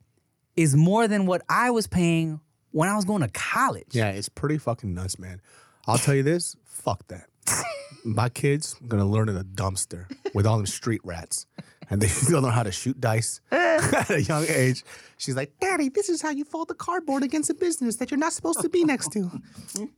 is 0.57 0.77
more 0.77 1.09
than 1.09 1.27
what 1.27 1.43
I 1.49 1.71
was 1.71 1.87
paying 1.87 2.41
when 2.71 2.89
I 2.89 2.97
was 2.97 3.05
going 3.05 3.23
to 3.23 3.29
college. 3.29 3.89
Yeah, 3.93 4.11
it's 4.11 4.29
pretty 4.29 4.59
fucking 4.59 4.93
nuts, 4.95 5.19
man. 5.19 5.41
I'll 5.87 5.99
tell 5.99 6.15
you 6.15 6.23
this, 6.23 6.57
fuck 6.65 7.07
that. 7.09 7.27
My 8.05 8.29
kids 8.29 8.77
gonna 8.87 9.05
learn 9.05 9.29
in 9.29 9.37
a 9.37 9.45
dumpster 9.45 10.07
with 10.35 10.47
all 10.47 10.57
them 10.57 10.67
street 10.67 11.01
rats. 11.05 11.47
And 11.91 12.01
they 12.01 12.07
still 12.25 12.41
know 12.41 12.51
how 12.51 12.63
to 12.63 12.73
shoot 12.73 13.01
dice 13.01 13.41
at 13.95 14.11
a 14.11 14.23
young 14.23 14.45
age. 14.49 14.85
She's 15.19 15.37
like, 15.37 15.53
Daddy, 15.61 15.89
this 15.89 16.09
is 16.09 16.23
how 16.23 16.31
you 16.31 16.45
fold 16.45 16.69
the 16.69 16.75
cardboard 16.75 17.23
against 17.23 17.51
a 17.51 17.55
business 17.55 17.97
that 17.97 18.11
you're 18.11 18.19
not 18.19 18.33
supposed 18.33 18.61
to 18.61 18.69
be 18.69 18.85
next 18.85 19.13
to. 19.13 19.31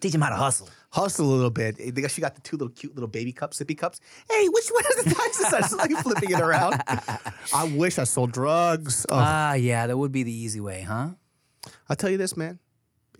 Teach 0.00 0.14
him 0.14 0.22
how 0.22 0.30
to 0.30 0.36
hustle. 0.36 0.68
Hustle 0.90 1.26
a 1.26 1.28
little 1.34 1.50
bit. 1.50 1.76
They 1.76 1.90
got- 1.90 2.10
She 2.10 2.20
got 2.22 2.34
the 2.34 2.40
two 2.40 2.56
little 2.56 2.70
cute 2.72 2.94
little 2.94 3.08
baby 3.08 3.32
cups, 3.32 3.60
sippy 3.62 3.76
cups. 3.76 4.00
Hey, 4.30 4.48
which 4.48 4.68
one 4.70 4.84
is 4.98 5.04
the 5.04 5.10
dice? 5.10 5.52
I 5.52 5.60
just 5.60 5.76
like 5.76 5.90
flipping 5.98 6.30
it 6.30 6.40
around. 6.40 6.82
I 7.54 7.64
wish 7.76 7.98
I 7.98 8.04
sold 8.04 8.32
drugs. 8.32 9.04
Oh, 9.10 9.14
Ah, 9.16 9.52
yeah, 9.54 9.86
that 9.86 9.96
would 9.96 10.10
be 10.12 10.22
the 10.22 10.32
easy 10.32 10.60
way, 10.60 10.80
huh? 10.82 11.10
I'll 11.88 11.96
tell 11.96 12.08
you 12.10 12.16
this, 12.16 12.36
man. 12.36 12.58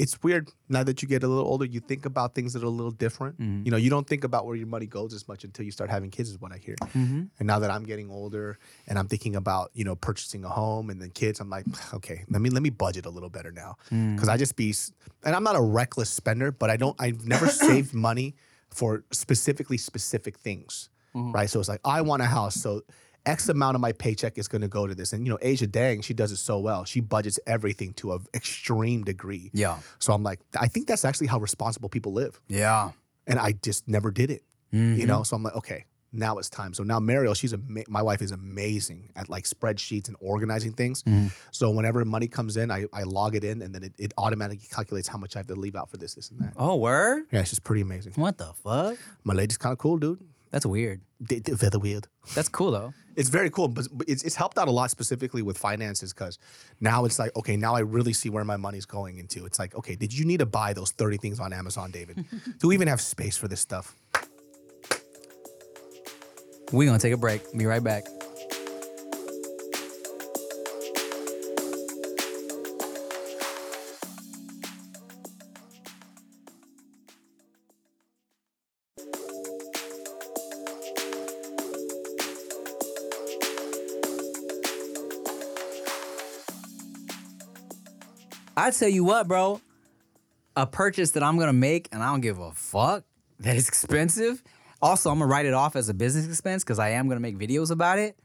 It's 0.00 0.22
weird 0.22 0.50
now 0.70 0.82
that 0.82 1.02
you 1.02 1.08
get 1.08 1.22
a 1.22 1.28
little 1.28 1.44
older. 1.44 1.66
You 1.66 1.80
think 1.80 2.06
about 2.06 2.34
things 2.34 2.54
that 2.54 2.62
are 2.62 2.66
a 2.66 2.70
little 2.70 2.90
different. 2.90 3.38
Mm-hmm. 3.38 3.66
You 3.66 3.70
know, 3.70 3.76
you 3.76 3.90
don't 3.90 4.06
think 4.06 4.24
about 4.24 4.46
where 4.46 4.56
your 4.56 4.66
money 4.66 4.86
goes 4.86 5.12
as 5.12 5.28
much 5.28 5.44
until 5.44 5.66
you 5.66 5.70
start 5.70 5.90
having 5.90 6.10
kids, 6.10 6.30
is 6.30 6.40
what 6.40 6.52
I 6.52 6.56
hear. 6.56 6.76
Mm-hmm. 6.76 7.24
And 7.38 7.46
now 7.46 7.58
that 7.58 7.70
I'm 7.70 7.84
getting 7.84 8.10
older 8.10 8.58
and 8.88 8.98
I'm 8.98 9.08
thinking 9.08 9.36
about 9.36 9.70
you 9.74 9.84
know 9.84 9.96
purchasing 9.96 10.42
a 10.44 10.48
home 10.48 10.88
and 10.88 11.02
then 11.02 11.10
kids, 11.10 11.38
I'm 11.38 11.50
like, 11.50 11.66
okay, 11.94 12.24
let 12.30 12.40
me 12.40 12.48
let 12.48 12.62
me 12.62 12.70
budget 12.70 13.04
a 13.04 13.10
little 13.10 13.28
better 13.28 13.52
now 13.52 13.76
mm. 13.90 14.14
because 14.14 14.30
I 14.30 14.38
just 14.38 14.56
be, 14.56 14.74
and 15.24 15.36
I'm 15.36 15.44
not 15.44 15.56
a 15.56 15.62
reckless 15.62 16.08
spender, 16.08 16.50
but 16.50 16.70
I 16.70 16.78
don't. 16.78 16.96
I've 16.98 17.26
never 17.26 17.46
saved 17.66 17.92
money 17.92 18.36
for 18.70 19.04
specifically 19.10 19.76
specific 19.76 20.38
things, 20.38 20.88
mm-hmm. 21.14 21.32
right? 21.32 21.50
So 21.50 21.60
it's 21.60 21.68
like 21.68 21.80
I 21.84 22.00
want 22.00 22.22
a 22.22 22.26
house, 22.26 22.54
so. 22.54 22.82
X 23.30 23.48
amount 23.48 23.76
of 23.76 23.80
my 23.80 23.92
paycheck 23.92 24.38
is 24.38 24.48
going 24.48 24.62
to 24.62 24.68
go 24.68 24.86
to 24.88 24.94
this. 24.94 25.12
And, 25.12 25.24
you 25.24 25.32
know, 25.32 25.38
Asia 25.40 25.68
Dang, 25.68 26.02
she 26.02 26.14
does 26.14 26.32
it 26.32 26.38
so 26.38 26.58
well. 26.58 26.84
She 26.84 27.00
budgets 27.00 27.38
everything 27.46 27.92
to 27.94 28.12
an 28.12 28.26
extreme 28.34 29.04
degree. 29.04 29.50
Yeah. 29.54 29.78
So 30.00 30.12
I'm 30.12 30.24
like, 30.24 30.40
I 30.58 30.66
think 30.66 30.88
that's 30.88 31.04
actually 31.04 31.28
how 31.28 31.38
responsible 31.38 31.88
people 31.88 32.12
live. 32.12 32.40
Yeah. 32.48 32.90
And 33.28 33.38
I 33.38 33.52
just 33.52 33.86
never 33.86 34.10
did 34.10 34.30
it, 34.30 34.42
you 34.72 34.80
mm-hmm. 34.80 35.06
know? 35.06 35.22
So 35.22 35.36
I'm 35.36 35.44
like, 35.44 35.54
okay, 35.54 35.84
now 36.12 36.38
it's 36.38 36.50
time. 36.50 36.74
So 36.74 36.82
now 36.82 36.98
Mariel, 36.98 37.34
she's 37.34 37.52
a, 37.52 37.60
my 37.86 38.02
wife 38.02 38.20
is 38.20 38.32
amazing 38.32 39.10
at 39.14 39.28
like 39.28 39.44
spreadsheets 39.44 40.08
and 40.08 40.16
organizing 40.20 40.72
things. 40.72 41.04
Mm-hmm. 41.04 41.28
So 41.52 41.70
whenever 41.70 42.04
money 42.04 42.26
comes 42.26 42.56
in, 42.56 42.72
I, 42.72 42.86
I 42.92 43.04
log 43.04 43.36
it 43.36 43.44
in 43.44 43.62
and 43.62 43.72
then 43.72 43.84
it, 43.84 43.92
it 43.96 44.12
automatically 44.18 44.66
calculates 44.72 45.06
how 45.06 45.18
much 45.18 45.36
I 45.36 45.38
have 45.38 45.46
to 45.46 45.54
leave 45.54 45.76
out 45.76 45.88
for 45.88 45.98
this, 45.98 46.14
this, 46.14 46.30
and 46.30 46.40
that. 46.40 46.54
Oh, 46.56 46.74
word? 46.74 47.26
Yeah, 47.30 47.40
it's 47.40 47.50
just 47.50 47.62
pretty 47.62 47.82
amazing. 47.82 48.14
What 48.16 48.38
the 48.38 48.52
fuck? 48.64 48.98
My 49.22 49.34
lady's 49.34 49.56
kind 49.56 49.72
of 49.72 49.78
cool, 49.78 49.98
dude. 49.98 50.18
That's 50.50 50.66
weird. 50.66 51.00
Very 51.20 51.70
weird. 51.78 52.06
That's 52.34 52.48
cool 52.48 52.72
though. 52.72 52.92
It's 53.16 53.28
very 53.28 53.50
cool, 53.50 53.68
but 53.68 53.86
but 53.92 54.08
it's, 54.08 54.22
it's 54.22 54.34
helped 54.34 54.58
out 54.58 54.68
a 54.68 54.70
lot 54.70 54.90
specifically 54.90 55.42
with 55.42 55.58
finances 55.58 56.12
because 56.12 56.38
now 56.80 57.04
it's 57.04 57.18
like, 57.18 57.34
okay, 57.36 57.56
now 57.56 57.74
I 57.74 57.80
really 57.80 58.12
see 58.12 58.30
where 58.30 58.44
my 58.44 58.56
money's 58.56 58.86
going 58.86 59.18
into. 59.18 59.46
It's 59.46 59.58
like, 59.58 59.74
okay, 59.74 59.94
did 59.94 60.12
you 60.16 60.24
need 60.24 60.38
to 60.38 60.46
buy 60.46 60.72
those 60.72 60.90
30 60.92 61.18
things 61.18 61.40
on 61.40 61.52
Amazon, 61.52 61.90
David? 61.90 62.24
Do 62.58 62.68
we 62.68 62.74
even 62.74 62.88
have 62.88 63.00
space 63.00 63.36
for 63.36 63.48
this 63.48 63.60
stuff? 63.60 63.94
We're 66.72 66.86
gonna 66.86 66.98
take 66.98 67.12
a 67.12 67.16
break. 67.16 67.42
Be 67.56 67.66
right 67.66 67.82
back. 67.82 68.04
I 88.60 88.70
tell 88.70 88.88
you 88.88 89.04
what, 89.04 89.26
bro. 89.28 89.60
a 90.56 90.66
purchase 90.66 91.12
that 91.12 91.22
I'm 91.22 91.38
gonna 91.38 91.52
make, 91.52 91.88
and 91.92 92.02
I 92.02 92.10
don't 92.10 92.20
give 92.20 92.38
a 92.38 92.52
fuck 92.52 93.04
that 93.38 93.56
is 93.56 93.68
expensive. 93.68 94.42
Also, 94.82 95.10
I'm 95.10 95.18
gonna 95.18 95.30
write 95.30 95.46
it 95.46 95.54
off 95.54 95.76
as 95.76 95.88
a 95.88 95.94
business 95.94 96.26
expense 96.26 96.62
because 96.64 96.78
I 96.78 96.90
am 96.90 97.08
gonna 97.08 97.20
make 97.20 97.38
videos 97.38 97.70
about 97.70 97.98
it. 97.98 98.16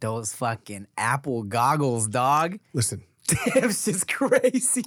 Those 0.00 0.32
fucking 0.34 0.86
Apple 0.96 1.42
goggles, 1.42 2.08
dog. 2.08 2.58
Listen, 2.72 3.02
It's 3.46 3.84
just 3.84 4.08
crazy. 4.08 4.84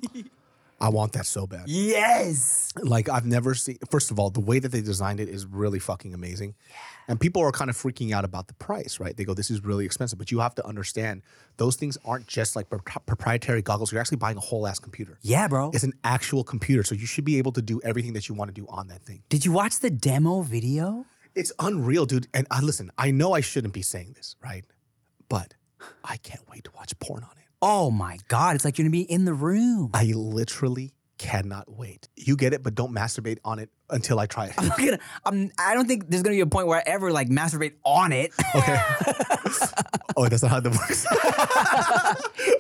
I 0.84 0.90
want 0.90 1.14
that 1.14 1.26
so 1.26 1.48
bad. 1.48 1.64
Yes. 1.68 2.74
Like 2.78 3.08
I've 3.08 3.26
never 3.26 3.56
seen. 3.56 3.78
First 3.90 4.12
of 4.12 4.20
all, 4.20 4.30
the 4.30 4.42
way 4.42 4.60
that 4.60 4.74
they 4.74 4.82
designed 4.82 5.22
it 5.22 5.30
is 5.30 5.46
really 5.46 5.80
fucking 5.80 6.14
amazing, 6.14 6.56
yeah. 6.70 6.76
and 7.08 7.18
people 7.18 7.42
are 7.42 7.54
kind 7.54 7.70
of 7.70 7.78
freaking 7.78 8.12
out 8.12 8.26
about 8.26 8.48
the 8.50 8.54
price. 8.56 9.00
Right? 9.00 9.16
They 9.16 9.24
go, 9.24 9.34
"This 9.34 9.50
is 9.50 9.64
really 9.64 9.86
expensive," 9.86 10.20
but 10.20 10.30
you 10.30 10.40
have 10.40 10.56
to 10.56 10.66
understand 10.66 11.22
those 11.56 11.78
things 11.78 11.98
aren't 12.04 12.28
just 12.28 12.58
like 12.58 12.70
pro- 12.70 12.80
proprietary 13.06 13.62
goggles. 13.62 13.94
You're 13.94 14.02
actually 14.02 14.18
buying 14.18 14.36
a 14.36 14.42
whole 14.42 14.68
ass 14.68 14.78
computer. 14.78 15.18
Yeah, 15.22 15.48
bro. 15.48 15.72
It's 15.74 15.86
an 15.86 15.94
actual 16.04 16.44
computer, 16.44 16.84
so 16.84 16.96
you 16.96 17.06
should 17.06 17.24
be 17.24 17.38
able 17.38 17.54
to 17.54 17.62
do 17.62 17.80
everything 17.86 18.12
that 18.14 18.28
you 18.28 18.36
want 18.36 18.54
to 18.54 18.62
do 18.62 18.68
on 18.68 18.90
that 18.90 19.04
thing. 19.04 19.24
Did 19.30 19.46
you 19.46 19.54
watch 19.54 19.80
the 19.80 19.90
demo 19.90 20.42
video? 20.42 21.06
It's 21.34 21.54
unreal, 21.60 22.06
dude. 22.06 22.28
And 22.34 22.46
I 22.52 22.60
listen. 22.60 22.92
I 22.98 23.12
know 23.12 23.32
I 23.32 23.40
shouldn't 23.40 23.74
be 23.74 23.84
saying 23.84 24.16
this, 24.18 24.36
right? 24.44 24.66
But 25.30 25.54
I 26.04 26.18
can't 26.18 26.44
wait 26.50 26.66
to 26.66 26.72
watch 26.76 26.98
porn 27.00 27.24
on 27.24 27.38
it. 27.38 27.43
Oh 27.66 27.92
my 27.92 28.18
god, 28.28 28.56
it's 28.56 28.66
like 28.66 28.78
you're 28.78 28.84
gonna 28.84 28.92
be 28.92 29.10
in 29.10 29.24
the 29.24 29.34
room. 29.34 29.92
I 29.94 30.12
literally 30.14 30.92
cannot 31.18 31.72
wait. 31.72 32.10
You 32.18 32.36
get 32.36 32.52
it, 32.52 32.62
but 32.62 32.76
don't 32.76 32.94
masturbate 32.94 33.38
on 33.46 33.58
it 33.58 33.70
until 33.94 34.20
I 34.20 34.26
try 34.26 34.48
it. 34.48 34.54
I'm 34.58 34.68
not 34.68 34.78
gonna, 34.78 35.00
I'm, 35.26 35.52
I 35.58 35.74
don't 35.74 35.88
think 35.88 36.10
there's 36.10 36.24
gonna 36.24 36.36
be 36.36 36.42
a 36.42 36.46
point 36.46 36.68
where 36.68 36.80
I 36.80 36.84
ever 36.86 37.12
like 37.12 37.30
masturbate 37.30 37.74
on 37.84 38.12
it. 38.12 38.32
Okay. 38.56 38.78
oh, 40.18 40.28
that's 40.28 40.44
not 40.44 40.52
how 40.52 40.60
that 40.60 40.72
works. 40.72 41.06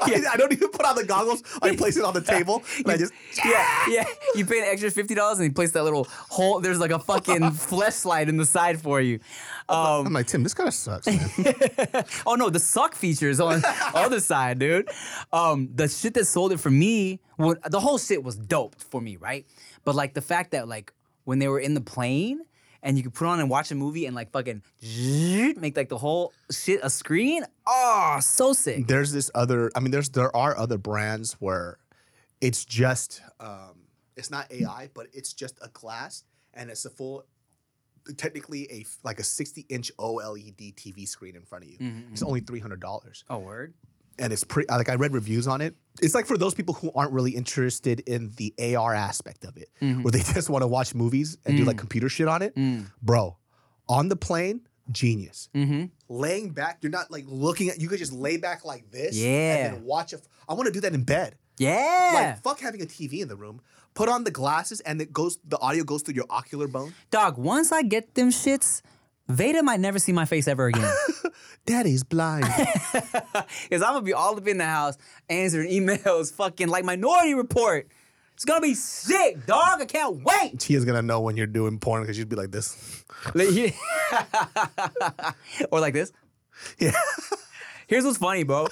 I, 0.01 0.33
I 0.33 0.37
don't 0.37 0.51
even 0.51 0.69
put 0.69 0.85
on 0.85 0.95
the 0.95 1.03
goggles. 1.03 1.43
I 1.61 1.75
place 1.75 1.97
it 1.97 2.03
on 2.03 2.13
the 2.13 2.21
table 2.21 2.63
and 2.77 2.91
I 2.91 2.97
just 2.97 3.13
yeah, 3.43 3.85
yeah. 3.89 4.05
You 4.35 4.45
pay 4.45 4.59
an 4.59 4.65
extra 4.65 4.91
fifty 4.91 5.15
dollars 5.15 5.39
and 5.39 5.47
you 5.47 5.53
place 5.53 5.71
that 5.71 5.83
little 5.83 6.07
hole. 6.29 6.59
There's 6.59 6.79
like 6.79 6.91
a 6.91 6.99
fucking 6.99 7.51
flesh 7.51 7.95
slide 7.95 8.29
in 8.29 8.37
the 8.37 8.45
side 8.45 8.79
for 8.79 9.01
you. 9.01 9.19
Um, 9.69 10.07
I'm 10.07 10.13
like, 10.13 10.27
Tim, 10.27 10.43
this 10.43 10.53
kind 10.53 10.67
of 10.67 10.73
sucks. 10.73 11.07
Man. 11.07 11.29
oh 12.25 12.35
no, 12.35 12.49
the 12.49 12.59
suck 12.59 12.95
feature 12.95 13.29
is 13.29 13.39
on 13.39 13.61
the 13.61 13.91
other 13.93 14.19
side, 14.19 14.59
dude. 14.59 14.89
Um, 15.31 15.69
the 15.73 15.87
shit 15.87 16.13
that 16.15 16.25
sold 16.25 16.51
it 16.51 16.59
for 16.59 16.71
me, 16.71 17.21
well, 17.37 17.55
the 17.69 17.79
whole 17.79 17.97
shit 17.97 18.23
was 18.23 18.35
dope 18.35 18.79
for 18.79 19.01
me, 19.01 19.17
right? 19.17 19.45
But 19.85 19.95
like 19.95 20.13
the 20.13 20.21
fact 20.21 20.51
that 20.51 20.67
like 20.67 20.93
when 21.23 21.39
they 21.39 21.47
were 21.47 21.59
in 21.59 21.73
the 21.73 21.81
plane 21.81 22.41
and 22.81 22.97
you 22.97 23.03
could 23.03 23.13
put 23.13 23.27
on 23.27 23.39
and 23.39 23.49
watch 23.49 23.71
a 23.71 23.75
movie 23.75 24.05
and 24.05 24.15
like 24.15 24.31
fucking 24.31 24.61
make 25.57 25.75
like 25.77 25.89
the 25.89 25.97
whole 25.97 26.33
shit 26.51 26.79
a 26.83 26.89
screen. 26.89 27.43
Oh, 27.65 28.17
so 28.21 28.53
sick. 28.53 28.87
there's 28.87 29.11
this 29.11 29.31
other. 29.33 29.71
I 29.75 29.79
mean, 29.79 29.91
there's 29.91 30.09
there 30.09 30.35
are 30.35 30.57
other 30.57 30.77
brands 30.77 31.33
where 31.39 31.77
it's 32.41 32.65
just 32.65 33.21
um, 33.39 33.87
it's 34.17 34.29
not 34.29 34.51
AI, 34.51 34.89
but 34.93 35.07
it's 35.13 35.33
just 35.33 35.57
a 35.61 35.69
glass 35.69 36.23
and 36.53 36.69
it's 36.69 36.85
a 36.85 36.89
full. 36.89 37.25
Technically, 38.17 38.69
a 38.69 38.85
like 39.05 39.19
a 39.19 39.23
60 39.23 39.65
inch 39.69 39.89
OLED 39.97 40.75
TV 40.75 41.07
screen 41.07 41.37
in 41.37 41.43
front 41.43 41.63
of 41.63 41.69
you. 41.69 41.77
It's 42.11 42.21
only 42.21 42.41
three 42.41 42.59
hundred 42.59 42.81
dollars. 42.81 43.23
Oh, 43.29 43.39
word. 43.39 43.73
And 44.19 44.33
it's 44.33 44.43
pretty 44.43 44.71
like 44.71 44.89
I 44.89 44.95
read 44.95 45.13
reviews 45.13 45.47
on 45.47 45.61
it. 45.61 45.75
It's 46.01 46.15
like 46.15 46.25
for 46.25 46.37
those 46.37 46.53
people 46.53 46.73
who 46.73 46.91
aren't 46.95 47.11
really 47.11 47.31
interested 47.31 48.01
in 48.01 48.31
the 48.37 48.53
AR 48.75 48.93
aspect 48.93 49.45
of 49.45 49.57
it, 49.57 49.69
mm-hmm. 49.81 50.03
where 50.03 50.11
they 50.11 50.19
just 50.33 50.49
want 50.49 50.63
to 50.63 50.67
watch 50.67 50.95
movies 50.95 51.37
and 51.45 51.57
do 51.57 51.63
like 51.63 51.75
mm. 51.75 51.79
computer 51.79 52.09
shit 52.09 52.27
on 52.27 52.41
it. 52.41 52.55
Mm. 52.55 52.91
Bro, 53.01 53.37
on 53.87 54.09
the 54.09 54.15
plane, 54.15 54.61
genius. 54.91 55.49
Mm-hmm. 55.53 55.85
Laying 56.09 56.51
back, 56.51 56.79
you're 56.81 56.91
not 56.91 57.11
like 57.11 57.25
looking 57.27 57.69
at. 57.69 57.81
You 57.81 57.87
could 57.87 57.99
just 57.99 58.13
lay 58.13 58.37
back 58.37 58.65
like 58.65 58.91
this, 58.91 59.15
Yeah. 59.15 59.65
and 59.65 59.75
then 59.75 59.83
watch 59.85 60.13
a. 60.13 60.19
I 60.47 60.53
want 60.53 60.67
to 60.67 60.73
do 60.73 60.81
that 60.81 60.93
in 60.93 61.03
bed. 61.03 61.35
Yeah. 61.57 62.11
Like 62.13 62.43
fuck 62.43 62.59
having 62.59 62.81
a 62.81 62.85
TV 62.85 63.21
in 63.21 63.27
the 63.27 63.35
room. 63.35 63.61
Put 63.93 64.09
on 64.09 64.23
the 64.23 64.31
glasses, 64.31 64.79
and 64.81 65.01
it 65.01 65.13
goes. 65.13 65.37
The 65.47 65.59
audio 65.59 65.83
goes 65.83 66.01
through 66.01 66.15
your 66.15 66.25
ocular 66.29 66.67
bone. 66.67 66.93
Dog, 67.11 67.37
once 67.37 67.71
I 67.71 67.83
get 67.83 68.15
them 68.15 68.29
shits, 68.29 68.81
Veda 69.27 69.63
might 69.63 69.79
never 69.79 69.99
see 69.99 70.11
my 70.11 70.25
face 70.25 70.47
ever 70.47 70.67
again. 70.67 70.93
Daddy's 71.65 72.03
blind. 72.03 72.45
Because 73.63 73.81
I'm 73.81 73.93
gonna 73.93 74.01
be 74.01 74.13
all 74.13 74.37
up 74.37 74.47
in 74.47 74.57
the 74.57 74.65
house 74.65 74.97
answering 75.29 75.69
emails, 75.69 76.31
fucking 76.35 76.67
like 76.67 76.83
Minority 76.85 77.33
Report. 77.33 77.87
It's 78.35 78.45
gonna 78.45 78.61
be 78.61 78.73
sick, 78.73 79.45
dog. 79.45 79.81
I 79.81 79.85
can't 79.85 80.23
wait. 80.23 80.59
Chia's 80.59 80.85
gonna 80.85 81.01
know 81.01 81.21
when 81.21 81.37
you're 81.37 81.47
doing 81.47 81.79
porn 81.79 82.03
because 82.03 82.15
she'd 82.17 82.29
be 82.29 82.35
like 82.35 82.51
this. 82.51 83.03
Or 85.71 85.79
like 85.79 85.93
this. 85.93 86.11
Yeah. 86.79 86.91
Here's 87.87 88.05
what's 88.05 88.17
funny, 88.17 88.43
bro. 88.43 88.67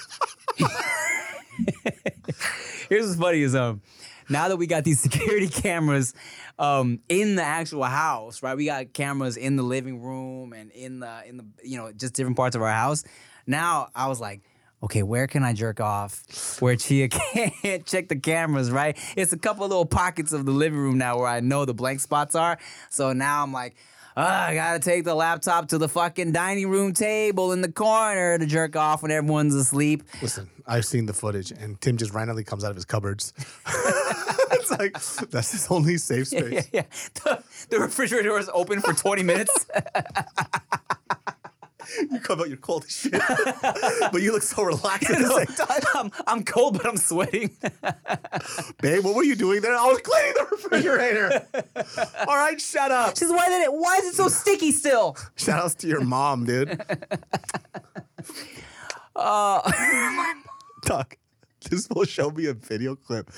Here's 2.88 3.06
what's 3.06 3.18
funny 3.20 3.42
is 3.42 3.54
um 3.54 3.82
now 4.28 4.48
that 4.48 4.56
we 4.56 4.66
got 4.66 4.84
these 4.84 5.00
security 5.00 5.48
cameras 5.48 6.14
um 6.62 7.00
in 7.08 7.34
the 7.34 7.42
actual 7.42 7.82
house, 7.82 8.42
right? 8.42 8.56
We 8.56 8.66
got 8.66 8.92
cameras 8.92 9.36
in 9.36 9.56
the 9.56 9.64
living 9.64 10.00
room 10.00 10.52
and 10.52 10.70
in 10.70 11.00
the 11.00 11.22
in 11.26 11.36
the 11.36 11.44
you 11.64 11.76
know 11.76 11.92
just 11.92 12.14
different 12.14 12.36
parts 12.36 12.54
of 12.54 12.62
our 12.62 12.72
house. 12.72 13.02
Now 13.46 13.88
I 13.96 14.06
was 14.06 14.20
like, 14.20 14.42
okay, 14.80 15.02
where 15.02 15.26
can 15.26 15.42
I 15.42 15.54
jerk 15.54 15.80
off 15.80 16.60
where 16.60 16.76
Chia 16.76 17.08
can't 17.08 17.84
check 17.84 18.08
the 18.08 18.16
cameras, 18.16 18.70
right? 18.70 18.96
It's 19.16 19.32
a 19.32 19.38
couple 19.38 19.66
little 19.66 19.84
pockets 19.84 20.32
of 20.32 20.46
the 20.46 20.52
living 20.52 20.78
room 20.78 20.98
now 20.98 21.18
where 21.18 21.26
I 21.26 21.40
know 21.40 21.64
the 21.64 21.74
blank 21.74 21.98
spots 21.98 22.36
are. 22.36 22.58
So 22.90 23.12
now 23.12 23.42
I'm 23.42 23.52
like, 23.52 23.74
"Ah, 24.16 24.46
I 24.46 24.54
gotta 24.54 24.78
take 24.78 25.02
the 25.04 25.16
laptop 25.16 25.66
to 25.70 25.78
the 25.78 25.88
fucking 25.88 26.30
dining 26.30 26.70
room 26.70 26.92
table 26.94 27.50
in 27.50 27.60
the 27.60 27.72
corner 27.72 28.38
to 28.38 28.46
jerk 28.46 28.76
off 28.76 29.02
when 29.02 29.10
everyone's 29.10 29.56
asleep. 29.56 30.04
Listen, 30.22 30.48
I've 30.64 30.84
seen 30.84 31.06
the 31.06 31.14
footage, 31.14 31.50
and 31.50 31.80
Tim 31.80 31.96
just 31.96 32.14
randomly 32.14 32.44
comes 32.44 32.62
out 32.62 32.70
of 32.70 32.76
his 32.76 32.84
cupboards. 32.84 33.32
like 34.78 34.92
that's 35.30 35.52
his 35.52 35.66
only 35.70 35.96
safe 35.98 36.28
space. 36.28 36.68
Yeah, 36.72 36.82
the, 37.24 37.42
the 37.70 37.78
refrigerator 37.78 38.36
is 38.38 38.50
open 38.52 38.80
for 38.80 38.92
20 38.92 39.22
minutes. 39.22 39.66
You 42.10 42.20
come 42.20 42.40
out, 42.40 42.48
you're 42.48 42.56
cold 42.56 42.84
as 42.84 42.92
shit, 42.96 43.20
but 44.12 44.22
you 44.22 44.32
look 44.32 44.42
so 44.42 44.62
relaxed 44.62 45.10
at 45.10 45.18
the 45.18 45.44
same 45.44 45.66
time. 45.66 45.82
I'm, 45.94 46.24
I'm 46.26 46.44
cold, 46.44 46.78
but 46.78 46.86
I'm 46.86 46.96
sweating. 46.96 47.54
Babe, 48.80 49.04
what 49.04 49.14
were 49.14 49.24
you 49.24 49.36
doing 49.36 49.60
there? 49.60 49.76
I 49.76 49.86
was 49.86 49.98
cleaning 49.98 50.32
the 50.38 50.46
refrigerator. 50.52 51.46
All 52.26 52.36
right, 52.36 52.58
shut 52.58 52.90
up. 52.90 53.18
She's 53.18 53.28
why 53.28 53.48
did 53.48 53.62
it? 53.62 53.72
Why 53.74 53.96
is 53.96 54.06
it 54.06 54.14
so 54.14 54.28
sticky 54.28 54.72
still? 54.72 55.16
Shout 55.36 55.62
outs 55.62 55.74
to 55.76 55.86
your 55.88 56.00
mom, 56.00 56.46
dude. 56.46 56.82
Uh, 59.14 59.60
this 61.70 61.88
will 61.90 62.04
show 62.04 62.30
me 62.30 62.46
a 62.46 62.54
video 62.54 62.94
clip. 62.96 63.30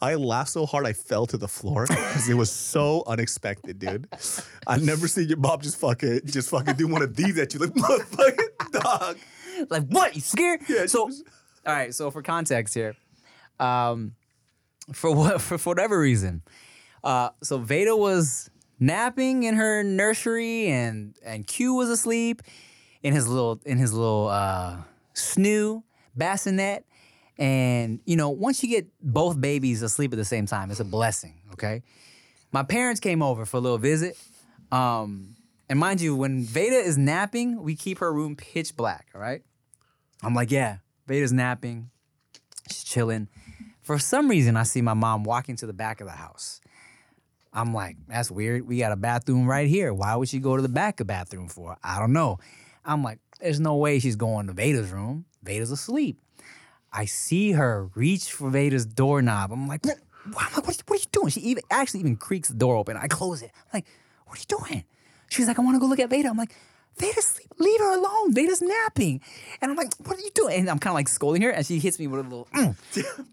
I 0.00 0.14
laughed 0.14 0.50
so 0.50 0.66
hard 0.66 0.86
I 0.86 0.92
fell 0.92 1.26
to 1.26 1.36
the 1.36 1.48
floor 1.48 1.86
because 1.88 2.28
it 2.28 2.34
was 2.34 2.50
so 2.50 3.02
unexpected, 3.06 3.78
dude. 3.78 4.06
I've 4.66 4.82
never 4.82 5.08
seen 5.08 5.28
your 5.28 5.38
mom 5.38 5.60
just 5.60 5.76
fucking 5.78 6.20
just 6.26 6.50
fucking 6.50 6.74
do 6.76 6.86
one 6.86 7.02
of 7.02 7.16
these 7.16 7.36
at 7.38 7.52
you 7.54 7.60
like 7.60 7.70
motherfucking 7.74 8.72
dog. 8.82 9.18
like 9.70 9.86
what? 9.88 10.14
You 10.14 10.20
scared? 10.20 10.60
Yeah, 10.68 10.86
So, 10.86 11.06
was- 11.06 11.24
all 11.66 11.74
right. 11.74 11.92
So 11.94 12.10
for 12.10 12.22
context 12.22 12.74
here, 12.74 12.94
um, 13.58 14.12
for 14.92 15.14
what 15.14 15.40
for, 15.40 15.58
for 15.58 15.70
whatever 15.70 15.98
reason, 15.98 16.42
uh, 17.02 17.30
so 17.42 17.58
Veda 17.58 17.96
was 17.96 18.50
napping 18.78 19.42
in 19.42 19.54
her 19.56 19.82
nursery, 19.82 20.68
and 20.68 21.16
and 21.24 21.46
Q 21.46 21.74
was 21.74 21.90
asleep 21.90 22.42
in 23.02 23.12
his 23.14 23.26
little 23.28 23.60
in 23.66 23.78
his 23.78 23.92
little 23.92 24.28
uh, 24.28 24.76
snoo 25.14 25.82
bassinet. 26.16 26.84
And 27.38 28.00
you 28.04 28.16
know, 28.16 28.30
once 28.30 28.62
you 28.62 28.68
get 28.68 28.88
both 29.00 29.40
babies 29.40 29.82
asleep 29.82 30.12
at 30.12 30.16
the 30.16 30.24
same 30.24 30.46
time, 30.46 30.70
it's 30.70 30.80
a 30.80 30.84
blessing. 30.84 31.40
Okay. 31.52 31.82
My 32.50 32.62
parents 32.62 33.00
came 33.00 33.22
over 33.22 33.44
for 33.44 33.58
a 33.58 33.60
little 33.60 33.78
visit. 33.78 34.16
Um, 34.72 35.36
and 35.68 35.78
mind 35.78 36.00
you, 36.00 36.16
when 36.16 36.44
Veda 36.44 36.76
is 36.76 36.96
napping, 36.96 37.62
we 37.62 37.76
keep 37.76 37.98
her 37.98 38.12
room 38.12 38.36
pitch 38.36 38.74
black. 38.74 39.08
All 39.14 39.20
right. 39.20 39.42
I'm 40.22 40.34
like, 40.34 40.50
yeah, 40.50 40.78
Veda's 41.06 41.32
napping. 41.32 41.90
She's 42.68 42.84
chilling. 42.84 43.28
For 43.82 43.98
some 43.98 44.28
reason, 44.28 44.56
I 44.56 44.64
see 44.64 44.82
my 44.82 44.94
mom 44.94 45.24
walking 45.24 45.56
to 45.56 45.66
the 45.66 45.72
back 45.72 46.00
of 46.00 46.06
the 46.06 46.12
house. 46.12 46.60
I'm 47.52 47.72
like, 47.72 47.96
that's 48.08 48.30
weird. 48.30 48.66
We 48.66 48.78
got 48.78 48.92
a 48.92 48.96
bathroom 48.96 49.46
right 49.46 49.66
here. 49.66 49.92
Why 49.94 50.14
would 50.16 50.28
she 50.28 50.38
go 50.38 50.56
to 50.56 50.62
the 50.62 50.68
back 50.68 50.94
of 50.94 51.06
the 51.06 51.12
bathroom 51.12 51.48
for? 51.48 51.76
I 51.82 51.98
don't 51.98 52.12
know. 52.12 52.38
I'm 52.84 53.02
like, 53.02 53.20
there's 53.40 53.60
no 53.60 53.76
way 53.76 53.98
she's 53.98 54.16
going 54.16 54.46
to 54.48 54.52
Veda's 54.52 54.90
room. 54.90 55.24
Veda's 55.42 55.70
asleep. 55.70 56.20
I 56.92 57.04
see 57.04 57.52
her 57.52 57.88
reach 57.94 58.30
for 58.32 58.50
Veda's 58.50 58.86
doorknob. 58.86 59.52
I'm 59.52 59.68
like, 59.68 59.84
what, 59.84 59.96
I'm 60.24 60.32
like, 60.32 60.56
what, 60.56 60.68
are 60.68 60.72
you- 60.72 60.78
what 60.86 60.98
are 60.98 61.02
you 61.02 61.06
doing? 61.12 61.28
She 61.30 61.40
even 61.40 61.62
actually 61.70 62.00
even 62.00 62.16
creaks 62.16 62.48
the 62.48 62.54
door 62.54 62.76
open. 62.76 62.96
I 62.96 63.06
close 63.08 63.42
it. 63.42 63.50
I'm 63.54 63.78
like, 63.80 63.86
what 64.26 64.38
are 64.38 64.40
you 64.40 64.58
doing? 64.58 64.84
She's 65.30 65.46
like, 65.46 65.58
I 65.58 65.62
want 65.62 65.76
to 65.76 65.80
go 65.80 65.86
look 65.86 66.00
at 66.00 66.10
Veda. 66.10 66.28
I'm 66.28 66.36
like, 66.36 66.54
Veda's 66.98 67.24
sleep. 67.26 67.48
Leave 67.58 67.78
her 67.80 67.94
alone. 67.96 68.34
Veda's 68.34 68.60
napping. 68.62 69.20
And 69.60 69.70
I'm 69.70 69.76
like, 69.76 69.92
what 70.04 70.16
are 70.16 70.20
you 70.20 70.30
doing? 70.34 70.60
And 70.60 70.70
I'm 70.70 70.78
kind 70.78 70.92
of 70.92 70.94
like 70.96 71.08
scolding 71.08 71.42
her, 71.42 71.50
and 71.50 71.64
she 71.64 71.78
hits 71.78 71.98
me 71.98 72.06
with 72.06 72.20
a 72.20 72.22
little, 72.24 72.48
mm. 72.54 72.74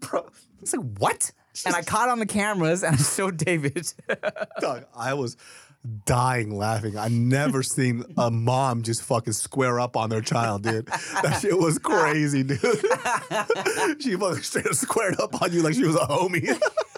Bro, 0.00 0.28
It's 0.62 0.74
like, 0.74 0.86
what? 0.98 1.32
And 1.64 1.74
I 1.74 1.82
caught 1.94 2.08
on 2.10 2.18
the 2.18 2.26
cameras 2.26 2.82
and 2.84 2.94
I 2.94 2.98
showed 2.98 3.38
David. 3.38 3.92
dog, 4.60 4.84
I 4.94 5.14
was 5.14 5.36
dying 6.04 6.56
laughing. 6.56 6.96
I 6.96 7.08
never 7.08 7.62
seen 7.62 8.04
a 8.16 8.30
mom 8.30 8.82
just 8.82 9.02
fucking 9.02 9.32
square 9.32 9.80
up 9.80 9.96
on 9.96 10.10
their 10.10 10.20
child, 10.20 10.62
dude. 10.62 10.86
That 10.86 11.38
shit 11.40 11.58
was 11.58 11.78
crazy, 11.78 12.42
dude. 12.42 12.60
she 14.02 14.16
fucking 14.16 14.42
straight 14.42 14.66
up 14.66 14.74
squared 14.74 15.20
up 15.20 15.40
on 15.40 15.52
you 15.52 15.62
like 15.62 15.74
she 15.74 15.84
was 15.84 15.96
a 15.96 16.06
homie. 16.06 16.60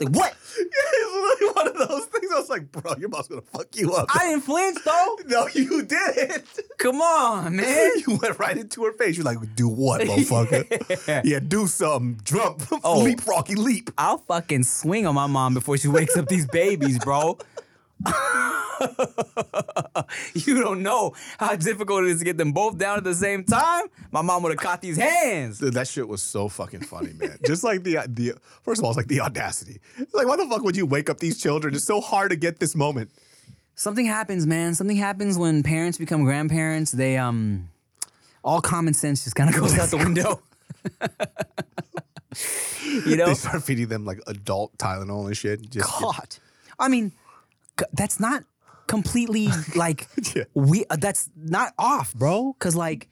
Like, 0.00 0.14
what? 0.14 0.36
Yeah, 0.60 0.66
it's 0.92 1.40
literally 1.40 1.52
one 1.54 1.68
of 1.68 1.88
those 1.88 2.04
things. 2.06 2.32
I 2.32 2.38
was 2.38 2.50
like, 2.50 2.72
bro, 2.72 2.94
your 2.98 3.08
mom's 3.08 3.28
gonna 3.28 3.40
fuck 3.40 3.74
you 3.76 3.92
up. 3.94 4.08
I 4.14 4.28
didn't 4.28 4.42
flinch 4.42 4.78
though. 4.84 5.18
no, 5.26 5.48
you 5.54 5.82
didn't. 5.84 6.44
Come 6.78 7.00
on, 7.00 7.56
man. 7.56 7.90
you 8.06 8.18
went 8.20 8.38
right 8.38 8.56
into 8.56 8.84
her 8.84 8.92
face. 8.92 9.16
You're 9.16 9.24
like, 9.24 9.38
do 9.54 9.68
what, 9.68 10.02
motherfucker? 10.02 11.22
yeah. 11.24 11.38
do 11.40 11.66
something. 11.66 12.20
Jump. 12.24 12.62
Oh. 12.84 13.00
leap, 13.00 13.26
Rocky, 13.26 13.54
leap. 13.54 13.90
I'll 13.96 14.18
fucking 14.18 14.64
swing 14.64 15.06
on 15.06 15.14
my 15.14 15.26
mom 15.26 15.54
before 15.54 15.78
she 15.78 15.88
wakes 15.88 16.16
up 16.16 16.26
these 16.28 16.46
babies, 16.46 16.98
bro. 16.98 17.38
you 20.34 20.60
don't 20.60 20.82
know 20.82 21.14
how 21.38 21.54
difficult 21.56 22.04
it 22.04 22.10
is 22.10 22.18
to 22.18 22.24
get 22.24 22.36
them 22.36 22.52
both 22.52 22.78
down 22.78 22.98
at 22.98 23.04
the 23.04 23.14
same 23.14 23.44
time. 23.44 23.84
My 24.10 24.22
mom 24.22 24.42
would 24.42 24.52
have 24.52 24.58
caught 24.58 24.80
these 24.80 24.96
hands. 24.96 25.58
Dude, 25.58 25.74
that 25.74 25.88
shit 25.88 26.08
was 26.08 26.22
so 26.22 26.48
fucking 26.48 26.80
funny, 26.80 27.12
man. 27.12 27.38
Just 27.46 27.64
like 27.64 27.82
the 27.82 27.98
the 28.08 28.34
first 28.62 28.80
of 28.80 28.84
all, 28.84 28.90
it's 28.90 28.96
like 28.96 29.08
the 29.08 29.20
audacity. 29.20 29.80
It's 29.98 30.14
like, 30.14 30.26
why 30.26 30.36
the 30.36 30.46
fuck 30.46 30.62
would 30.62 30.76
you 30.76 30.86
wake 30.86 31.10
up 31.10 31.18
these 31.18 31.40
children? 31.40 31.74
It's 31.74 31.84
so 31.84 32.00
hard 32.00 32.30
to 32.30 32.36
get 32.36 32.58
this 32.58 32.74
moment. 32.74 33.10
Something 33.74 34.06
happens, 34.06 34.46
man. 34.46 34.74
Something 34.74 34.96
happens 34.96 35.38
when 35.38 35.62
parents 35.62 35.98
become 35.98 36.24
grandparents. 36.24 36.92
They 36.92 37.16
um 37.16 37.68
all 38.42 38.60
common 38.60 38.94
sense 38.94 39.24
just 39.24 39.36
kind 39.36 39.50
of 39.50 39.56
goes 39.60 39.78
out 39.78 39.90
the 39.90 39.96
window. 39.96 40.40
you 43.06 43.16
know? 43.16 43.26
They 43.26 43.34
start 43.34 43.62
feeding 43.62 43.88
them 43.88 44.04
like 44.04 44.20
adult 44.26 44.76
Tylenol 44.78 45.26
and 45.26 45.36
shit. 45.36 45.70
Just 45.70 45.88
God. 46.00 46.36
I 46.78 46.88
mean, 46.88 47.12
that's 47.92 48.20
not 48.20 48.44
completely 48.90 49.48
like 49.76 50.06
Yeah. 50.34 50.44
we 50.54 50.84
uh, 50.90 50.96
that's 50.96 51.30
not 51.36 51.72
off, 51.78 52.12
bro. 52.14 52.54
Cuz 52.58 52.74
like 52.76 53.08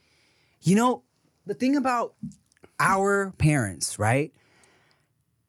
you 0.61 0.75
know, 0.75 1.03
the 1.47 1.55
thing 1.55 1.77
about 1.77 2.15
our 2.81 3.33
parents, 3.39 3.99
right? 3.99 4.33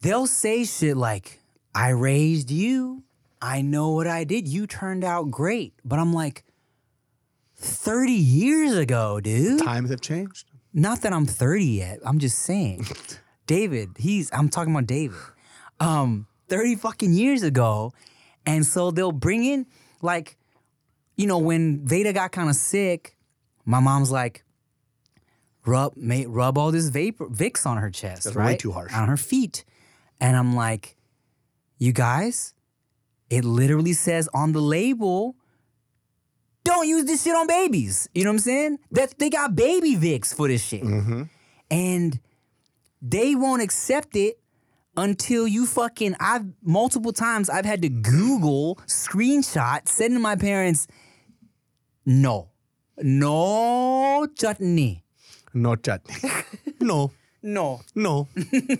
They'll 0.01 0.27
say 0.27 0.63
shit 0.65 0.95
like 0.95 1.39
I 1.75 1.89
raised 1.89 2.49
you. 2.51 3.03
I 3.41 3.61
know 3.61 3.89
what 3.91 4.07
I 4.07 4.23
did. 4.23 4.47
You 4.47 4.67
turned 4.67 5.03
out 5.03 5.31
great. 5.31 5.73
But 5.83 5.97
I'm 5.99 6.13
like 6.13 6.43
30 7.57 8.11
years 8.11 8.73
ago, 8.75 9.19
dude. 9.19 9.63
times 9.63 9.89
have 9.89 10.01
changed. 10.01 10.45
Not 10.73 11.01
that 11.01 11.11
I'm 11.13 11.25
30 11.25 11.65
yet. 11.65 11.99
I'm 12.05 12.19
just 12.19 12.39
saying. 12.39 12.85
David, 13.47 13.89
he's 13.97 14.29
I'm 14.31 14.49
talking 14.49 14.73
about 14.73 14.87
David. 14.87 15.17
Um 15.79 16.27
30 16.49 16.75
fucking 16.75 17.13
years 17.13 17.43
ago. 17.43 17.93
And 18.45 18.65
so 18.65 18.91
they'll 18.91 19.11
bring 19.11 19.43
in 19.43 19.65
like 20.01 20.37
you 21.15 21.27
know 21.27 21.37
when 21.37 21.85
Veda 21.85 22.13
got 22.13 22.31
kind 22.31 22.49
of 22.49 22.55
sick, 22.55 23.17
my 23.65 23.79
mom's 23.79 24.11
like 24.11 24.43
rub 25.65 25.93
rub 26.27 26.57
all 26.57 26.71
this 26.71 26.89
vapor 26.89 27.27
Vicks 27.27 27.65
on 27.65 27.77
her 27.77 27.89
chest, 27.89 28.23
That's 28.23 28.35
way 28.35 28.43
right? 28.43 28.59
too 28.59 28.71
harsh. 28.71 28.93
On 28.93 29.07
her 29.07 29.17
feet. 29.17 29.65
And 30.21 30.35
I'm 30.35 30.55
like, 30.55 30.97
you 31.77 31.93
guys, 31.93 32.53
it 33.29 33.45
literally 33.45 33.93
says 33.93 34.27
on 34.33 34.51
the 34.51 34.61
label 34.61 35.35
don't 36.63 36.87
use 36.87 37.05
this 37.05 37.23
shit 37.23 37.35
on 37.35 37.47
babies. 37.47 38.09
You 38.13 38.25
know 38.25 38.31
what 38.31 38.35
I'm 38.35 38.39
saying? 38.39 38.79
That 38.91 39.17
they 39.17 39.29
got 39.29 39.55
baby 39.55 39.95
Vicks 39.95 40.33
for 40.35 40.47
this 40.47 40.63
shit. 40.63 40.83
Mm-hmm. 40.83 41.23
And 41.71 42.19
they 43.01 43.35
won't 43.35 43.61
accept 43.61 44.15
it 44.15 44.38
until 44.99 45.47
you 45.47 45.65
fucking 45.65 46.15
I've 46.19 46.45
multiple 46.63 47.11
times 47.13 47.49
I've 47.49 47.65
had 47.65 47.81
to 47.81 47.89
Google 47.89 48.75
screenshot 48.87 49.87
send 49.87 50.13
to 50.13 50.19
my 50.19 50.35
parents 50.35 50.87
no. 52.05 52.49
No 53.01 54.27
chutney. 54.35 55.03
No 55.53 55.75
chutney. 55.75 56.15
no, 56.81 57.11
No. 57.41 57.81
no, 57.95 58.27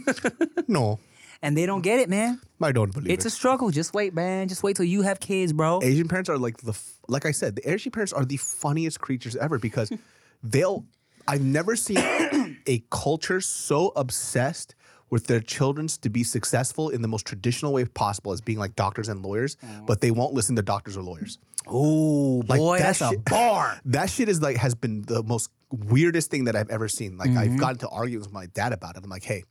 no. 0.67 0.99
And 1.41 1.55
they 1.55 1.65
don't 1.65 1.81
get 1.81 1.99
it, 1.99 2.09
man. 2.09 2.41
I 2.61 2.73
don't 2.73 2.91
believe 2.93 3.09
it. 3.09 3.13
It's 3.13 3.25
a 3.25 3.29
struggle. 3.29 3.69
Just 3.71 3.93
wait, 3.93 4.13
man. 4.13 4.49
Just 4.49 4.61
wait 4.61 4.75
till 4.75 4.83
you 4.85 5.03
have 5.03 5.21
kids, 5.21 5.53
bro. 5.53 5.79
Asian 5.81 6.09
parents 6.09 6.29
are 6.29 6.37
like 6.37 6.57
the 6.57 6.71
f- 6.71 6.99
like 7.07 7.25
I 7.25 7.31
said, 7.31 7.55
the 7.55 7.71
Asian 7.71 7.91
parents 7.93 8.11
are 8.11 8.25
the 8.25 8.35
funniest 8.37 8.99
creatures 8.99 9.35
ever 9.37 9.57
because 9.57 9.89
they'll. 10.43 10.85
I've 11.27 11.43
never 11.43 11.75
seen 11.77 11.97
a 12.67 12.83
culture 12.89 13.39
so 13.39 13.93
obsessed 13.95 14.75
with 15.09 15.27
their 15.27 15.39
children's 15.39 15.97
to 15.99 16.09
be 16.09 16.23
successful 16.23 16.89
in 16.89 17.01
the 17.01 17.07
most 17.07 17.25
traditional 17.25 17.73
way 17.73 17.85
possible 17.85 18.31
as 18.31 18.41
being 18.41 18.59
like 18.59 18.75
doctors 18.75 19.09
and 19.09 19.23
lawyers, 19.23 19.55
mm-hmm. 19.57 19.85
but 19.85 20.01
they 20.01 20.11
won't 20.11 20.33
listen 20.33 20.55
to 20.55 20.61
doctors 20.61 20.95
or 20.97 21.03
lawyers. 21.03 21.39
Oh 21.67 22.43
Like, 22.47 22.59
boy, 22.59 22.77
that 22.77 22.83
that's 22.83 23.01
a 23.01 23.09
shit- 23.09 23.25
bar. 23.25 23.79
That 23.85 24.09
shit 24.09 24.29
is 24.29 24.41
like 24.41 24.57
has 24.57 24.75
been 24.75 25.03
the 25.03 25.23
most 25.23 25.49
weirdest 25.71 26.31
thing 26.31 26.45
that 26.45 26.55
I've 26.55 26.69
ever 26.69 26.87
seen. 26.87 27.17
Like 27.17 27.31
I've 27.31 27.49
mm-hmm. 27.49 27.57
gotten 27.57 27.77
to 27.79 27.89
arguments 27.89 28.27
with 28.27 28.33
my 28.33 28.47
dad 28.47 28.73
about 28.73 28.97
it. 28.97 29.03
I'm 29.03 29.09
like, 29.09 29.23
hey, 29.23 29.43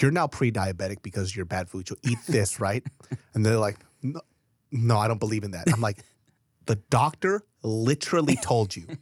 you're 0.00 0.10
now 0.10 0.26
pre-diabetic 0.26 1.02
because 1.02 1.34
you're 1.34 1.46
bad 1.46 1.68
food. 1.68 1.88
You'll 1.88 2.12
eat 2.12 2.18
this, 2.28 2.60
right? 2.60 2.84
And 3.34 3.44
they're 3.44 3.58
like, 3.58 3.76
no, 4.02 4.20
no, 4.70 4.98
I 4.98 5.08
don't 5.08 5.20
believe 5.20 5.44
in 5.44 5.52
that. 5.52 5.72
I'm 5.72 5.80
like, 5.80 5.98
the 6.66 6.76
doctor 6.90 7.42
literally 7.62 8.36
told 8.36 8.74
you. 8.76 8.86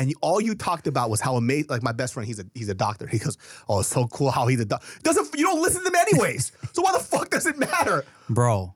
And 0.00 0.14
all 0.22 0.40
you 0.40 0.54
talked 0.54 0.86
about 0.86 1.10
was 1.10 1.20
how 1.20 1.36
amazing. 1.36 1.66
Like 1.68 1.82
my 1.82 1.92
best 1.92 2.14
friend, 2.14 2.26
he's 2.26 2.40
a 2.40 2.46
he's 2.54 2.70
a 2.70 2.74
doctor. 2.74 3.06
He 3.06 3.18
goes, 3.18 3.36
"Oh, 3.68 3.80
it's 3.80 3.88
so 3.90 4.06
cool 4.06 4.30
how 4.30 4.46
he's 4.46 4.58
a 4.58 4.64
doctor." 4.64 4.86
Doesn't 5.02 5.38
you 5.38 5.44
don't 5.44 5.60
listen 5.60 5.84
to 5.84 5.90
them 5.90 5.94
anyways? 5.94 6.52
so 6.72 6.80
why 6.80 6.92
the 6.92 7.04
fuck 7.04 7.28
does 7.28 7.44
it 7.44 7.58
matter? 7.58 8.06
Bro, 8.30 8.74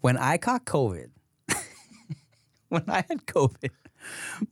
when 0.00 0.16
I 0.16 0.38
caught 0.38 0.64
COVID, 0.64 1.10
when 2.70 2.84
I 2.88 3.04
had 3.10 3.26
COVID, 3.26 3.72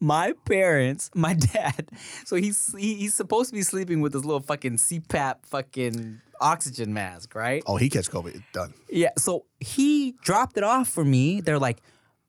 my 0.01 0.35
parents, 0.45 1.11
my 1.14 1.33
dad, 1.33 1.89
so 2.26 2.37
he's 2.37 2.74
he, 2.76 2.97
he's 2.97 3.14
supposed 3.14 3.49
to 3.49 3.55
be 3.55 3.62
sleeping 3.62 4.03
with 4.03 4.12
this 4.12 4.22
little 4.22 4.43
fucking 4.43 4.76
CPAP 4.76 5.47
fucking 5.47 6.20
oxygen 6.43 6.93
mask, 6.93 7.35
right? 7.35 7.62
Oh, 7.66 7.78
he 7.78 7.89
catch 7.89 8.11
COVID. 8.11 8.43
Done. 8.53 8.74
Yeah, 8.91 9.12
so 9.16 9.47
he 9.61 10.14
dropped 10.20 10.59
it 10.59 10.62
off 10.62 10.89
for 10.89 11.07
me. 11.07 11.41
They're 11.41 11.59
like, 11.59 11.78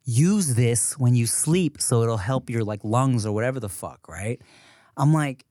use 0.04 0.56
this 0.56 0.98
when 0.98 1.16
you 1.16 1.28
sleep 1.28 1.80
so 1.82 2.02
it'll 2.04 2.18
help 2.18 2.50
your 2.50 2.64
like 2.64 2.84
lungs 2.84 3.26
or 3.26 3.32
whatever 3.32 3.60
the 3.60 3.70
fuck, 3.70 4.08
right? 4.08 4.42
I'm 4.98 5.14
like, 5.14 5.46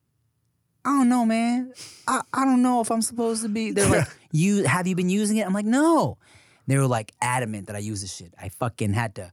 I 0.85 0.91
don't 0.91 1.09
know, 1.09 1.25
man. 1.27 1.73
I, 2.09 2.23
I 2.33 2.45
don't 2.45 2.63
know 2.63 2.81
if 2.81 2.91
I'm 2.91 3.03
supposed 3.03 3.43
to 3.43 3.49
be. 3.49 3.71
They're 3.73 3.89
like, 3.89 4.09
you 4.33 4.65
have 4.65 4.87
you 4.87 4.95
been 4.97 5.11
using 5.11 5.37
it? 5.37 5.47
I'm 5.47 5.53
like, 5.53 5.67
no. 5.67 6.19
They 6.67 6.77
were 6.79 6.87
like 6.87 7.13
adamant 7.21 7.67
that 7.67 7.77
I 7.77 7.81
use 7.81 8.01
this 8.01 8.15
shit. 8.15 8.33
I 8.41 8.49
fucking 8.49 8.93
had 8.93 9.17
to 9.17 9.33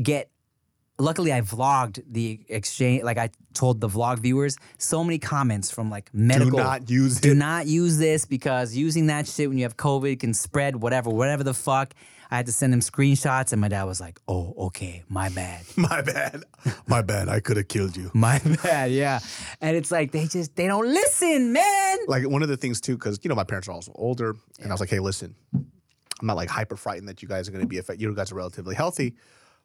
get 0.00 0.30
luckily 0.98 1.32
I 1.32 1.40
vlogged 1.40 2.02
the 2.10 2.40
exchange 2.48 3.02
like 3.02 3.18
I 3.18 3.30
told 3.54 3.80
the 3.80 3.88
vlog 3.88 4.18
viewers 4.20 4.56
so 4.78 5.02
many 5.04 5.18
comments 5.18 5.70
from 5.70 5.90
like 5.90 6.08
medical 6.14 6.50
Do 6.50 6.56
not 6.56 6.90
use 6.90 7.20
do 7.20 7.32
it. 7.32 7.36
not 7.36 7.66
use 7.66 7.98
this 7.98 8.24
because 8.24 8.74
using 8.74 9.06
that 9.08 9.26
shit 9.26 9.48
when 9.48 9.58
you 9.58 9.64
have 9.64 9.76
COVID 9.76 10.20
can 10.20 10.32
spread 10.32 10.76
whatever 10.76 11.10
whatever 11.10 11.42
the 11.44 11.54
fuck 11.54 11.92
I 12.32 12.36
had 12.36 12.46
to 12.46 12.52
send 12.52 12.72
him 12.72 12.80
screenshots 12.80 13.52
and 13.52 13.60
my 13.60 13.68
dad 13.68 13.84
was 13.84 14.00
like 14.00 14.18
oh 14.26 14.54
okay 14.66 15.04
my 15.08 15.28
bad 15.28 15.64
My 15.76 16.00
bad. 16.02 16.42
My 16.86 17.02
bad. 17.02 17.28
I 17.28 17.40
could 17.40 17.56
have 17.58 17.68
killed 17.68 17.96
you. 17.96 18.10
my 18.14 18.38
bad 18.62 18.90
yeah 18.90 19.20
and 19.60 19.76
it's 19.76 19.90
like 19.92 20.12
they 20.12 20.26
just 20.26 20.56
they 20.56 20.66
don't 20.66 20.86
listen 20.86 21.52
man 21.52 21.98
like 22.08 22.28
one 22.28 22.42
of 22.42 22.48
the 22.48 22.56
things 22.56 22.80
too, 22.80 22.96
because 22.96 23.18
you 23.22 23.28
know 23.28 23.34
my 23.34 23.44
parents 23.44 23.68
are 23.68 23.72
also 23.72 23.92
older, 23.94 24.36
and 24.60 24.70
I 24.70 24.74
was 24.74 24.80
like, 24.80 24.90
hey, 24.90 24.98
listen, 24.98 25.34
I'm 25.54 26.26
not 26.26 26.36
like 26.36 26.48
hyper 26.48 26.76
frightened 26.76 27.08
that 27.08 27.22
you 27.22 27.28
guys 27.28 27.48
are 27.48 27.52
going 27.52 27.62
to 27.64 27.68
be 27.68 27.78
affected. 27.78 28.02
You 28.02 28.14
guys 28.14 28.32
are 28.32 28.34
relatively 28.34 28.74
healthy, 28.74 29.14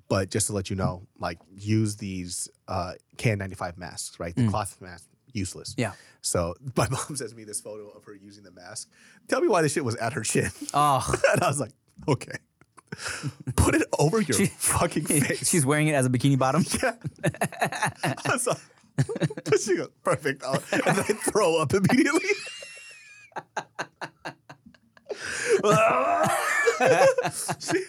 but 0.10 0.30
just 0.30 0.48
to 0.48 0.54
let 0.54 0.70
you 0.70 0.76
know, 0.76 1.04
like 1.20 1.40
use 1.56 1.96
these 1.96 2.50
uh, 2.68 2.94
KN95 3.18 3.78
masks, 3.78 4.20
right? 4.20 4.36
The 4.36 4.48
cloth 4.48 4.78
mask, 4.82 5.08
useless. 5.34 5.74
Yeah. 5.78 5.94
So 6.22 6.56
my 6.76 6.88
mom 6.90 7.16
sends 7.16 7.36
me 7.36 7.44
this 7.44 7.62
photo 7.62 7.90
of 7.90 8.04
her 8.06 8.14
using 8.16 8.44
the 8.44 8.52
mask. 8.52 8.90
Tell 9.28 9.42
me 9.42 9.48
why 9.48 9.62
this 9.62 9.74
shit 9.74 9.86
was 9.86 9.96
at 9.96 10.14
her 10.14 10.24
chin, 10.24 10.52
oh 10.74 11.14
and 11.34 11.44
I 11.44 11.48
was 11.48 11.60
like, 11.60 11.72
okay. 12.08 12.38
Put 13.56 13.76
it 13.76 13.84
over 14.00 14.22
your 14.22 14.38
fucking 14.48 15.06
face. 15.08 15.48
she's 15.50 15.66
wearing 15.66 15.88
it 15.88 15.94
as 15.94 16.06
a 16.06 16.10
bikini 16.10 16.38
bottom 16.38 16.64
Yeah. 16.84 16.94
I 18.04 18.16
was 18.32 18.48
like, 18.48 18.58
she 19.62 19.76
goes, 19.78 19.90
perfect. 20.04 20.44
I'll- 20.44 20.64
and 20.72 20.82
then 20.84 21.00
I 21.00 21.04
throw 21.04 21.58
up 21.62 21.74
immediately. 21.74 22.28
she, 27.60 27.84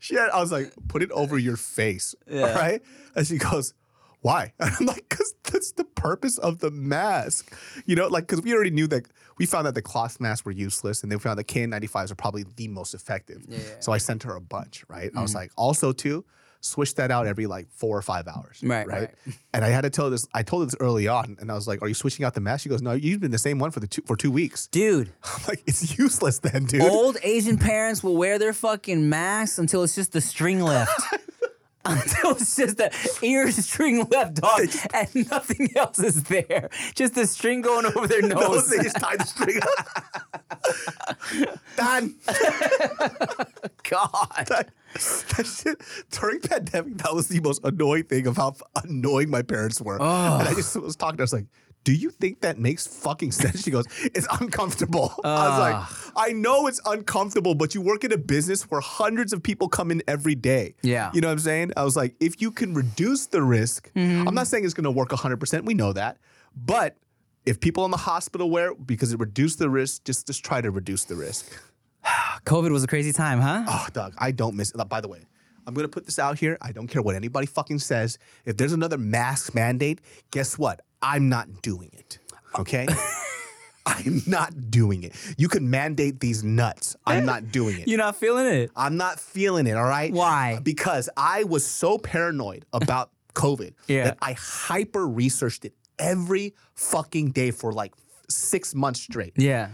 she 0.00 0.14
had, 0.16 0.30
I 0.30 0.40
was 0.40 0.52
like, 0.52 0.72
put 0.88 1.02
it 1.02 1.10
over 1.12 1.38
your 1.38 1.56
face. 1.56 2.14
Yeah. 2.30 2.42
All 2.48 2.54
right. 2.54 2.82
And 3.14 3.26
she 3.26 3.38
goes, 3.38 3.74
why? 4.22 4.52
And 4.60 4.70
I'm 4.80 4.86
like, 4.86 5.08
because 5.08 5.34
that's 5.44 5.72
the 5.72 5.84
purpose 5.84 6.38
of 6.38 6.58
the 6.60 6.70
mask. 6.70 7.54
You 7.86 7.96
know, 7.96 8.08
like, 8.08 8.26
because 8.26 8.42
we 8.42 8.54
already 8.54 8.70
knew 8.70 8.86
that 8.88 9.06
we 9.38 9.46
found 9.46 9.66
that 9.66 9.74
the 9.74 9.82
cloth 9.82 10.20
masks 10.20 10.44
were 10.44 10.52
useless 10.52 11.02
and 11.02 11.12
they 11.12 11.18
found 11.18 11.38
that 11.38 11.48
KN95s 11.48 12.10
are 12.10 12.14
probably 12.14 12.44
the 12.56 12.68
most 12.68 12.94
effective. 12.94 13.44
Yeah. 13.48 13.58
So 13.80 13.92
I 13.92 13.98
sent 13.98 14.22
her 14.22 14.34
a 14.34 14.40
bunch, 14.40 14.84
right? 14.88 15.10
I 15.14 15.20
was 15.20 15.32
mm-hmm. 15.32 15.38
like, 15.40 15.50
also, 15.56 15.92
too, 15.92 16.24
switch 16.62 16.94
that 16.94 17.10
out 17.10 17.26
every 17.26 17.46
like 17.46 17.68
four 17.70 17.98
or 17.98 18.02
five 18.02 18.28
hours. 18.28 18.60
Right, 18.62 18.86
Right. 18.86 19.00
right. 19.00 19.10
And 19.54 19.64
I 19.64 19.68
had 19.68 19.82
to 19.82 19.90
tell 19.90 20.06
her 20.06 20.10
this, 20.10 20.26
I 20.32 20.42
told 20.42 20.62
her 20.62 20.66
this 20.66 20.76
early 20.80 21.08
on 21.08 21.36
and 21.40 21.50
I 21.50 21.54
was 21.54 21.68
like, 21.68 21.82
are 21.82 21.88
you 21.88 21.94
switching 21.94 22.24
out 22.24 22.34
the 22.34 22.40
mask? 22.40 22.62
She 22.62 22.68
goes, 22.68 22.80
no, 22.80 22.92
you've 22.92 23.20
been 23.20 23.30
the 23.30 23.38
same 23.38 23.58
one 23.58 23.70
for 23.70 23.80
the 23.80 23.86
two, 23.86 24.02
for 24.06 24.16
two 24.16 24.30
weeks. 24.30 24.68
dude 24.68 25.12
I'm 25.24 25.42
like, 25.48 25.62
it's 25.66 25.98
useless 25.98 26.38
then, 26.38 26.64
dude. 26.64 26.82
Old 26.82 27.18
Asian 27.22 27.58
parents 27.58 28.02
will 28.02 28.16
wear 28.16 28.38
their 28.38 28.52
fucking 28.52 29.08
masks 29.08 29.58
until 29.58 29.82
it's 29.82 29.94
just 29.94 30.12
the 30.12 30.20
string 30.20 30.60
left. 30.60 31.02
Until 31.84 32.32
it's 32.32 32.54
just 32.56 32.76
the 32.76 32.90
ear 33.22 33.50
string 33.50 34.06
left, 34.10 34.34
dog, 34.34 34.68
and 34.94 35.30
nothing 35.30 35.68
else 35.76 35.98
is 35.98 36.22
there. 36.24 36.70
Just 36.94 37.14
the 37.14 37.26
string 37.26 37.60
going 37.60 37.86
over 37.86 38.06
their 38.06 38.22
No, 38.26 38.38
nose. 38.40 38.68
they 38.70 38.78
just 38.82 38.96
tied 38.96 39.20
the 39.20 39.24
string 39.24 39.58
up. 39.62 41.18
done. 41.76 42.14
God. 43.88 44.46
that, 44.48 44.68
that 45.36 45.46
shit 45.46 45.80
during 46.10 46.40
pandemic, 46.40 46.98
that 46.98 47.14
was 47.14 47.28
the 47.28 47.40
most 47.40 47.60
annoying 47.64 48.04
thing 48.04 48.26
of 48.26 48.36
how 48.36 48.54
annoying 48.84 49.30
my 49.30 49.42
parents 49.42 49.80
were. 49.80 49.98
Oh. 50.00 50.38
And 50.40 50.48
I 50.48 50.54
just 50.54 50.74
was 50.76 50.96
talking 50.96 51.16
to 51.18 51.22
was 51.22 51.32
like, 51.32 51.46
do 51.84 51.92
you 51.92 52.10
think 52.10 52.40
that 52.40 52.58
makes 52.58 52.86
fucking 52.86 53.32
sense? 53.32 53.62
She 53.62 53.70
goes, 53.70 53.86
it's 54.02 54.26
uncomfortable. 54.40 55.12
I 55.24 55.48
was 55.48 55.58
like, 55.58 55.74
ah. 55.74 56.12
I 56.16 56.32
know 56.32 56.66
it's 56.66 56.80
uncomfortable, 56.84 57.54
but 57.54 57.74
you 57.74 57.80
work 57.80 58.04
in 58.04 58.12
a 58.12 58.18
business 58.18 58.62
where 58.64 58.80
hundreds 58.80 59.32
of 59.32 59.42
people 59.42 59.68
come 59.68 59.90
in 59.90 60.02
every 60.06 60.34
day. 60.34 60.74
Yeah. 60.82 61.10
You 61.12 61.20
know 61.20 61.28
what 61.28 61.32
I'm 61.32 61.38
saying? 61.40 61.72
I 61.76 61.84
was 61.84 61.96
like, 61.96 62.14
if 62.20 62.40
you 62.40 62.50
can 62.50 62.74
reduce 62.74 63.26
the 63.26 63.42
risk, 63.42 63.92
mm-hmm. 63.94 64.28
I'm 64.28 64.34
not 64.34 64.46
saying 64.46 64.64
it's 64.64 64.74
gonna 64.74 64.90
work 64.90 65.10
100%, 65.10 65.64
we 65.64 65.74
know 65.74 65.92
that. 65.92 66.18
But 66.54 66.96
if 67.44 67.58
people 67.58 67.84
in 67.84 67.90
the 67.90 67.96
hospital 67.96 68.50
wear 68.50 68.72
it 68.72 68.86
because 68.86 69.12
it 69.12 69.18
reduced 69.18 69.58
the 69.58 69.68
risk, 69.68 70.04
just, 70.04 70.26
just 70.26 70.44
try 70.44 70.60
to 70.60 70.70
reduce 70.70 71.04
the 71.04 71.16
risk. 71.16 71.50
COVID 72.44 72.70
was 72.70 72.84
a 72.84 72.88
crazy 72.88 73.12
time, 73.12 73.40
huh? 73.40 73.64
Oh, 73.66 73.86
Doug, 73.92 74.14
I 74.18 74.30
don't 74.30 74.54
miss 74.54 74.70
it. 74.70 74.88
By 74.88 75.00
the 75.00 75.08
way, 75.08 75.26
I'm 75.66 75.74
gonna 75.74 75.88
put 75.88 76.06
this 76.06 76.18
out 76.18 76.38
here. 76.38 76.58
I 76.60 76.72
don't 76.72 76.86
care 76.86 77.02
what 77.02 77.16
anybody 77.16 77.46
fucking 77.46 77.80
says. 77.80 78.18
If 78.44 78.56
there's 78.56 78.72
another 78.72 78.98
mask 78.98 79.54
mandate, 79.54 80.00
guess 80.30 80.58
what? 80.58 80.80
I'm 81.02 81.28
not 81.28 81.62
doing 81.62 81.90
it. 81.92 82.18
Okay? 82.58 82.86
I'm 83.86 84.22
not 84.28 84.70
doing 84.70 85.02
it. 85.02 85.12
You 85.36 85.48
can 85.48 85.68
mandate 85.68 86.20
these 86.20 86.44
nuts. 86.44 86.94
I'm 87.04 87.26
not 87.26 87.50
doing 87.50 87.80
it. 87.80 87.88
You're 87.88 87.98
not 87.98 88.14
feeling 88.16 88.46
it. 88.46 88.70
I'm 88.76 88.96
not 88.96 89.18
feeling 89.18 89.66
it, 89.66 89.72
all 89.76 89.84
right? 89.84 90.12
Why? 90.12 90.60
Because 90.62 91.08
I 91.16 91.42
was 91.44 91.66
so 91.66 91.98
paranoid 91.98 92.64
about 92.72 93.10
COVID 93.34 93.72
Yeah. 93.88 94.04
that 94.04 94.18
I 94.22 94.34
hyper 94.38 95.08
researched 95.08 95.64
it 95.64 95.74
every 95.98 96.54
fucking 96.74 97.32
day 97.32 97.50
for 97.50 97.72
like 97.72 97.92
six 98.28 98.72
months 98.74 99.00
straight 99.00 99.32
Yeah. 99.36 99.70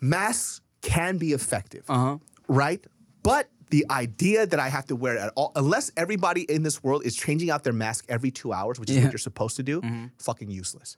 masks 0.00 0.60
can 0.80 1.16
be 1.18 1.32
effective, 1.32 1.84
Uh-huh. 1.88 2.18
right? 2.48 2.84
But 3.22 3.48
the 3.72 3.84
idea 3.90 4.46
that 4.46 4.60
I 4.60 4.68
have 4.76 4.86
to 4.86 4.96
wear 5.02 5.14
it 5.16 5.20
at 5.26 5.32
all, 5.34 5.50
unless 5.56 5.90
everybody 5.96 6.42
in 6.54 6.62
this 6.62 6.76
world 6.84 7.00
is 7.08 7.16
changing 7.16 7.50
out 7.50 7.64
their 7.64 7.72
mask 7.84 8.04
every 8.08 8.30
two 8.30 8.52
hours, 8.52 8.78
which 8.78 8.90
is 8.90 8.96
Yeah. 8.96 9.04
what 9.04 9.12
you're 9.14 9.18
supposed 9.30 9.56
to 9.56 9.62
do, 9.62 9.80
mm-hmm. 9.80 10.06
fucking 10.18 10.50
useless. 10.50 10.96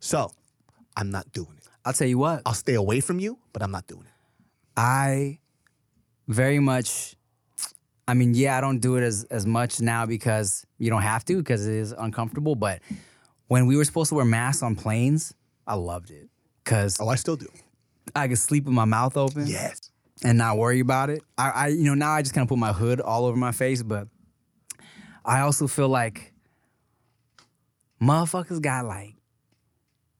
So 0.00 0.30
I'm 0.96 1.10
not 1.10 1.26
doing 1.32 1.54
it. 1.58 1.68
I'll 1.84 1.92
tell 1.92 2.08
you 2.08 2.18
what. 2.18 2.40
I'll 2.46 2.54
stay 2.66 2.74
away 2.74 3.00
from 3.00 3.18
you, 3.20 3.38
but 3.52 3.62
I'm 3.62 3.70
not 3.70 3.86
doing 3.86 4.06
it. 4.06 4.16
I 4.76 5.38
very 6.28 6.58
much 6.60 7.14
I 8.06 8.12
mean, 8.14 8.34
yeah, 8.34 8.58
I 8.58 8.60
don't 8.60 8.80
do 8.80 8.96
it 8.96 9.02
as 9.02 9.24
as 9.38 9.44
much 9.46 9.80
now 9.80 10.06
because 10.06 10.66
you 10.78 10.88
don't 10.90 11.02
have 11.02 11.24
to 11.26 11.36
because 11.36 11.66
it 11.66 11.74
is 11.74 11.92
uncomfortable, 11.92 12.54
but 12.54 12.80
when 13.48 13.66
we 13.66 13.76
were 13.76 13.84
supposed 13.84 14.08
to 14.10 14.14
wear 14.16 14.24
masks 14.24 14.62
on 14.62 14.74
planes, 14.76 15.34
I 15.66 15.74
loved 15.74 16.10
it 16.10 16.28
cuz 16.64 16.96
Oh, 17.00 17.08
I 17.08 17.16
still 17.16 17.36
do. 17.36 17.48
I 18.16 18.28
could 18.28 18.38
sleep 18.38 18.64
with 18.64 18.74
my 18.74 18.84
mouth 18.86 19.16
open 19.16 19.46
Yes. 19.46 19.90
And 20.22 20.38
not 20.38 20.58
worry 20.58 20.80
about 20.80 21.10
it. 21.10 21.22
I, 21.36 21.50
I 21.50 21.68
you 21.68 21.84
know, 21.84 21.94
now 21.94 22.12
I 22.12 22.22
just 22.22 22.34
kind 22.34 22.44
of 22.44 22.48
put 22.48 22.58
my 22.58 22.72
hood 22.72 23.00
all 23.00 23.24
over 23.24 23.36
my 23.36 23.52
face, 23.52 23.82
but 23.82 24.08
I 25.24 25.40
also 25.40 25.66
feel 25.66 25.88
like 25.88 26.32
motherfuckers 28.00 28.60
got 28.60 28.84
like 28.84 29.14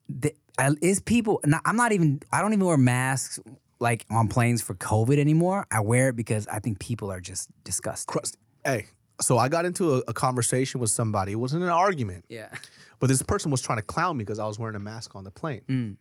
the, 0.08 0.34
I, 0.58 0.70
it's 0.80 1.00
people. 1.00 1.40
and 1.42 1.54
I'm 1.64 1.76
not 1.76 1.92
even. 1.92 2.20
I 2.32 2.40
don't 2.40 2.52
even 2.52 2.64
wear 2.64 2.76
masks 2.76 3.40
like 3.80 4.06
on 4.10 4.28
planes 4.28 4.62
for 4.62 4.74
COVID 4.74 5.18
anymore. 5.18 5.66
I 5.70 5.80
wear 5.80 6.10
it 6.10 6.16
because 6.16 6.46
I 6.46 6.58
think 6.60 6.78
people 6.78 7.10
are 7.10 7.20
just 7.20 7.50
disgusting. 7.64 8.12
Crust. 8.12 8.36
Hey, 8.64 8.86
so 9.20 9.36
I 9.38 9.48
got 9.48 9.64
into 9.64 9.94
a, 9.96 10.02
a 10.08 10.12
conversation 10.12 10.80
with 10.80 10.90
somebody. 10.90 11.32
It 11.32 11.36
wasn't 11.36 11.64
an 11.64 11.70
argument. 11.70 12.24
Yeah. 12.28 12.48
But 13.00 13.08
this 13.08 13.22
person 13.22 13.50
was 13.50 13.60
trying 13.60 13.78
to 13.78 13.82
clown 13.82 14.16
me 14.16 14.24
because 14.24 14.38
I 14.38 14.46
was 14.46 14.58
wearing 14.58 14.76
a 14.76 14.80
mask 14.80 15.14
on 15.16 15.24
the 15.24 15.30
plane. 15.30 15.62
Mm. 15.68 15.96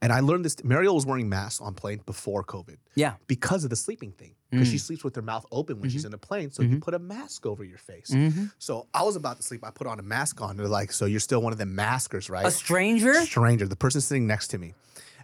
And 0.00 0.12
I 0.12 0.20
learned 0.20 0.44
this. 0.44 0.62
Mariel 0.62 0.94
was 0.94 1.04
wearing 1.04 1.28
masks 1.28 1.60
on 1.60 1.74
plane 1.74 2.00
before 2.06 2.44
COVID. 2.44 2.76
Yeah. 2.94 3.14
because 3.26 3.64
of 3.64 3.70
the 3.70 3.76
sleeping 3.76 4.12
thing. 4.12 4.34
Because 4.50 4.68
Mm. 4.68 4.70
she 4.70 4.78
sleeps 4.78 5.04
with 5.04 5.14
her 5.16 5.22
mouth 5.22 5.44
open 5.52 5.80
when 5.80 5.90
she's 5.90 6.00
Mm-hmm. 6.02 6.06
in 6.06 6.10
the 6.12 6.18
plane, 6.18 6.50
so 6.52 6.62
you 6.62 6.78
put 6.78 6.94
a 6.94 6.98
mask 6.98 7.44
over 7.44 7.62
your 7.64 7.76
face. 7.78 8.14
So 8.58 8.86
I 8.94 9.02
was 9.02 9.14
about 9.16 9.36
to 9.36 9.42
sleep. 9.42 9.62
I 9.64 9.70
put 9.70 9.86
on 9.86 9.98
a 9.98 10.02
mask 10.02 10.40
on. 10.40 10.56
They're 10.56 10.68
like, 10.68 10.90
"So 10.92 11.04
you're 11.04 11.20
still 11.20 11.42
one 11.42 11.52
of 11.52 11.58
them 11.58 11.74
maskers, 11.74 12.30
right?" 12.30 12.46
A 12.46 12.50
stranger? 12.50 13.12
stranger, 13.26 13.66
the 13.68 13.76
person 13.76 14.00
sitting 14.00 14.26
next 14.26 14.48
to 14.48 14.58
me, 14.58 14.72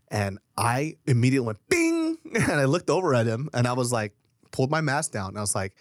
and 0.08 0.38
I 0.58 0.96
immediately 1.06 1.46
went 1.46 1.58
bing, 1.70 2.18
and 2.34 2.52
I 2.52 2.64
looked 2.66 2.90
over 2.90 3.14
at 3.14 3.26
him, 3.26 3.48
and 3.54 3.66
I 3.66 3.72
was 3.72 3.90
like, 3.92 4.14
pulled 4.50 4.70
my 4.70 4.82
mask 4.82 5.12
down, 5.12 5.28
and 5.30 5.38
I 5.38 5.40
was 5.40 5.54
like, 5.54 5.74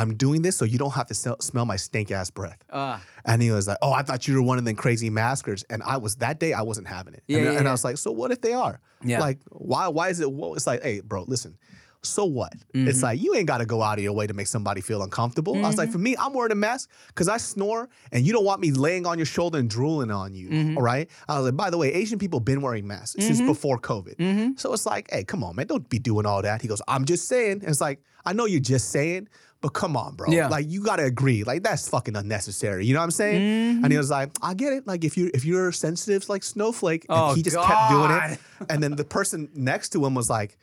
"I'm 0.00 0.14
doing 0.16 0.42
this 0.42 0.56
so 0.56 0.64
you 0.64 0.78
don't 0.78 0.94
have 0.94 1.08
to 1.08 1.14
sell, 1.14 1.36
smell 1.40 1.64
my 1.66 1.76
stink 1.76 2.10
ass 2.10 2.30
breath." 2.30 2.60
Uh, 2.70 2.98
And 3.24 3.42
he 3.42 3.50
was 3.50 3.66
like, 3.68 3.78
"Oh, 3.82 3.92
I 3.92 4.02
thought 4.02 4.26
you 4.28 4.34
were 4.36 4.42
one 4.42 4.58
of 4.58 4.64
them 4.64 4.76
crazy 4.76 5.10
maskers." 5.10 5.64
And 5.70 5.82
I 5.82 5.96
was 5.98 6.16
that 6.16 6.38
day 6.40 6.52
I 6.52 6.62
wasn't 6.62 6.88
having 6.88 7.14
it. 7.14 7.22
Yeah, 7.26 7.36
and, 7.38 7.44
yeah, 7.46 7.52
and 7.58 7.64
yeah. 7.64 7.68
I 7.70 7.72
was 7.72 7.84
like, 7.84 7.98
"So 7.98 8.10
what 8.12 8.30
if 8.30 8.40
they 8.40 8.52
are? 8.54 8.80
Yeah. 9.04 9.20
Like, 9.20 9.38
why? 9.50 9.88
Why 9.88 10.08
is 10.08 10.20
it? 10.20 10.30
Well, 10.32 10.54
it's 10.54 10.66
like, 10.66 10.82
hey, 10.82 11.00
bro, 11.00 11.24
listen." 11.28 11.58
So 12.04 12.24
what? 12.24 12.52
Mm-hmm. 12.72 12.86
It's 12.88 13.02
like 13.02 13.20
you 13.20 13.34
ain't 13.34 13.48
got 13.48 13.58
to 13.58 13.66
go 13.66 13.82
out 13.82 13.98
of 13.98 14.04
your 14.04 14.12
way 14.12 14.24
to 14.28 14.32
make 14.32 14.46
somebody 14.46 14.80
feel 14.80 15.02
uncomfortable. 15.02 15.54
I 15.56 15.58
was 15.62 15.70
Mm-hmm. 15.70 15.78
like, 15.80 15.90
for 15.90 15.98
me, 15.98 16.14
I'm 16.16 16.32
wearing 16.32 16.52
a 16.52 16.54
mask 16.54 16.88
because 17.08 17.28
I 17.28 17.38
snore, 17.38 17.88
and 18.12 18.24
you 18.24 18.32
don't 18.32 18.44
want 18.44 18.60
me 18.60 18.70
laying 18.70 19.04
on 19.04 19.18
your 19.18 19.26
shoulder 19.26 19.58
and 19.58 19.68
drooling 19.68 20.12
on 20.12 20.32
you. 20.32 20.48
Mm-hmm. 20.48 20.76
all 20.78 20.82
right? 20.84 21.10
I 21.28 21.36
was 21.36 21.46
like, 21.46 21.56
by 21.56 21.70
the 21.70 21.76
way, 21.76 21.92
Asian 21.92 22.18
people 22.20 22.38
been 22.38 22.60
wearing 22.62 22.86
masks 22.86 23.16
since 23.26 23.40
before 23.40 23.78
COVID. 23.80 24.14
Mm-hmm. 24.16 24.48
So 24.58 24.72
it's 24.72 24.86
like, 24.86 25.08
hey, 25.10 25.24
come 25.24 25.42
on, 25.42 25.56
man, 25.56 25.66
don't 25.66 25.88
be 25.88 25.98
doing 25.98 26.24
all 26.24 26.40
that. 26.40 26.62
He 26.62 26.68
goes, 26.68 26.80
I'm 26.86 27.04
just 27.04 27.26
saying. 27.26 27.60
And 27.62 27.68
it's 27.68 27.80
like, 27.80 28.00
I 28.24 28.32
know 28.32 28.44
you're 28.44 28.60
just 28.60 28.90
saying, 28.90 29.28
but 29.60 29.70
come 29.70 29.96
on, 29.96 30.14
bro. 30.14 30.30
Yeah. 30.30 30.48
Like 30.48 30.66
you 30.68 30.82
gotta 30.82 31.04
agree. 31.04 31.42
Like 31.44 31.62
that's 31.62 31.88
fucking 31.88 32.14
unnecessary. 32.16 32.86
You 32.86 32.94
know 32.94 33.00
what 33.00 33.04
I'm 33.04 33.10
saying? 33.10 33.40
Mm-hmm. 33.40 33.84
And 33.84 33.92
he 33.92 33.98
was 33.98 34.10
like, 34.10 34.30
I 34.42 34.54
get 34.54 34.72
it. 34.72 34.86
Like 34.86 35.04
if 35.04 35.16
you 35.16 35.30
if 35.34 35.44
you're 35.44 35.72
sensitive 35.72 36.28
like 36.28 36.42
snowflake, 36.44 37.06
and 37.08 37.18
Oh, 37.18 37.34
he 37.34 37.42
just 37.42 37.56
kept 37.56 37.90
doing 37.90 38.10
it. 38.10 38.38
And 38.70 38.82
then 38.82 38.94
the 38.96 39.04
person 39.04 39.48
next 39.54 39.90
to 39.90 40.04
him 40.04 40.14
was 40.14 40.30
like, 40.30 40.56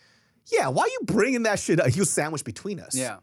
Yeah, 0.51 0.69
why 0.69 0.83
are 0.83 0.87
you 0.87 0.99
bringing 1.03 1.43
that 1.43 1.59
shit 1.59 1.79
up? 1.79 1.87
He 1.87 1.99
was 1.99 2.09
sandwiched 2.09 2.45
between 2.45 2.79
us. 2.79 2.95
yeah. 2.95 3.17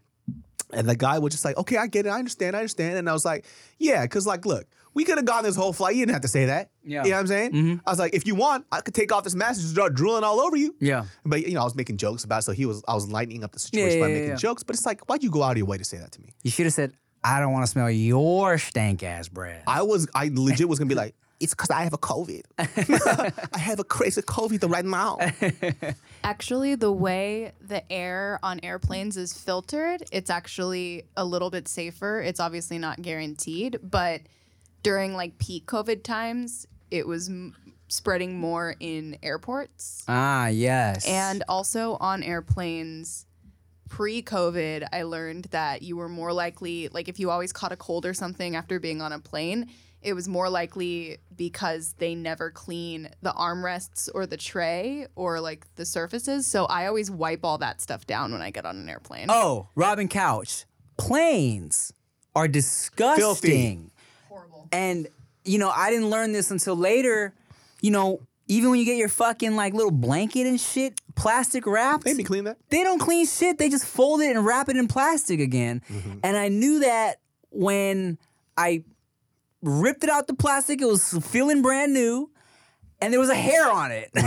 And 0.74 0.88
the 0.88 0.96
guy 0.96 1.18
was 1.18 1.32
just 1.32 1.44
like, 1.44 1.56
Okay, 1.58 1.76
I 1.76 1.86
get 1.86 2.06
it. 2.06 2.10
I 2.10 2.18
understand. 2.18 2.56
I 2.56 2.60
understand. 2.60 2.96
And 2.98 3.08
I 3.08 3.12
was 3.12 3.24
like, 3.24 3.44
Yeah, 3.78 4.02
because 4.02 4.26
like, 4.26 4.44
look. 4.46 4.66
We 4.94 5.04
could 5.04 5.16
have 5.18 5.24
gone 5.24 5.42
this 5.44 5.56
whole 5.56 5.72
flight. 5.72 5.96
You 5.96 6.02
didn't 6.02 6.14
have 6.14 6.22
to 6.22 6.28
say 6.28 6.46
that. 6.46 6.70
Yeah. 6.84 7.04
You 7.04 7.10
know 7.10 7.16
what 7.16 7.20
I'm 7.20 7.26
saying? 7.26 7.52
Mm-hmm. 7.52 7.76
I 7.86 7.90
was 7.90 7.98
like, 7.98 8.14
if 8.14 8.26
you 8.26 8.34
want, 8.34 8.66
I 8.70 8.80
could 8.80 8.94
take 8.94 9.12
off 9.12 9.24
this 9.24 9.34
mask 9.34 9.60
and 9.60 9.68
start 9.70 9.94
drooling 9.94 10.24
all 10.24 10.40
over 10.40 10.56
you. 10.56 10.74
Yeah. 10.80 11.04
But 11.24 11.46
you 11.46 11.54
know, 11.54 11.60
I 11.60 11.64
was 11.64 11.74
making 11.74 11.96
jokes 11.96 12.24
about 12.24 12.40
it, 12.40 12.42
so 12.42 12.52
he 12.52 12.66
was 12.66 12.82
I 12.86 12.94
was 12.94 13.10
lightening 13.10 13.44
up 13.44 13.52
the 13.52 13.58
situation 13.58 13.98
Yeah, 13.98 14.04
by 14.04 14.08
yeah, 14.08 14.14
making 14.14 14.28
yeah. 14.30 14.36
jokes. 14.36 14.62
But 14.62 14.76
it's 14.76 14.86
like, 14.86 15.08
why'd 15.08 15.22
you 15.22 15.30
go 15.30 15.42
out 15.42 15.52
of 15.52 15.58
your 15.58 15.66
way 15.66 15.78
to 15.78 15.84
say 15.84 15.98
that 15.98 16.12
to 16.12 16.20
me? 16.20 16.34
You 16.42 16.50
should 16.50 16.66
have 16.66 16.74
said, 16.74 16.92
I 17.24 17.40
don't 17.40 17.52
want 17.52 17.64
to 17.64 17.70
smell 17.70 17.90
your 17.90 18.58
stank 18.58 19.02
ass 19.02 19.28
breath. 19.28 19.62
I 19.66 19.82
was 19.82 20.08
I 20.14 20.30
legit 20.32 20.68
was 20.68 20.78
gonna 20.78 20.88
be 20.88 20.94
like, 20.94 21.14
it's 21.40 21.54
because 21.54 21.70
I 21.70 21.82
have 21.82 21.92
a 21.92 21.98
COVID. 21.98 22.42
I 22.58 23.58
have 23.58 23.80
a 23.80 23.84
crazy 23.84 24.22
COVID 24.22 24.70
right 24.70 24.84
now. 24.84 25.18
Actually, 26.24 26.74
the 26.76 26.92
way 26.92 27.52
the 27.60 27.90
air 27.92 28.38
on 28.42 28.60
airplanes 28.62 29.16
is 29.16 29.32
filtered, 29.32 30.04
it's 30.12 30.30
actually 30.30 31.04
a 31.16 31.24
little 31.24 31.50
bit 31.50 31.66
safer. 31.66 32.20
It's 32.20 32.38
obviously 32.38 32.78
not 32.78 33.02
guaranteed, 33.02 33.78
but 33.82 34.20
during 34.82 35.14
like 35.14 35.38
peak 35.38 35.66
COVID 35.66 36.02
times, 36.02 36.66
it 36.90 37.06
was 37.06 37.28
m- 37.28 37.54
spreading 37.88 38.38
more 38.38 38.74
in 38.80 39.18
airports 39.22 40.04
ah, 40.08 40.46
yes. 40.46 41.06
and 41.06 41.44
also 41.48 41.96
on 42.00 42.22
airplanes. 42.22 43.26
Pre 43.88 44.22
COVID, 44.22 44.88
I 44.90 45.02
learned 45.02 45.48
that 45.50 45.82
you 45.82 45.98
were 45.98 46.08
more 46.08 46.32
likely, 46.32 46.88
like 46.88 47.10
if 47.10 47.20
you 47.20 47.30
always 47.30 47.52
caught 47.52 47.72
a 47.72 47.76
cold 47.76 48.06
or 48.06 48.14
something 48.14 48.56
after 48.56 48.80
being 48.80 49.02
on 49.02 49.12
a 49.12 49.18
plane, 49.18 49.68
it 50.02 50.14
was 50.14 50.28
more 50.28 50.48
likely 50.48 51.18
because 51.36 51.94
they 51.98 52.14
never 52.14 52.50
clean 52.50 53.10
the 53.20 53.32
armrests 53.32 54.08
or 54.14 54.26
the 54.26 54.36
tray 54.36 55.06
or 55.14 55.40
like 55.40 55.66
the 55.76 55.84
surfaces. 55.84 56.46
So 56.46 56.64
I 56.64 56.86
always 56.86 57.10
wipe 57.10 57.44
all 57.44 57.58
that 57.58 57.80
stuff 57.80 58.06
down 58.06 58.32
when 58.32 58.42
I 58.42 58.50
get 58.50 58.64
on 58.64 58.76
an 58.76 58.88
airplane. 58.88 59.26
Oh, 59.28 59.68
Robin 59.74 60.08
Couch. 60.08 60.64
Planes 60.96 61.92
are 62.34 62.48
disgusting. 62.48 63.91
Horrible. 64.32 64.68
And 64.72 65.08
you 65.44 65.58
know, 65.58 65.70
I 65.70 65.90
didn't 65.90 66.10
learn 66.10 66.32
this 66.32 66.50
until 66.50 66.76
later. 66.76 67.34
You 67.80 67.90
know, 67.90 68.20
even 68.48 68.70
when 68.70 68.78
you 68.78 68.84
get 68.84 68.96
your 68.96 69.08
fucking 69.08 69.56
like 69.56 69.74
little 69.74 69.90
blanket 69.90 70.46
and 70.46 70.60
shit, 70.60 71.00
plastic 71.14 71.66
wrapped. 71.66 72.04
They 72.04 72.14
be 72.14 72.24
clean 72.24 72.44
that. 72.44 72.58
They 72.70 72.82
don't 72.82 72.98
clean 72.98 73.26
shit. 73.26 73.58
They 73.58 73.68
just 73.68 73.86
fold 73.86 74.20
it 74.20 74.34
and 74.34 74.44
wrap 74.44 74.68
it 74.68 74.76
in 74.76 74.88
plastic 74.88 75.40
again. 75.40 75.82
Mm-hmm. 75.90 76.18
And 76.22 76.36
I 76.36 76.48
knew 76.48 76.80
that 76.80 77.16
when 77.50 78.18
I 78.56 78.84
ripped 79.62 80.04
it 80.04 80.10
out 80.10 80.26
the 80.26 80.34
plastic, 80.34 80.80
it 80.80 80.86
was 80.86 81.18
feeling 81.24 81.62
brand 81.62 81.92
new. 81.92 82.30
And 83.00 83.12
there 83.12 83.18
was 83.18 83.30
a 83.30 83.34
hair 83.34 83.70
on 83.70 83.90
it. 83.90 84.10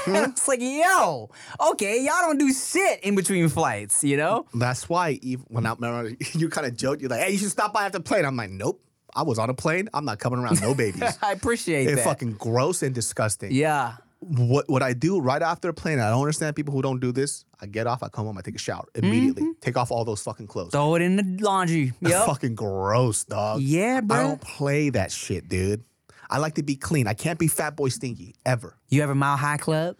Mm-hmm. 0.00 0.16
and 0.16 0.32
it's 0.32 0.48
like, 0.48 0.60
yo, 0.62 1.28
okay, 1.72 2.02
y'all 2.02 2.22
don't 2.22 2.38
do 2.38 2.50
shit 2.54 3.00
in 3.00 3.14
between 3.14 3.50
flights, 3.50 4.02
you 4.02 4.16
know? 4.16 4.46
That's 4.54 4.88
why 4.88 5.18
even 5.20 5.44
when 5.48 5.66
I 5.66 5.74
remember 5.74 6.12
you 6.32 6.48
kind 6.48 6.66
of 6.66 6.74
joked, 6.74 7.02
you're 7.02 7.10
like, 7.10 7.20
hey, 7.20 7.32
you 7.32 7.36
should 7.36 7.50
stop 7.50 7.74
by 7.74 7.84
after 7.84 7.98
the 7.98 8.04
plane. 8.04 8.24
I'm 8.24 8.34
like, 8.34 8.48
nope. 8.48 8.82
I 9.14 9.22
was 9.22 9.38
on 9.38 9.50
a 9.50 9.54
plane. 9.54 9.88
I'm 9.94 10.04
not 10.04 10.18
coming 10.18 10.38
around 10.38 10.60
no 10.60 10.74
babies. 10.74 11.02
I 11.22 11.32
appreciate 11.32 11.82
it's 11.82 11.92
that. 11.92 11.98
It's 11.98 12.06
fucking 12.06 12.32
gross 12.34 12.82
and 12.82 12.94
disgusting. 12.94 13.52
yeah. 13.52 13.94
What 14.22 14.68
what 14.68 14.82
I 14.82 14.92
do 14.92 15.18
right 15.18 15.40
after 15.40 15.70
a 15.70 15.72
plane, 15.72 15.98
I 15.98 16.10
don't 16.10 16.20
understand 16.20 16.54
people 16.54 16.74
who 16.74 16.82
don't 16.82 17.00
do 17.00 17.10
this. 17.10 17.46
I 17.58 17.64
get 17.64 17.86
off, 17.86 18.02
I 18.02 18.08
come 18.10 18.26
home, 18.26 18.36
I 18.36 18.42
take 18.42 18.54
a 18.54 18.58
shower 18.58 18.84
immediately. 18.94 19.42
Mm-hmm. 19.44 19.60
Take 19.62 19.78
off 19.78 19.90
all 19.90 20.04
those 20.04 20.22
fucking 20.22 20.46
clothes. 20.46 20.72
Throw 20.72 20.94
it 20.96 21.00
in 21.00 21.16
the 21.16 21.38
laundry. 21.42 21.94
Yep. 22.02 22.26
Fucking 22.26 22.54
gross, 22.54 23.24
dog. 23.24 23.62
Yeah, 23.62 24.02
bro. 24.02 24.16
I 24.18 24.22
don't 24.24 24.40
play 24.42 24.90
that 24.90 25.10
shit, 25.10 25.48
dude. 25.48 25.84
I 26.28 26.36
like 26.36 26.56
to 26.56 26.62
be 26.62 26.76
clean. 26.76 27.06
I 27.06 27.14
can't 27.14 27.38
be 27.38 27.46
fat 27.48 27.76
boy 27.76 27.88
stinky 27.88 28.34
ever. 28.44 28.76
You 28.90 29.02
ever 29.02 29.14
mile 29.14 29.38
high 29.38 29.56
club? 29.56 29.96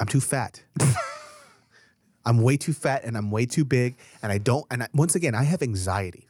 I'm 0.00 0.06
too 0.06 0.20
fat. 0.20 0.62
I'm 2.24 2.40
way 2.42 2.56
too 2.56 2.72
fat 2.72 3.04
and 3.04 3.16
I'm 3.16 3.30
way 3.30 3.46
too 3.46 3.64
big 3.64 3.96
and 4.22 4.32
I 4.32 4.38
don't 4.38 4.64
and 4.70 4.82
I, 4.84 4.88
once 4.94 5.14
again 5.14 5.34
I 5.34 5.44
have 5.44 5.62
anxiety. 5.62 6.26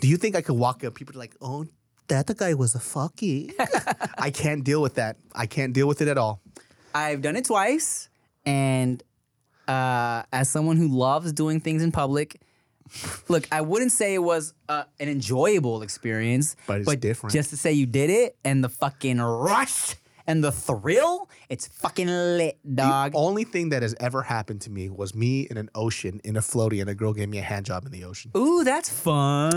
Do 0.00 0.08
you 0.08 0.16
think 0.16 0.34
I 0.36 0.42
could 0.42 0.56
walk 0.56 0.82
up 0.84 0.94
people 0.94 1.16
are 1.16 1.18
like, 1.18 1.36
"Oh, 1.40 1.66
that 2.08 2.26
the 2.26 2.34
guy 2.34 2.54
was 2.54 2.74
a 2.74 2.78
fucky." 2.78 3.52
I 4.18 4.30
can't 4.30 4.64
deal 4.64 4.82
with 4.82 4.94
that. 4.94 5.16
I 5.34 5.46
can't 5.46 5.72
deal 5.72 5.86
with 5.86 6.00
it 6.00 6.08
at 6.08 6.18
all. 6.18 6.40
I've 6.94 7.22
done 7.22 7.36
it 7.36 7.44
twice, 7.44 8.08
and 8.44 9.02
uh, 9.68 10.22
as 10.32 10.48
someone 10.48 10.76
who 10.76 10.88
loves 10.88 11.32
doing 11.32 11.60
things 11.60 11.82
in 11.82 11.92
public, 11.92 12.40
look, 13.28 13.46
I 13.52 13.60
wouldn't 13.60 13.92
say 13.92 14.14
it 14.14 14.22
was 14.22 14.54
uh, 14.68 14.84
an 14.98 15.08
enjoyable 15.08 15.82
experience, 15.82 16.56
But 16.66 16.80
it's 16.80 16.96
different. 16.96 17.32
Just 17.32 17.50
to 17.50 17.56
say 17.56 17.72
you 17.72 17.86
did 17.86 18.10
it 18.10 18.36
and 18.44 18.64
the 18.64 18.68
fucking 18.68 19.18
rush 19.20 19.94
and 20.26 20.42
the 20.44 20.52
thrill, 20.52 21.28
it's 21.48 21.66
fucking 21.68 22.06
lit, 22.08 22.58
dog. 22.74 23.12
The 23.12 23.18
only 23.18 23.44
thing 23.44 23.70
that 23.70 23.82
has 23.82 23.94
ever 24.00 24.22
happened 24.22 24.60
to 24.62 24.70
me 24.70 24.88
was 24.88 25.14
me 25.14 25.42
in 25.50 25.56
an 25.56 25.68
ocean 25.74 26.20
in 26.24 26.36
a 26.36 26.40
floaty 26.40 26.80
and 26.80 26.88
a 26.90 26.94
girl 26.94 27.12
gave 27.12 27.28
me 27.28 27.38
a 27.38 27.42
hand 27.42 27.66
job 27.66 27.84
in 27.86 27.92
the 27.92 28.04
ocean. 28.04 28.30
Ooh, 28.36 28.64
that's 28.64 28.88
fun. 28.88 29.50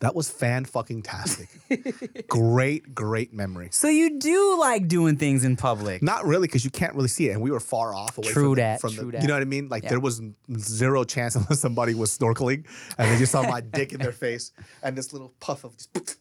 That 0.00 0.14
was 0.14 0.30
fan 0.30 0.64
fucking 0.64 1.02
tastic. 1.02 1.48
great, 2.28 2.94
great 2.94 3.32
memory. 3.32 3.68
So 3.72 3.88
you 3.88 4.18
do 4.18 4.58
like 4.58 4.88
doing 4.88 5.16
things 5.16 5.44
in 5.44 5.56
public. 5.56 6.02
Not 6.02 6.24
really, 6.24 6.46
because 6.48 6.64
you 6.64 6.70
can't 6.70 6.94
really 6.94 7.08
see 7.08 7.28
it, 7.28 7.32
and 7.32 7.42
we 7.42 7.50
were 7.50 7.60
far 7.60 7.94
off 7.94 8.18
away 8.18 8.28
True 8.28 8.54
from, 8.54 8.62
the- 8.62 8.78
from 8.80 8.92
true 8.94 9.04
the. 9.06 9.12
that. 9.12 9.22
You 9.22 9.28
know 9.28 9.34
what 9.34 9.42
I 9.42 9.46
mean? 9.46 9.68
Like 9.68 9.82
Yeah. 9.84 9.90
there 9.90 10.00
was 10.00 10.20
zero 10.58 11.04
chance 11.04 11.34
unless 11.36 11.60
somebody 11.60 11.94
was 11.94 12.16
snorkeling, 12.16 12.64
and 12.98 13.10
they 13.10 13.18
just 13.18 13.32
saw 13.32 13.42
my 13.42 13.60
dick 13.72 13.92
in 13.92 13.98
their 14.00 14.12
face 14.12 14.52
and 14.82 14.96
this 14.96 15.12
little 15.12 15.32
puff 15.40 15.64
of. 15.64 15.76
Just, 15.76 16.18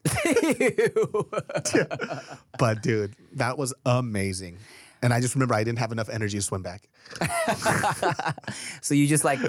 but 2.58 2.82
dude, 2.82 3.16
that 3.34 3.58
was 3.58 3.74
amazing, 4.00 4.58
and 5.02 5.14
I 5.14 5.22
just 5.22 5.36
remember 5.36 5.54
I 5.54 5.64
didn't 5.64 5.80
have 5.80 5.91
enough 5.91 6.10
energy 6.10 6.38
to 6.38 6.41
swim 6.41 6.64
back. 6.64 6.88
So 8.82 8.95
you 8.95 9.08
just 9.08 9.24
like 9.24 9.39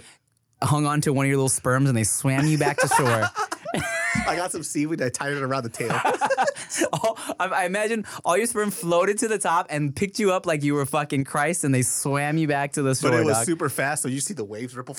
hung 0.63 0.87
on 0.87 1.01
to 1.03 1.13
one 1.13 1.27
of 1.27 1.29
your 1.29 1.39
little 1.39 1.49
sperms 1.49 1.89
and 1.89 1.97
they 1.97 2.05
swam 2.05 2.47
you 2.47 2.59
back 2.59 2.79
to 2.79 2.89
shore. 2.89 3.31
I 4.27 4.37
got 4.37 4.53
some 4.53 4.63
seaweed. 4.63 5.01
I 5.01 5.09
tied 5.09 5.33
it 5.33 5.43
around 5.43 5.63
the 5.63 5.69
tail. 5.69 5.93
all, 6.93 7.19
I, 7.39 7.47
I 7.47 7.65
imagine 7.65 8.05
all 8.25 8.37
your 8.37 8.47
sperm 8.47 8.71
floated 8.71 9.19
to 9.19 9.29
the 9.29 9.39
top 9.39 9.69
and 9.71 9.95
picked 9.95 10.19
you 10.19 10.33
up 10.33 10.47
like 10.47 10.63
you 10.63 10.75
were 10.75 10.85
fucking 10.85 11.25
Christ, 11.25 11.63
and 11.65 11.75
they 11.75 11.83
swam 11.83 12.37
you 12.37 12.49
back 12.49 12.73
to 12.73 12.83
the 12.83 12.95
shore. 12.95 13.13
But 13.13 13.21
it 13.21 13.25
was 13.25 13.37
dog. 13.37 13.47
super 13.47 13.69
fast, 13.69 14.03
so 14.03 14.09
you 14.09 14.21
see 14.21 14.35
the 14.35 14.45
waves 14.45 14.77
ripple 14.77 14.97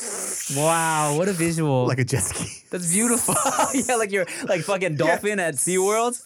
wow, 0.55 1.17
what 1.17 1.27
a 1.27 1.33
visual! 1.33 1.85
like 1.87 1.99
a 1.99 2.05
jet 2.05 2.23
ski. 2.23 2.65
That's 2.69 2.91
beautiful. 2.91 3.35
yeah, 3.73 3.95
like 3.95 4.11
you're 4.11 4.25
like 4.47 4.61
fucking 4.61 4.95
dolphin 4.95 5.39
at 5.39 5.55
SeaWorld. 5.55 6.25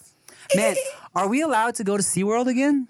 Man, 0.54 0.76
are 1.14 1.28
we 1.28 1.42
allowed 1.42 1.74
to 1.76 1.84
go 1.84 1.96
to 1.96 2.02
SeaWorld 2.02 2.46
again? 2.46 2.88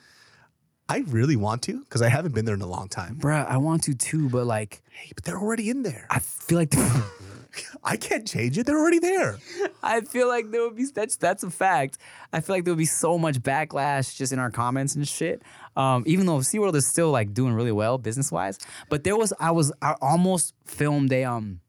I 0.88 0.98
really 1.08 1.36
want 1.36 1.62
to 1.62 1.80
because 1.80 2.02
I 2.02 2.08
haven't 2.08 2.34
been 2.34 2.44
there 2.44 2.54
in 2.54 2.62
a 2.62 2.66
long 2.66 2.88
time. 2.88 3.16
Bruh, 3.16 3.46
I 3.46 3.56
want 3.56 3.84
to 3.84 3.94
too, 3.94 4.28
but 4.28 4.46
like 4.46 4.82
Hey, 4.90 5.12
but 5.14 5.24
they're 5.24 5.38
already 5.38 5.68
in 5.68 5.82
there. 5.82 6.06
I 6.10 6.20
feel 6.20 6.58
like 6.58 6.74
I 7.84 7.96
can't 7.96 8.26
change 8.26 8.58
it. 8.58 8.66
They're 8.66 8.78
already 8.78 8.98
there. 8.98 9.38
I 9.82 10.00
feel 10.00 10.28
like 10.28 10.50
there 10.50 10.62
would 10.62 10.76
be 10.76 10.86
that's 10.86 11.16
that's 11.16 11.42
a 11.42 11.50
fact. 11.50 11.98
I 12.32 12.40
feel 12.40 12.56
like 12.56 12.64
there 12.64 12.72
would 12.72 12.78
be 12.78 12.84
so 12.84 13.18
much 13.18 13.40
backlash 13.40 14.16
just 14.16 14.32
in 14.32 14.38
our 14.38 14.50
comments 14.50 14.94
and 14.94 15.06
shit. 15.06 15.42
Um, 15.76 16.04
even 16.06 16.26
though 16.26 16.38
SeaWorld 16.38 16.74
is 16.74 16.86
still 16.86 17.10
like 17.10 17.34
doing 17.34 17.52
really 17.52 17.72
well 17.72 17.98
business 17.98 18.32
wise, 18.32 18.58
but 18.88 19.04
there 19.04 19.16
was 19.16 19.32
I 19.38 19.50
was 19.50 19.72
I 19.82 19.94
almost 20.00 20.54
filmed 20.64 21.12
a 21.12 21.24
um. 21.24 21.60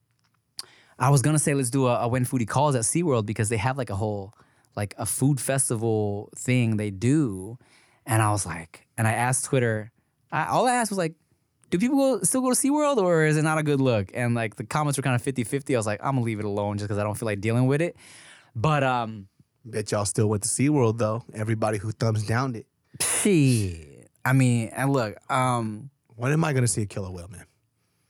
I 1.00 1.12
was 1.12 1.22
gonna 1.22 1.40
say 1.40 1.54
let's 1.54 1.70
do 1.70 1.88
a, 1.88 2.00
a 2.02 2.08
when 2.08 2.26
foodie 2.26 2.48
calls 2.48 2.74
at 2.76 2.82
SeaWorld 2.82 3.26
because 3.26 3.50
they 3.50 3.58
have 3.58 3.78
like 3.78 3.90
a 3.90 3.96
whole 3.96 4.34
like 4.76 4.96
a 4.98 5.06
food 5.06 5.40
festival 5.40 6.30
thing 6.36 6.78
they 6.78 6.90
do, 6.90 7.58
and 8.06 8.22
I 8.22 8.32
was 8.32 8.46
like, 8.46 8.87
and 8.98 9.08
I 9.08 9.14
asked 9.14 9.46
Twitter, 9.46 9.92
I, 10.32 10.48
all 10.48 10.68
I 10.68 10.74
asked 10.76 10.92
was 10.92 10.98
like. 10.98 11.14
Do 11.70 11.78
people 11.78 11.98
go, 11.98 12.24
still 12.24 12.40
go 12.40 12.50
to 12.50 12.56
SeaWorld 12.56 12.96
or 12.96 13.26
is 13.26 13.36
it 13.36 13.42
not 13.42 13.58
a 13.58 13.62
good 13.64 13.82
look? 13.82 14.12
And 14.14 14.34
like 14.34 14.56
the 14.56 14.64
comments 14.64 14.98
were 14.98 15.02
kind 15.02 15.16
of 15.18 15.22
50 15.22 15.44
50. 15.44 15.76
I 15.76 15.78
was 15.78 15.86
like, 15.86 16.00
I'm 16.02 16.14
gonna 16.14 16.22
leave 16.26 16.40
it 16.40 16.46
alone 16.46 16.78
just 16.78 16.88
because 16.88 16.98
I 16.98 17.04
don't 17.04 17.16
feel 17.16 17.26
like 17.26 17.42
dealing 17.42 17.68
with 17.68 17.82
it. 17.82 17.98
But 18.56 18.86
um, 18.86 19.28
Bet 19.66 19.92
y'all 19.92 20.06
still 20.06 20.28
went 20.30 20.44
to 20.44 20.48
SeaWorld 20.48 20.98
though. 20.98 21.26
Everybody 21.34 21.78
who 21.78 21.92
thumbs 21.92 22.26
downed 22.26 22.56
it. 22.56 22.68
shit. 23.02 24.10
I 24.24 24.32
mean, 24.32 24.70
and 24.70 24.94
look, 24.94 25.18
um, 25.30 25.90
When 26.16 26.32
am 26.32 26.46
I 26.46 26.54
gonna 26.54 26.68
see 26.70 26.84
a 26.84 26.86
killer 26.86 27.12
whale, 27.12 27.28
man? 27.28 27.44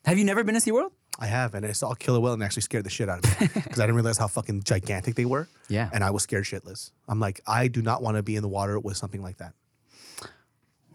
have 0.05 0.19
you 0.19 0.23
never 0.23 0.43
been 0.43 0.53
to 0.53 0.61
SeaWorld? 0.61 0.91
I 1.17 1.25
have, 1.25 1.55
and 1.55 1.65
I 1.65 1.71
saw 1.71 1.93
a 1.93 1.95
killer 1.95 2.19
whale 2.19 2.33
and 2.33 2.43
actually 2.43 2.61
scared 2.61 2.85
the 2.85 2.91
shit 2.91 3.09
out 3.09 3.25
of 3.25 3.41
me 3.41 3.47
because 3.55 3.79
I 3.79 3.83
didn't 3.87 3.95
realize 3.95 4.19
how 4.19 4.27
fucking 4.27 4.61
gigantic 4.63 5.15
they 5.15 5.25
were. 5.25 5.47
Yeah. 5.67 5.89
And 5.91 6.03
I 6.03 6.11
was 6.11 6.21
scared 6.21 6.43
shitless. 6.43 6.91
I'm 7.07 7.19
like, 7.19 7.41
I 7.47 7.69
do 7.69 7.81
not 7.81 8.03
want 8.03 8.17
to 8.17 8.23
be 8.23 8.35
in 8.35 8.43
the 8.43 8.47
water 8.49 8.79
with 8.79 8.97
something 8.97 9.23
like 9.23 9.37
that. 9.37 9.53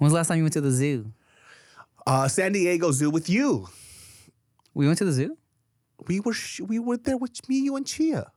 When's 0.03 0.13
the 0.13 0.17
last 0.17 0.29
time 0.29 0.39
you 0.39 0.43
went 0.45 0.55
to 0.55 0.61
the 0.61 0.73
zoo? 0.73 1.13
Uh, 2.07 2.27
San 2.27 2.51
Diego 2.53 2.91
Zoo 2.91 3.09
with 3.09 3.31
you. 3.31 3.69
We 4.75 4.87
went 4.87 4.99
to 4.99 5.05
the 5.05 5.13
zoo? 5.13 5.39
We 6.09 6.19
were 6.19 6.33
sh- 6.33 6.61
we 6.61 6.81
were 6.81 6.97
there 6.97 7.17
with 7.17 7.49
me, 7.49 7.59
you, 7.61 7.77
and 7.77 7.87
Chia. 7.87 8.33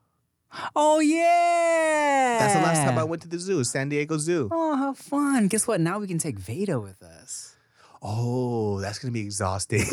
Oh 0.75 0.99
yeah. 0.99 2.37
That's 2.39 2.53
the 2.53 2.61
last 2.61 2.83
time 2.83 2.99
I 2.99 3.03
went 3.03 3.23
to 3.23 3.27
the 3.27 3.39
zoo, 3.39 3.63
San 3.63 3.89
Diego 3.89 4.17
Zoo. 4.19 4.47
Oh, 4.51 4.75
how 4.75 4.93
fun. 4.93 5.47
Guess 5.47 5.67
what? 5.67 5.81
Now 5.81 5.97
we 5.97 6.05
can 6.05 6.19
take 6.19 6.37
Veda 6.37 6.79
with 6.79 7.01
us. 7.01 7.55
Oh, 8.01 8.79
that's 8.79 8.99
gonna 8.99 9.11
be 9.11 9.21
exhausting. 9.21 9.83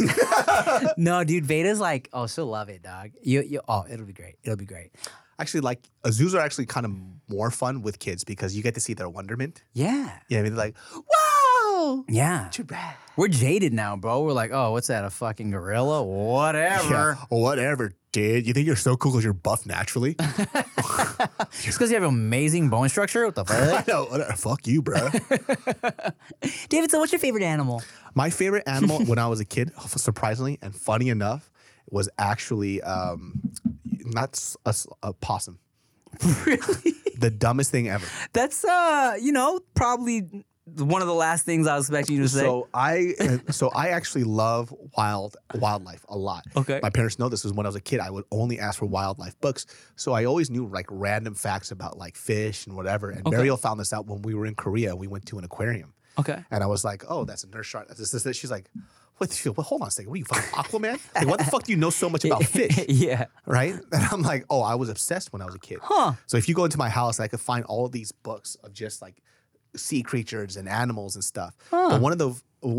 no, 0.99 1.25
dude, 1.25 1.47
Veda's 1.47 1.81
like, 1.81 2.11
oh, 2.13 2.27
she'll 2.27 2.47
love 2.47 2.69
it, 2.69 2.83
dog. 2.83 3.13
You, 3.23 3.41
you, 3.41 3.63
oh, 3.67 3.85
it'll 3.91 4.05
be 4.05 4.13
great. 4.13 4.37
It'll 4.45 4.57
be 4.59 4.67
great. 4.67 4.91
actually, 5.39 5.61
like 5.63 5.89
uh, 6.05 6.11
zoos 6.11 6.35
are 6.35 6.41
actually 6.41 6.67
kind 6.67 6.85
of 6.85 6.93
more 7.29 7.51
fun 7.51 7.81
with 7.81 7.99
kids 7.99 8.23
because 8.23 8.55
you 8.55 8.63
get 8.63 8.75
to 8.75 8.81
see 8.81 8.93
their 8.93 9.09
wonderment. 9.09 9.65
Yeah. 9.73 10.19
Yeah, 10.29 10.41
I 10.41 10.43
mean, 10.43 10.55
they're 10.55 10.67
like, 10.67 10.77
"Whoa, 11.83 12.05
Yeah. 12.09 12.51
bad. 12.65 12.97
We're 13.17 13.29
jaded 13.29 13.73
now, 13.75 13.97
bro. 13.97 14.23
We're 14.23 14.33
like, 14.33 14.53
oh, 14.53 14.73
what's 14.73 14.87
that? 14.87 15.05
A 15.05 15.11
fucking 15.11 15.51
gorilla? 15.51 16.03
Whatever. 16.03 16.89
Yeah, 16.91 17.15
whatever, 17.37 17.93
dude. 18.11 18.47
You 18.47 18.55
think 18.55 18.67
you're 18.67 18.75
so 18.77 18.97
cool 18.97 19.13
because 19.13 19.23
you're 19.25 19.35
buff 19.35 19.67
naturally? 19.67 20.15
Just 21.61 21.79
because 21.79 21.91
you 21.91 21.95
have 21.95 22.03
amazing 22.05 22.71
bone 22.71 22.89
structure? 22.89 23.27
What 23.27 23.35
the 23.35 23.45
fuck? 23.45 23.57
I 23.61 23.77
fuck? 23.77 23.89
know. 23.89 24.05
whatever. 24.07 24.33
Fuck 24.33 24.67
you, 24.67 24.81
bro. 24.81 24.97
David, 26.71 26.91
so 26.91 26.99
what's 27.01 27.13
your 27.13 27.19
favorite 27.19 27.43
animal? 27.45 27.83
My 28.15 28.31
favorite 28.31 28.65
animal 28.67 29.05
when 29.05 29.19
I 29.19 29.27
was 29.29 29.41
a 29.41 29.45
kid, 29.45 29.71
surprisingly 29.87 30.59
and 30.63 30.75
funny 30.75 31.09
enough, 31.11 31.51
was 31.91 32.09
actually 32.19 32.81
um, 32.83 33.41
not 34.07 34.41
a 35.03 35.13
possum. 35.13 35.59
really? 36.47 36.95
The 37.19 37.31
dumbest 37.31 37.71
thing 37.71 37.89
ever. 37.89 38.07
That's 38.33 38.65
uh, 38.65 39.17
you 39.21 39.33
know, 39.33 39.61
probably 39.75 40.45
one 40.65 41.03
of 41.03 41.09
the 41.09 41.15
last 41.15 41.45
things 41.45 41.67
I 41.67 41.75
was 41.77 41.87
expecting 41.89 42.17
you 42.17 42.23
to 42.23 42.29
say. 42.29 42.41
So 42.41 42.69
I, 42.73 43.15
so 43.51 43.69
I 43.71 43.89
actually 43.89 44.25
love 44.25 44.73
wild 44.97 45.37
wildlife 45.55 46.05
a 46.09 46.17
lot. 46.17 46.45
Okay. 46.57 46.79
My 46.83 46.91
parents 46.91 47.19
know 47.19 47.29
this. 47.29 47.43
Was 47.45 47.53
when 47.53 47.67
I 47.67 47.69
was 47.69 47.77
a 47.77 47.81
kid, 47.81 48.01
I 48.01 48.11
would 48.11 48.25
only 48.31 48.61
ask 48.61 48.79
for 48.79 48.87
wildlife 48.87 49.39
books. 49.41 49.67
So 49.97 50.13
I 50.13 50.25
always 50.25 50.51
knew 50.51 50.67
like 50.67 50.87
random 50.89 51.35
facts 51.35 51.71
about 51.73 51.99
like 51.99 52.17
fish 52.17 52.67
and 52.67 52.77
whatever. 52.77 53.11
And 53.11 53.27
Okay. 53.27 53.37
Mariel 53.37 53.57
found 53.57 53.81
this 53.81 53.93
out 53.93 54.07
when 54.07 54.23
we 54.23 54.35
were 54.35 54.47
in 54.47 54.55
Korea. 54.55 54.95
We 54.95 55.07
went 55.09 55.27
to 55.27 55.39
an 55.39 55.45
aquarium. 55.45 55.95
okay. 56.19 56.45
And 56.51 56.63
I 56.63 56.67
was 56.67 56.85
like, 56.85 57.05
oh, 57.09 57.25
that's 57.25 57.43
a 57.45 57.49
nurse 57.49 57.67
shark. 57.67 57.89
That's 57.89 57.99
this, 57.99 58.11
this, 58.13 58.23
this. 58.23 58.37
She's 58.37 58.51
like, 58.51 58.69
what? 59.17 59.31
the- 59.31 59.53
Well, 59.53 59.65
hold 59.65 59.83
on 59.83 59.89
a 59.89 59.91
second. 59.91 60.11
What 60.11 60.17
are 60.17 60.19
you, 60.19 60.25
fucking 60.27 60.51
Aquaman? 60.81 61.01
Like, 61.15 61.27
what 61.27 61.39
the 61.39 61.45
fuck 61.47 61.65
do 61.65 61.73
you 61.73 61.79
know 61.79 61.91
so 61.91 62.09
much 62.09 62.25
about 62.25 62.45
fish? 62.59 62.79
yeah. 62.89 63.27
Right? 63.47 63.75
And 63.93 64.05
I'm 64.13 64.23
like, 64.23 64.45
oh, 64.49 64.63
I 64.63 64.75
was 64.77 64.89
obsessed 64.89 65.33
when 65.33 65.43
I 65.43 65.45
was 65.47 65.55
a 65.55 65.59
kid. 65.59 65.79
Huh. 65.83 66.13
So 66.27 66.37
if 66.37 66.49
you 66.49 66.55
go 66.55 66.65
into 66.65 66.79
my 66.79 66.89
house, 66.89 67.19
I 67.19 67.27
could 67.29 67.41
find 67.41 67.65
all 67.65 67.89
these 67.89 68.13
books 68.13 68.57
of 68.63 68.73
just 68.73 69.03
like 69.03 69.23
sea 69.77 70.03
creatures 70.03 70.57
and 70.57 70.69
animals 70.69 71.15
and 71.15 71.25
stuff. 71.25 71.55
But 71.71 72.01
one 72.01 72.13
of 72.13 72.19
the 72.19 72.35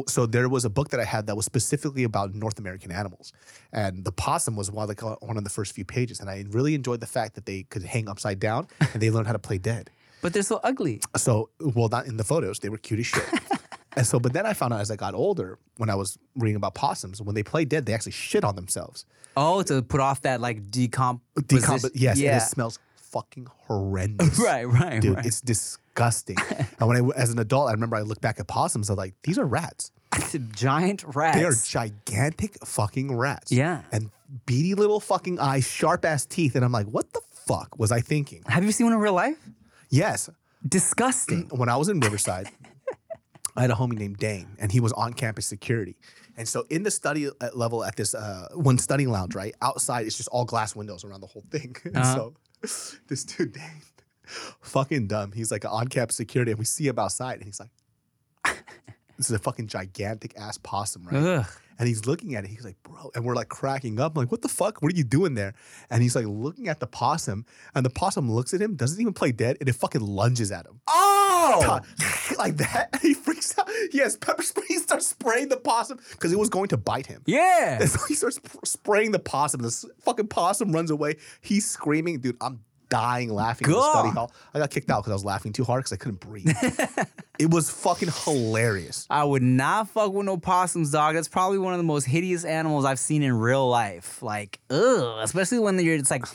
so 0.08 0.26
there 0.26 0.48
was 0.48 0.64
a 0.64 0.70
book 0.70 0.90
that 0.90 1.00
I 1.02 1.04
had 1.04 1.28
that 1.28 1.36
was 1.36 1.46
specifically 1.46 2.04
about 2.06 2.34
North 2.34 2.58
American 2.58 2.92
animals, 2.92 3.34
and 3.74 4.06
the 4.06 4.12
possum 4.14 4.56
was 4.56 4.72
one 4.72 4.90
of 4.90 4.96
the 4.96 5.06
uh, 5.06 5.16
one 5.20 5.38
of 5.38 5.44
the 5.44 5.50
first 5.50 5.74
few 5.74 5.84
pages, 5.86 6.20
and 6.22 6.30
I 6.30 6.46
really 6.50 6.74
enjoyed 6.74 7.02
the 7.02 7.06
fact 7.08 7.36
that 7.36 7.46
they 7.46 7.64
could 7.64 7.84
hang 7.84 8.08
upside 8.08 8.40
down 8.40 8.68
and 8.94 9.02
they 9.02 9.10
learned 9.12 9.28
how 9.28 9.34
to 9.34 9.40
play 9.40 9.58
dead. 9.58 9.90
But 10.22 10.32
they're 10.32 10.42
so 10.44 10.62
ugly. 10.64 11.02
So, 11.18 11.50
well, 11.60 11.90
not 11.90 12.06
in 12.06 12.16
the 12.16 12.24
photos, 12.24 12.60
they 12.60 12.70
were 12.70 12.78
cute 12.78 13.02
as 13.02 13.08
shit. 13.08 13.26
and 13.98 14.08
so, 14.08 14.22
but 14.22 14.32
then 14.32 14.46
I 14.46 14.54
found 14.54 14.74
out 14.74 14.80
as 14.80 14.90
I 14.90 14.96
got 14.96 15.14
older, 15.16 15.60
when 15.76 15.90
I 15.90 15.96
was 15.96 16.18
reading 16.38 16.56
about 16.56 16.76
possums, 16.76 17.22
when 17.22 17.36
they 17.36 17.44
play 17.44 17.66
dead, 17.66 17.86
they 17.86 17.94
actually 17.94 18.14
shit 18.14 18.46
on 18.46 18.56
themselves. 18.56 19.06
Oh, 19.36 19.64
to 19.64 19.82
put 19.82 20.00
off 20.00 20.22
that 20.22 20.40
like 20.40 20.72
decomp. 20.72 21.20
Decomp- 21.38 21.92
yes, 21.94 22.18
Yeah. 22.18 22.36
and 22.36 22.42
it 22.42 22.46
smells 22.46 22.80
fucking 22.96 23.48
horrendous. 23.68 24.40
Right, 24.44 24.64
right, 24.64 25.02
Dude, 25.02 25.16
right. 25.18 25.26
it's 25.26 25.42
disgusting. 25.42 25.83
and 26.80 26.88
when 26.88 26.98
I, 26.98 27.08
as 27.16 27.30
an 27.30 27.40
adult, 27.40 27.70
I 27.70 27.74
remember 27.74 27.96
I 27.96 28.02
looked 28.02 28.22
back 28.22 28.40
at 28.40 28.48
possums. 28.48 28.90
I'm 28.90 28.96
like, 28.96 29.14
these 29.24 29.38
are 29.38 29.46
rats. 29.46 29.92
Giant 30.52 31.04
rats. 31.16 31.38
They 31.38 31.44
are 31.46 31.54
gigantic 31.54 32.58
fucking 32.66 33.16
rats. 33.16 33.52
Yeah. 33.52 33.82
And 33.92 34.10
beady 34.46 34.74
little 34.76 35.00
fucking 35.00 35.40
eyes, 35.40 35.66
sharp 35.68 36.06
ass 36.06 36.26
teeth. 36.26 36.56
And 36.56 36.64
I'm 36.66 36.72
like, 36.72 36.88
what 36.88 37.12
the 37.14 37.22
fuck 37.32 37.78
was 37.78 37.92
I 37.92 38.02
thinking? 38.02 38.44
Have 38.48 38.64
you 38.64 38.72
seen 38.72 38.86
one 38.88 38.94
in 38.94 39.00
real 39.00 39.14
life? 39.14 39.38
Yes. 39.90 40.30
Disgusting. 40.68 41.48
when 41.52 41.70
I 41.70 41.76
was 41.78 41.90
in 41.90 42.00
Riverside, 42.00 42.50
I 43.56 43.62
had 43.62 43.70
a 43.72 43.76
homie 43.76 43.98
named 43.98 44.18
Dane, 44.18 44.56
and 44.60 44.72
he 44.72 44.80
was 44.80 44.94
on 44.94 45.14
campus 45.14 45.46
security. 45.46 45.96
And 46.38 46.48
so, 46.48 46.66
in 46.72 46.82
the 46.82 46.90
study 46.90 47.28
uh, 47.28 47.50
level 47.54 47.84
at 47.84 47.96
this 47.96 48.16
uh, 48.16 48.48
one 48.54 48.80
study 48.80 49.06
lounge, 49.06 49.36
right 49.36 49.54
outside, 49.62 50.08
it's 50.08 50.18
just 50.18 50.30
all 50.30 50.46
glass 50.46 50.76
windows 50.76 51.04
around 51.04 51.22
the 51.22 51.28
whole 51.28 51.44
thing. 51.52 51.76
And 51.86 51.98
Uh-huh. 51.98 52.16
so, 52.16 52.98
this 53.08 53.24
dude 53.26 53.54
Dane, 53.54 53.82
fucking 54.26 55.08
dumb. 55.08 55.32
He's 55.32 55.52
like 55.52 55.66
on 55.66 55.88
campus 55.88 56.16
security, 56.16 56.52
and 56.52 56.60
we 56.60 56.66
see 56.66 56.88
him 56.88 57.00
outside, 57.00 57.36
and 57.36 57.44
he's 57.44 57.60
like, 57.60 57.70
This 59.18 59.30
is 59.30 59.36
a 59.36 59.40
fucking 59.40 59.68
gigantic 59.68 60.34
ass 60.38 60.58
possum, 60.58 61.04
right? 61.06 61.24
Ugh. 61.24 61.46
And 61.80 61.88
he's 61.88 62.06
looking 62.06 62.36
at 62.36 62.44
it. 62.44 62.50
He's 62.50 62.64
like, 62.64 62.76
bro. 62.84 63.10
And 63.16 63.26
we're 63.26 63.36
like 63.36 63.50
cracking 63.50 64.00
up. 64.00 64.16
I'm 64.16 64.24
like, 64.24 64.32
what 64.32 64.42
the 64.42 64.48
fuck? 64.48 64.82
What 64.82 64.92
are 64.92 64.96
you 64.96 65.04
doing 65.04 65.34
there? 65.34 65.54
And 65.90 66.04
he's 66.04 66.16
like 66.16 66.26
looking 66.26 66.68
at 66.68 66.80
the 66.80 66.88
possum. 66.88 67.46
And 67.74 67.86
the 67.86 67.90
possum 67.90 68.32
looks 68.32 68.54
at 68.54 68.62
him, 68.62 68.76
doesn't 68.76 69.00
even 69.00 69.14
play 69.14 69.32
dead, 69.32 69.58
and 69.60 69.68
it 69.68 69.74
fucking 69.74 70.02
lunges 70.02 70.52
at 70.52 70.66
him. 70.66 70.82
Oh! 70.88 71.80
like 72.38 72.58
that. 72.58 72.90
And 72.94 73.02
he 73.02 73.14
freaks 73.14 73.58
out. 73.58 73.70
He 73.92 74.00
has 74.00 74.18
pepper 74.18 74.44
spray. 74.44 74.66
He 74.68 74.78
starts 74.78 75.08
spraying 75.08 75.50
the 75.50 75.58
possum 75.58 76.00
because 76.12 76.32
it 76.32 76.40
was 76.40 76.50
going 76.50 76.68
to 76.70 76.78
bite 76.78 77.08
him. 77.08 77.24
Yeah. 77.26 77.80
And 77.82 77.90
so 77.90 78.00
he 78.08 78.14
starts 78.16 78.40
pr- 78.40 78.66
spraying 78.66 79.12
the 79.12 79.20
possum. 79.20 79.62
This 79.62 79.86
fucking 80.02 80.28
possum 80.28 80.72
runs 80.72 80.92
away. 80.92 81.18
He's 81.42 81.68
screaming. 81.68 82.20
Dude, 82.20 82.38
I'm 82.40 82.60
dying 82.94 83.34
laughing 83.34 83.66
in 83.66 83.74
the 83.74 83.92
study 83.92 84.10
hall. 84.10 84.32
I 84.54 84.60
got 84.60 84.70
kicked 84.70 84.92
out 84.92 85.02
because 85.02 85.10
I 85.10 85.16
was 85.16 85.26
laughing 85.26 85.52
too 85.52 85.64
hard 85.64 85.80
because 85.80 85.94
I 85.94 85.96
couldn't 85.96 86.20
breathe. 86.20 86.56
it 87.40 87.50
was 87.50 87.68
fucking 87.72 88.10
hilarious. 88.24 89.08
I 89.10 89.24
would 89.24 89.42
not 89.42 89.90
fuck 89.90 90.14
with 90.14 90.28
no 90.28 90.38
possums, 90.38 90.92
dog. 90.92 91.16
That's 91.16 91.28
probably 91.28 91.58
one 91.58 91.74
of 91.74 91.80
the 91.80 91.84
most 91.84 92.06
hideous 92.06 92.46
animals 92.46 92.86
I've 92.86 93.00
seen 93.00 93.24
in 93.24 93.34
real 93.34 93.68
life. 93.68 94.22
Like, 94.22 94.60
ugh. 94.70 95.20
Especially 95.24 95.58
when 95.58 95.80
you're 95.80 95.96
it's 95.96 96.12
like 96.12 96.26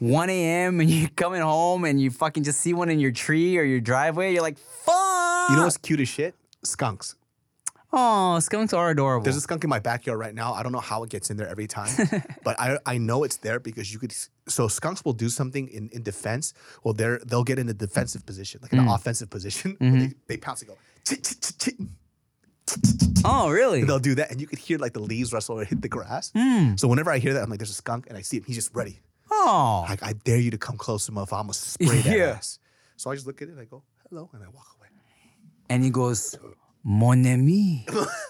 1 0.00 0.30
a.m. 0.30 0.80
and 0.80 0.90
you're 0.90 1.10
coming 1.10 1.42
home 1.42 1.84
and 1.84 2.00
you 2.00 2.10
fucking 2.10 2.42
just 2.42 2.60
see 2.60 2.74
one 2.74 2.90
in 2.90 2.98
your 2.98 3.12
tree 3.12 3.56
or 3.56 3.62
your 3.62 3.80
driveway. 3.80 4.32
You're 4.32 4.42
like, 4.42 4.58
fuck. 4.58 5.50
You 5.50 5.56
know 5.56 5.62
what's 5.62 5.76
cute 5.76 6.00
as 6.00 6.08
shit? 6.08 6.34
Skunks. 6.64 7.14
Oh, 7.96 8.40
skunks 8.40 8.72
are 8.72 8.90
adorable. 8.90 9.22
There's 9.22 9.36
a 9.36 9.40
skunk 9.40 9.62
in 9.62 9.70
my 9.70 9.78
backyard 9.78 10.18
right 10.18 10.34
now. 10.34 10.52
I 10.52 10.64
don't 10.64 10.72
know 10.72 10.80
how 10.80 11.04
it 11.04 11.10
gets 11.10 11.30
in 11.30 11.36
there 11.36 11.46
every 11.46 11.68
time, 11.68 11.94
but 12.44 12.58
I, 12.58 12.76
I 12.84 12.98
know 12.98 13.22
it's 13.22 13.36
there 13.36 13.60
because 13.60 13.92
you 13.92 14.00
could. 14.00 14.12
So 14.48 14.66
skunks 14.66 15.04
will 15.04 15.12
do 15.12 15.28
something 15.28 15.68
in, 15.68 15.90
in 15.92 16.02
defense. 16.02 16.54
Well, 16.82 16.92
they're 16.92 17.20
they'll 17.24 17.44
get 17.44 17.60
in 17.60 17.68
a 17.68 17.72
defensive 17.72 18.26
position, 18.26 18.58
like 18.62 18.72
an 18.72 18.80
mm. 18.80 18.92
offensive 18.92 19.30
position. 19.30 19.76
where 19.78 19.90
They, 19.92 19.96
mm-hmm. 19.96 20.12
they 20.26 20.36
pounce 20.36 20.62
and 20.62 20.70
go. 20.70 20.76
Oh, 23.24 23.48
really? 23.48 23.80
And 23.80 23.88
they'll 23.88 24.00
do 24.00 24.16
that, 24.16 24.32
and 24.32 24.40
you 24.40 24.48
could 24.48 24.58
hear 24.58 24.78
like 24.78 24.92
the 24.92 25.00
leaves 25.00 25.32
rustle 25.32 25.60
or 25.60 25.64
hit 25.64 25.80
the 25.80 25.88
grass. 25.88 26.32
Hmm. 26.34 26.74
So 26.74 26.88
whenever 26.88 27.12
I 27.12 27.18
hear 27.18 27.34
that, 27.34 27.44
I'm 27.44 27.50
like, 27.50 27.60
"There's 27.60 27.70
a 27.70 27.74
skunk," 27.74 28.06
and 28.08 28.18
I 28.18 28.22
see 28.22 28.38
him. 28.38 28.44
He's 28.44 28.56
just 28.56 28.74
ready. 28.74 28.98
Oh. 29.30 29.86
Like, 29.88 30.02
I 30.02 30.14
dare 30.24 30.38
you 30.38 30.50
to 30.50 30.58
come 30.58 30.76
closer, 30.76 31.12
motherfucker. 31.12 31.38
I'm 31.40 31.46
gonna 31.46 31.54
spray 31.54 32.00
that 32.00 32.16
Yeah. 32.18 32.24
ass. 32.38 32.58
So 32.96 33.10
I 33.10 33.14
just 33.14 33.26
look 33.26 33.40
at 33.40 33.48
it, 33.48 33.52
and 33.52 33.60
I 33.60 33.64
go, 33.64 33.84
"Hello," 34.08 34.30
and 34.32 34.42
I 34.42 34.48
walk 34.48 34.66
away. 34.78 34.88
And 35.70 35.82
he 35.82 35.90
goes, 35.90 36.36
Mon 36.84 37.24
ami. 37.24 37.86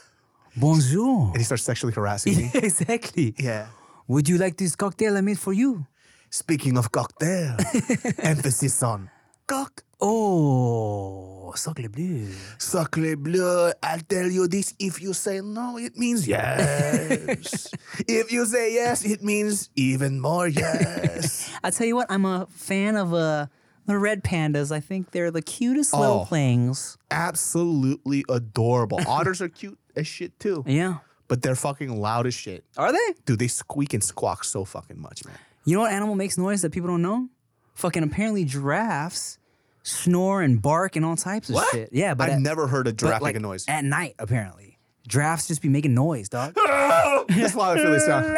Bonjour. 0.56 1.34
And 1.34 1.38
he 1.38 1.42
starts 1.42 1.64
sexually 1.64 1.92
harassing 1.92 2.36
me. 2.36 2.50
exactly. 2.54 3.34
yeah. 3.36 3.66
Would 4.06 4.28
you 4.28 4.38
like 4.38 4.56
this 4.56 4.76
cocktail 4.76 5.16
I 5.16 5.22
made 5.22 5.40
for 5.40 5.52
you? 5.52 5.84
Speaking 6.30 6.78
of 6.78 6.92
cocktail, 6.92 7.56
emphasis 8.22 8.80
on 8.82 9.10
cock. 9.46 9.82
Oh, 10.00 11.52
sacre 11.56 11.88
bleu. 11.88 12.28
Sacre 12.58 13.16
bleu, 13.16 13.72
I'll 13.82 14.06
tell 14.06 14.30
you 14.30 14.46
this. 14.46 14.74
If 14.78 15.02
you 15.02 15.14
say 15.14 15.40
no, 15.40 15.78
it 15.78 15.96
means 15.96 16.28
yes. 16.28 17.70
if 18.06 18.30
you 18.30 18.46
say 18.46 18.74
yes, 18.74 19.04
it 19.04 19.22
means 19.22 19.70
even 19.74 20.20
more 20.20 20.46
yes. 20.46 21.50
I'll 21.62 21.72
tell 21.72 21.86
you 21.86 21.96
what, 21.96 22.06
I'm 22.10 22.24
a 22.24 22.46
fan 22.50 22.96
of 22.96 23.14
uh, 23.14 23.46
the 23.86 23.98
red 23.98 24.22
pandas. 24.24 24.70
I 24.72 24.80
think 24.80 25.10
they're 25.10 25.30
the 25.30 25.42
cutest 25.42 25.92
little 25.94 26.20
Oh. 26.20 26.24
things. 26.24 26.96
Absolutely 27.10 28.24
adorable. 28.28 29.00
Otters 29.06 29.40
are 29.42 29.48
cute 29.48 29.78
as 29.96 30.06
shit 30.06 30.38
too, 30.40 30.64
Yeah. 30.66 30.98
but 31.28 31.42
they're 31.42 31.54
fucking 31.56 32.00
loud 32.00 32.26
as 32.26 32.34
shit. 32.34 32.64
Are 32.76 32.92
they? 32.92 33.14
Dude, 33.26 33.38
they 33.38 33.48
squeak 33.48 33.94
and 33.94 34.02
squawk 34.02 34.44
so 34.44 34.64
fucking 34.64 35.00
much, 35.00 35.24
man. 35.24 35.36
You 35.64 35.76
know 35.76 35.82
what 35.82 35.92
animal 35.92 36.14
makes 36.14 36.36
noise 36.36 36.62
that 36.62 36.72
people 36.72 36.88
don't 36.88 37.02
know? 37.02 37.28
Fucking 37.74 38.02
apparently 38.02 38.44
giraffes 38.44 39.38
snore 39.82 40.42
and 40.42 40.60
bark 40.62 40.96
and 40.96 41.04
all 41.04 41.16
types 41.16 41.50
of 41.50 41.62
shit. 41.70 41.90
Yeah, 41.92 42.14
but 42.14 42.28
I've 42.28 42.36
at, 42.36 42.40
never 42.40 42.66
heard 42.66 42.86
a 42.86 42.90
but, 42.90 42.96
giraffe 42.98 43.22
like, 43.22 43.34
make 43.34 43.40
a 43.40 43.42
noise. 43.42 43.64
At 43.68 43.84
night, 43.84 44.14
apparently. 44.18 44.78
Giraffes 45.06 45.46
just 45.48 45.60
be 45.60 45.68
making 45.68 45.92
noise, 45.94 46.28
dog. 46.30 46.54
That's 47.28 47.54
why 47.54 47.72
I 47.72 47.76
feel 47.76 47.90
they 47.92 47.98
sound. 48.00 48.34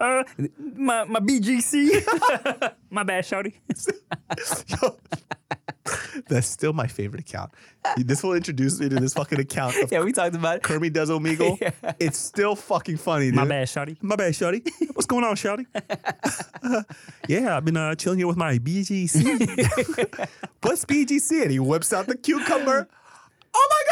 Uh, 0.00 0.24
my, 0.58 1.04
my 1.04 1.20
BGC. 1.20 2.72
my 2.90 3.02
bad, 3.02 3.24
shouty. 3.24 3.54
That's 6.28 6.46
still 6.46 6.72
my 6.72 6.86
favorite 6.86 7.20
account. 7.20 7.52
This 7.98 8.22
will 8.22 8.32
introduce 8.34 8.80
me 8.80 8.88
to 8.88 8.96
this 8.96 9.12
fucking 9.12 9.38
account 9.38 9.76
of 9.82 9.92
yeah, 9.92 10.02
we 10.02 10.12
talked 10.12 10.34
about 10.34 10.56
it. 10.56 10.62
Kermit 10.62 10.92
Does 10.94 11.10
Omegle. 11.10 11.58
It's 12.00 12.16
still 12.18 12.56
fucking 12.56 12.96
funny, 12.96 13.30
dude. 13.30 13.40
shawty. 13.40 14.02
My 14.02 14.16
bad, 14.16 14.32
Shotty. 14.32 14.66
What's 14.94 15.06
going 15.06 15.24
on, 15.24 15.36
shawty? 15.36 15.66
yeah, 17.28 17.56
I've 17.56 17.64
been 17.64 17.76
uh, 17.76 17.94
chilling 17.94 18.18
here 18.18 18.26
with 18.26 18.36
my 18.36 18.58
BGC. 18.58 20.28
What's 20.62 20.84
BGC? 20.86 21.42
And 21.42 21.50
he 21.50 21.60
whips 21.60 21.92
out 21.92 22.06
the 22.06 22.16
cucumber. 22.16 22.88
Oh 23.54 23.68
my 23.70 23.82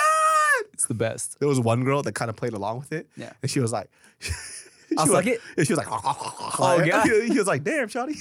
God! 0.65 0.71
It's 0.73 0.87
the 0.87 0.95
best. 0.95 1.39
There 1.39 1.49
was 1.49 1.61
one 1.61 1.85
girl 1.85 2.03
that 2.03 2.15
kind 2.15 2.29
of 2.31 2.37
played 2.37 2.55
along 2.55 2.79
with 2.79 2.93
it. 2.93 3.07
Yeah. 3.17 3.33
And 3.43 3.51
she 3.51 3.61
was 3.61 3.73
like, 3.73 3.91
she 4.93 4.99
I'll 4.99 5.07
was 5.07 5.15
suck 5.15 5.25
like- 5.25 5.35
it? 5.35 5.41
And 5.57 5.67
she 5.67 5.73
was 5.73 5.79
like, 5.79 5.89
oh, 5.91 6.59
God. 6.89 7.09
He 7.33 7.39
was 7.39 7.47
like, 7.47 7.65
damn, 7.65 7.89
Shotty. 7.89 8.17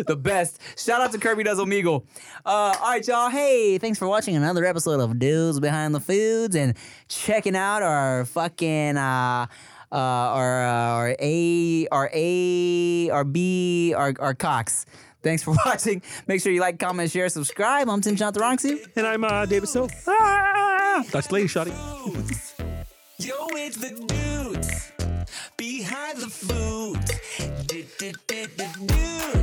the 0.06 0.16
best. 0.16 0.60
Shout 0.78 1.00
out 1.00 1.12
to 1.12 1.18
Kirby 1.18 1.42
Does 1.44 1.58
Omegle. 1.58 2.04
Uh, 2.44 2.48
all 2.80 2.90
right, 2.90 3.06
y'all. 3.06 3.30
Hey, 3.30 3.78
thanks 3.78 3.98
for 3.98 4.06
watching 4.08 4.36
another 4.36 4.64
episode 4.64 5.00
of 5.00 5.18
Dudes 5.18 5.58
Behind 5.60 5.94
the 5.94 6.00
Foods 6.00 6.54
and 6.54 6.74
checking 7.08 7.56
out 7.56 7.82
our 7.82 8.24
fucking 8.26 8.96
uh, 8.96 9.46
uh, 9.92 9.96
our 9.96 10.66
uh, 10.66 10.72
our 10.72 11.16
A, 11.18 11.88
our 11.90 12.10
A, 12.12 13.10
our 13.10 13.24
B, 13.24 13.94
our 13.96 14.14
our 14.20 14.34
Cox. 14.34 14.86
Thanks 15.22 15.42
for 15.42 15.54
watching. 15.66 16.02
Make 16.26 16.40
sure 16.42 16.52
you 16.52 16.60
like, 16.60 16.78
comment, 16.78 17.10
share, 17.10 17.28
subscribe. 17.28 17.88
I'm 17.88 18.00
Tim 18.00 18.16
Chantarangsu. 18.16 18.86
and 18.96 19.06
I'm 19.06 19.24
uh, 19.24 19.46
David 19.46 19.68
So. 19.68 19.88
Ah! 20.06 21.04
That's 21.10 21.30
lady, 21.32 21.46
shawty. 21.48 21.70
Yo, 23.18 23.34
it's 23.50 23.76
the 23.76 23.90
dudes 23.90 24.29
behind 25.56 26.18
the 26.18 26.28
food. 26.28 26.98
Do, 27.66 27.84
do, 27.98 28.12
do, 28.26 28.46
do, 28.56 28.66
do. 28.86 29.39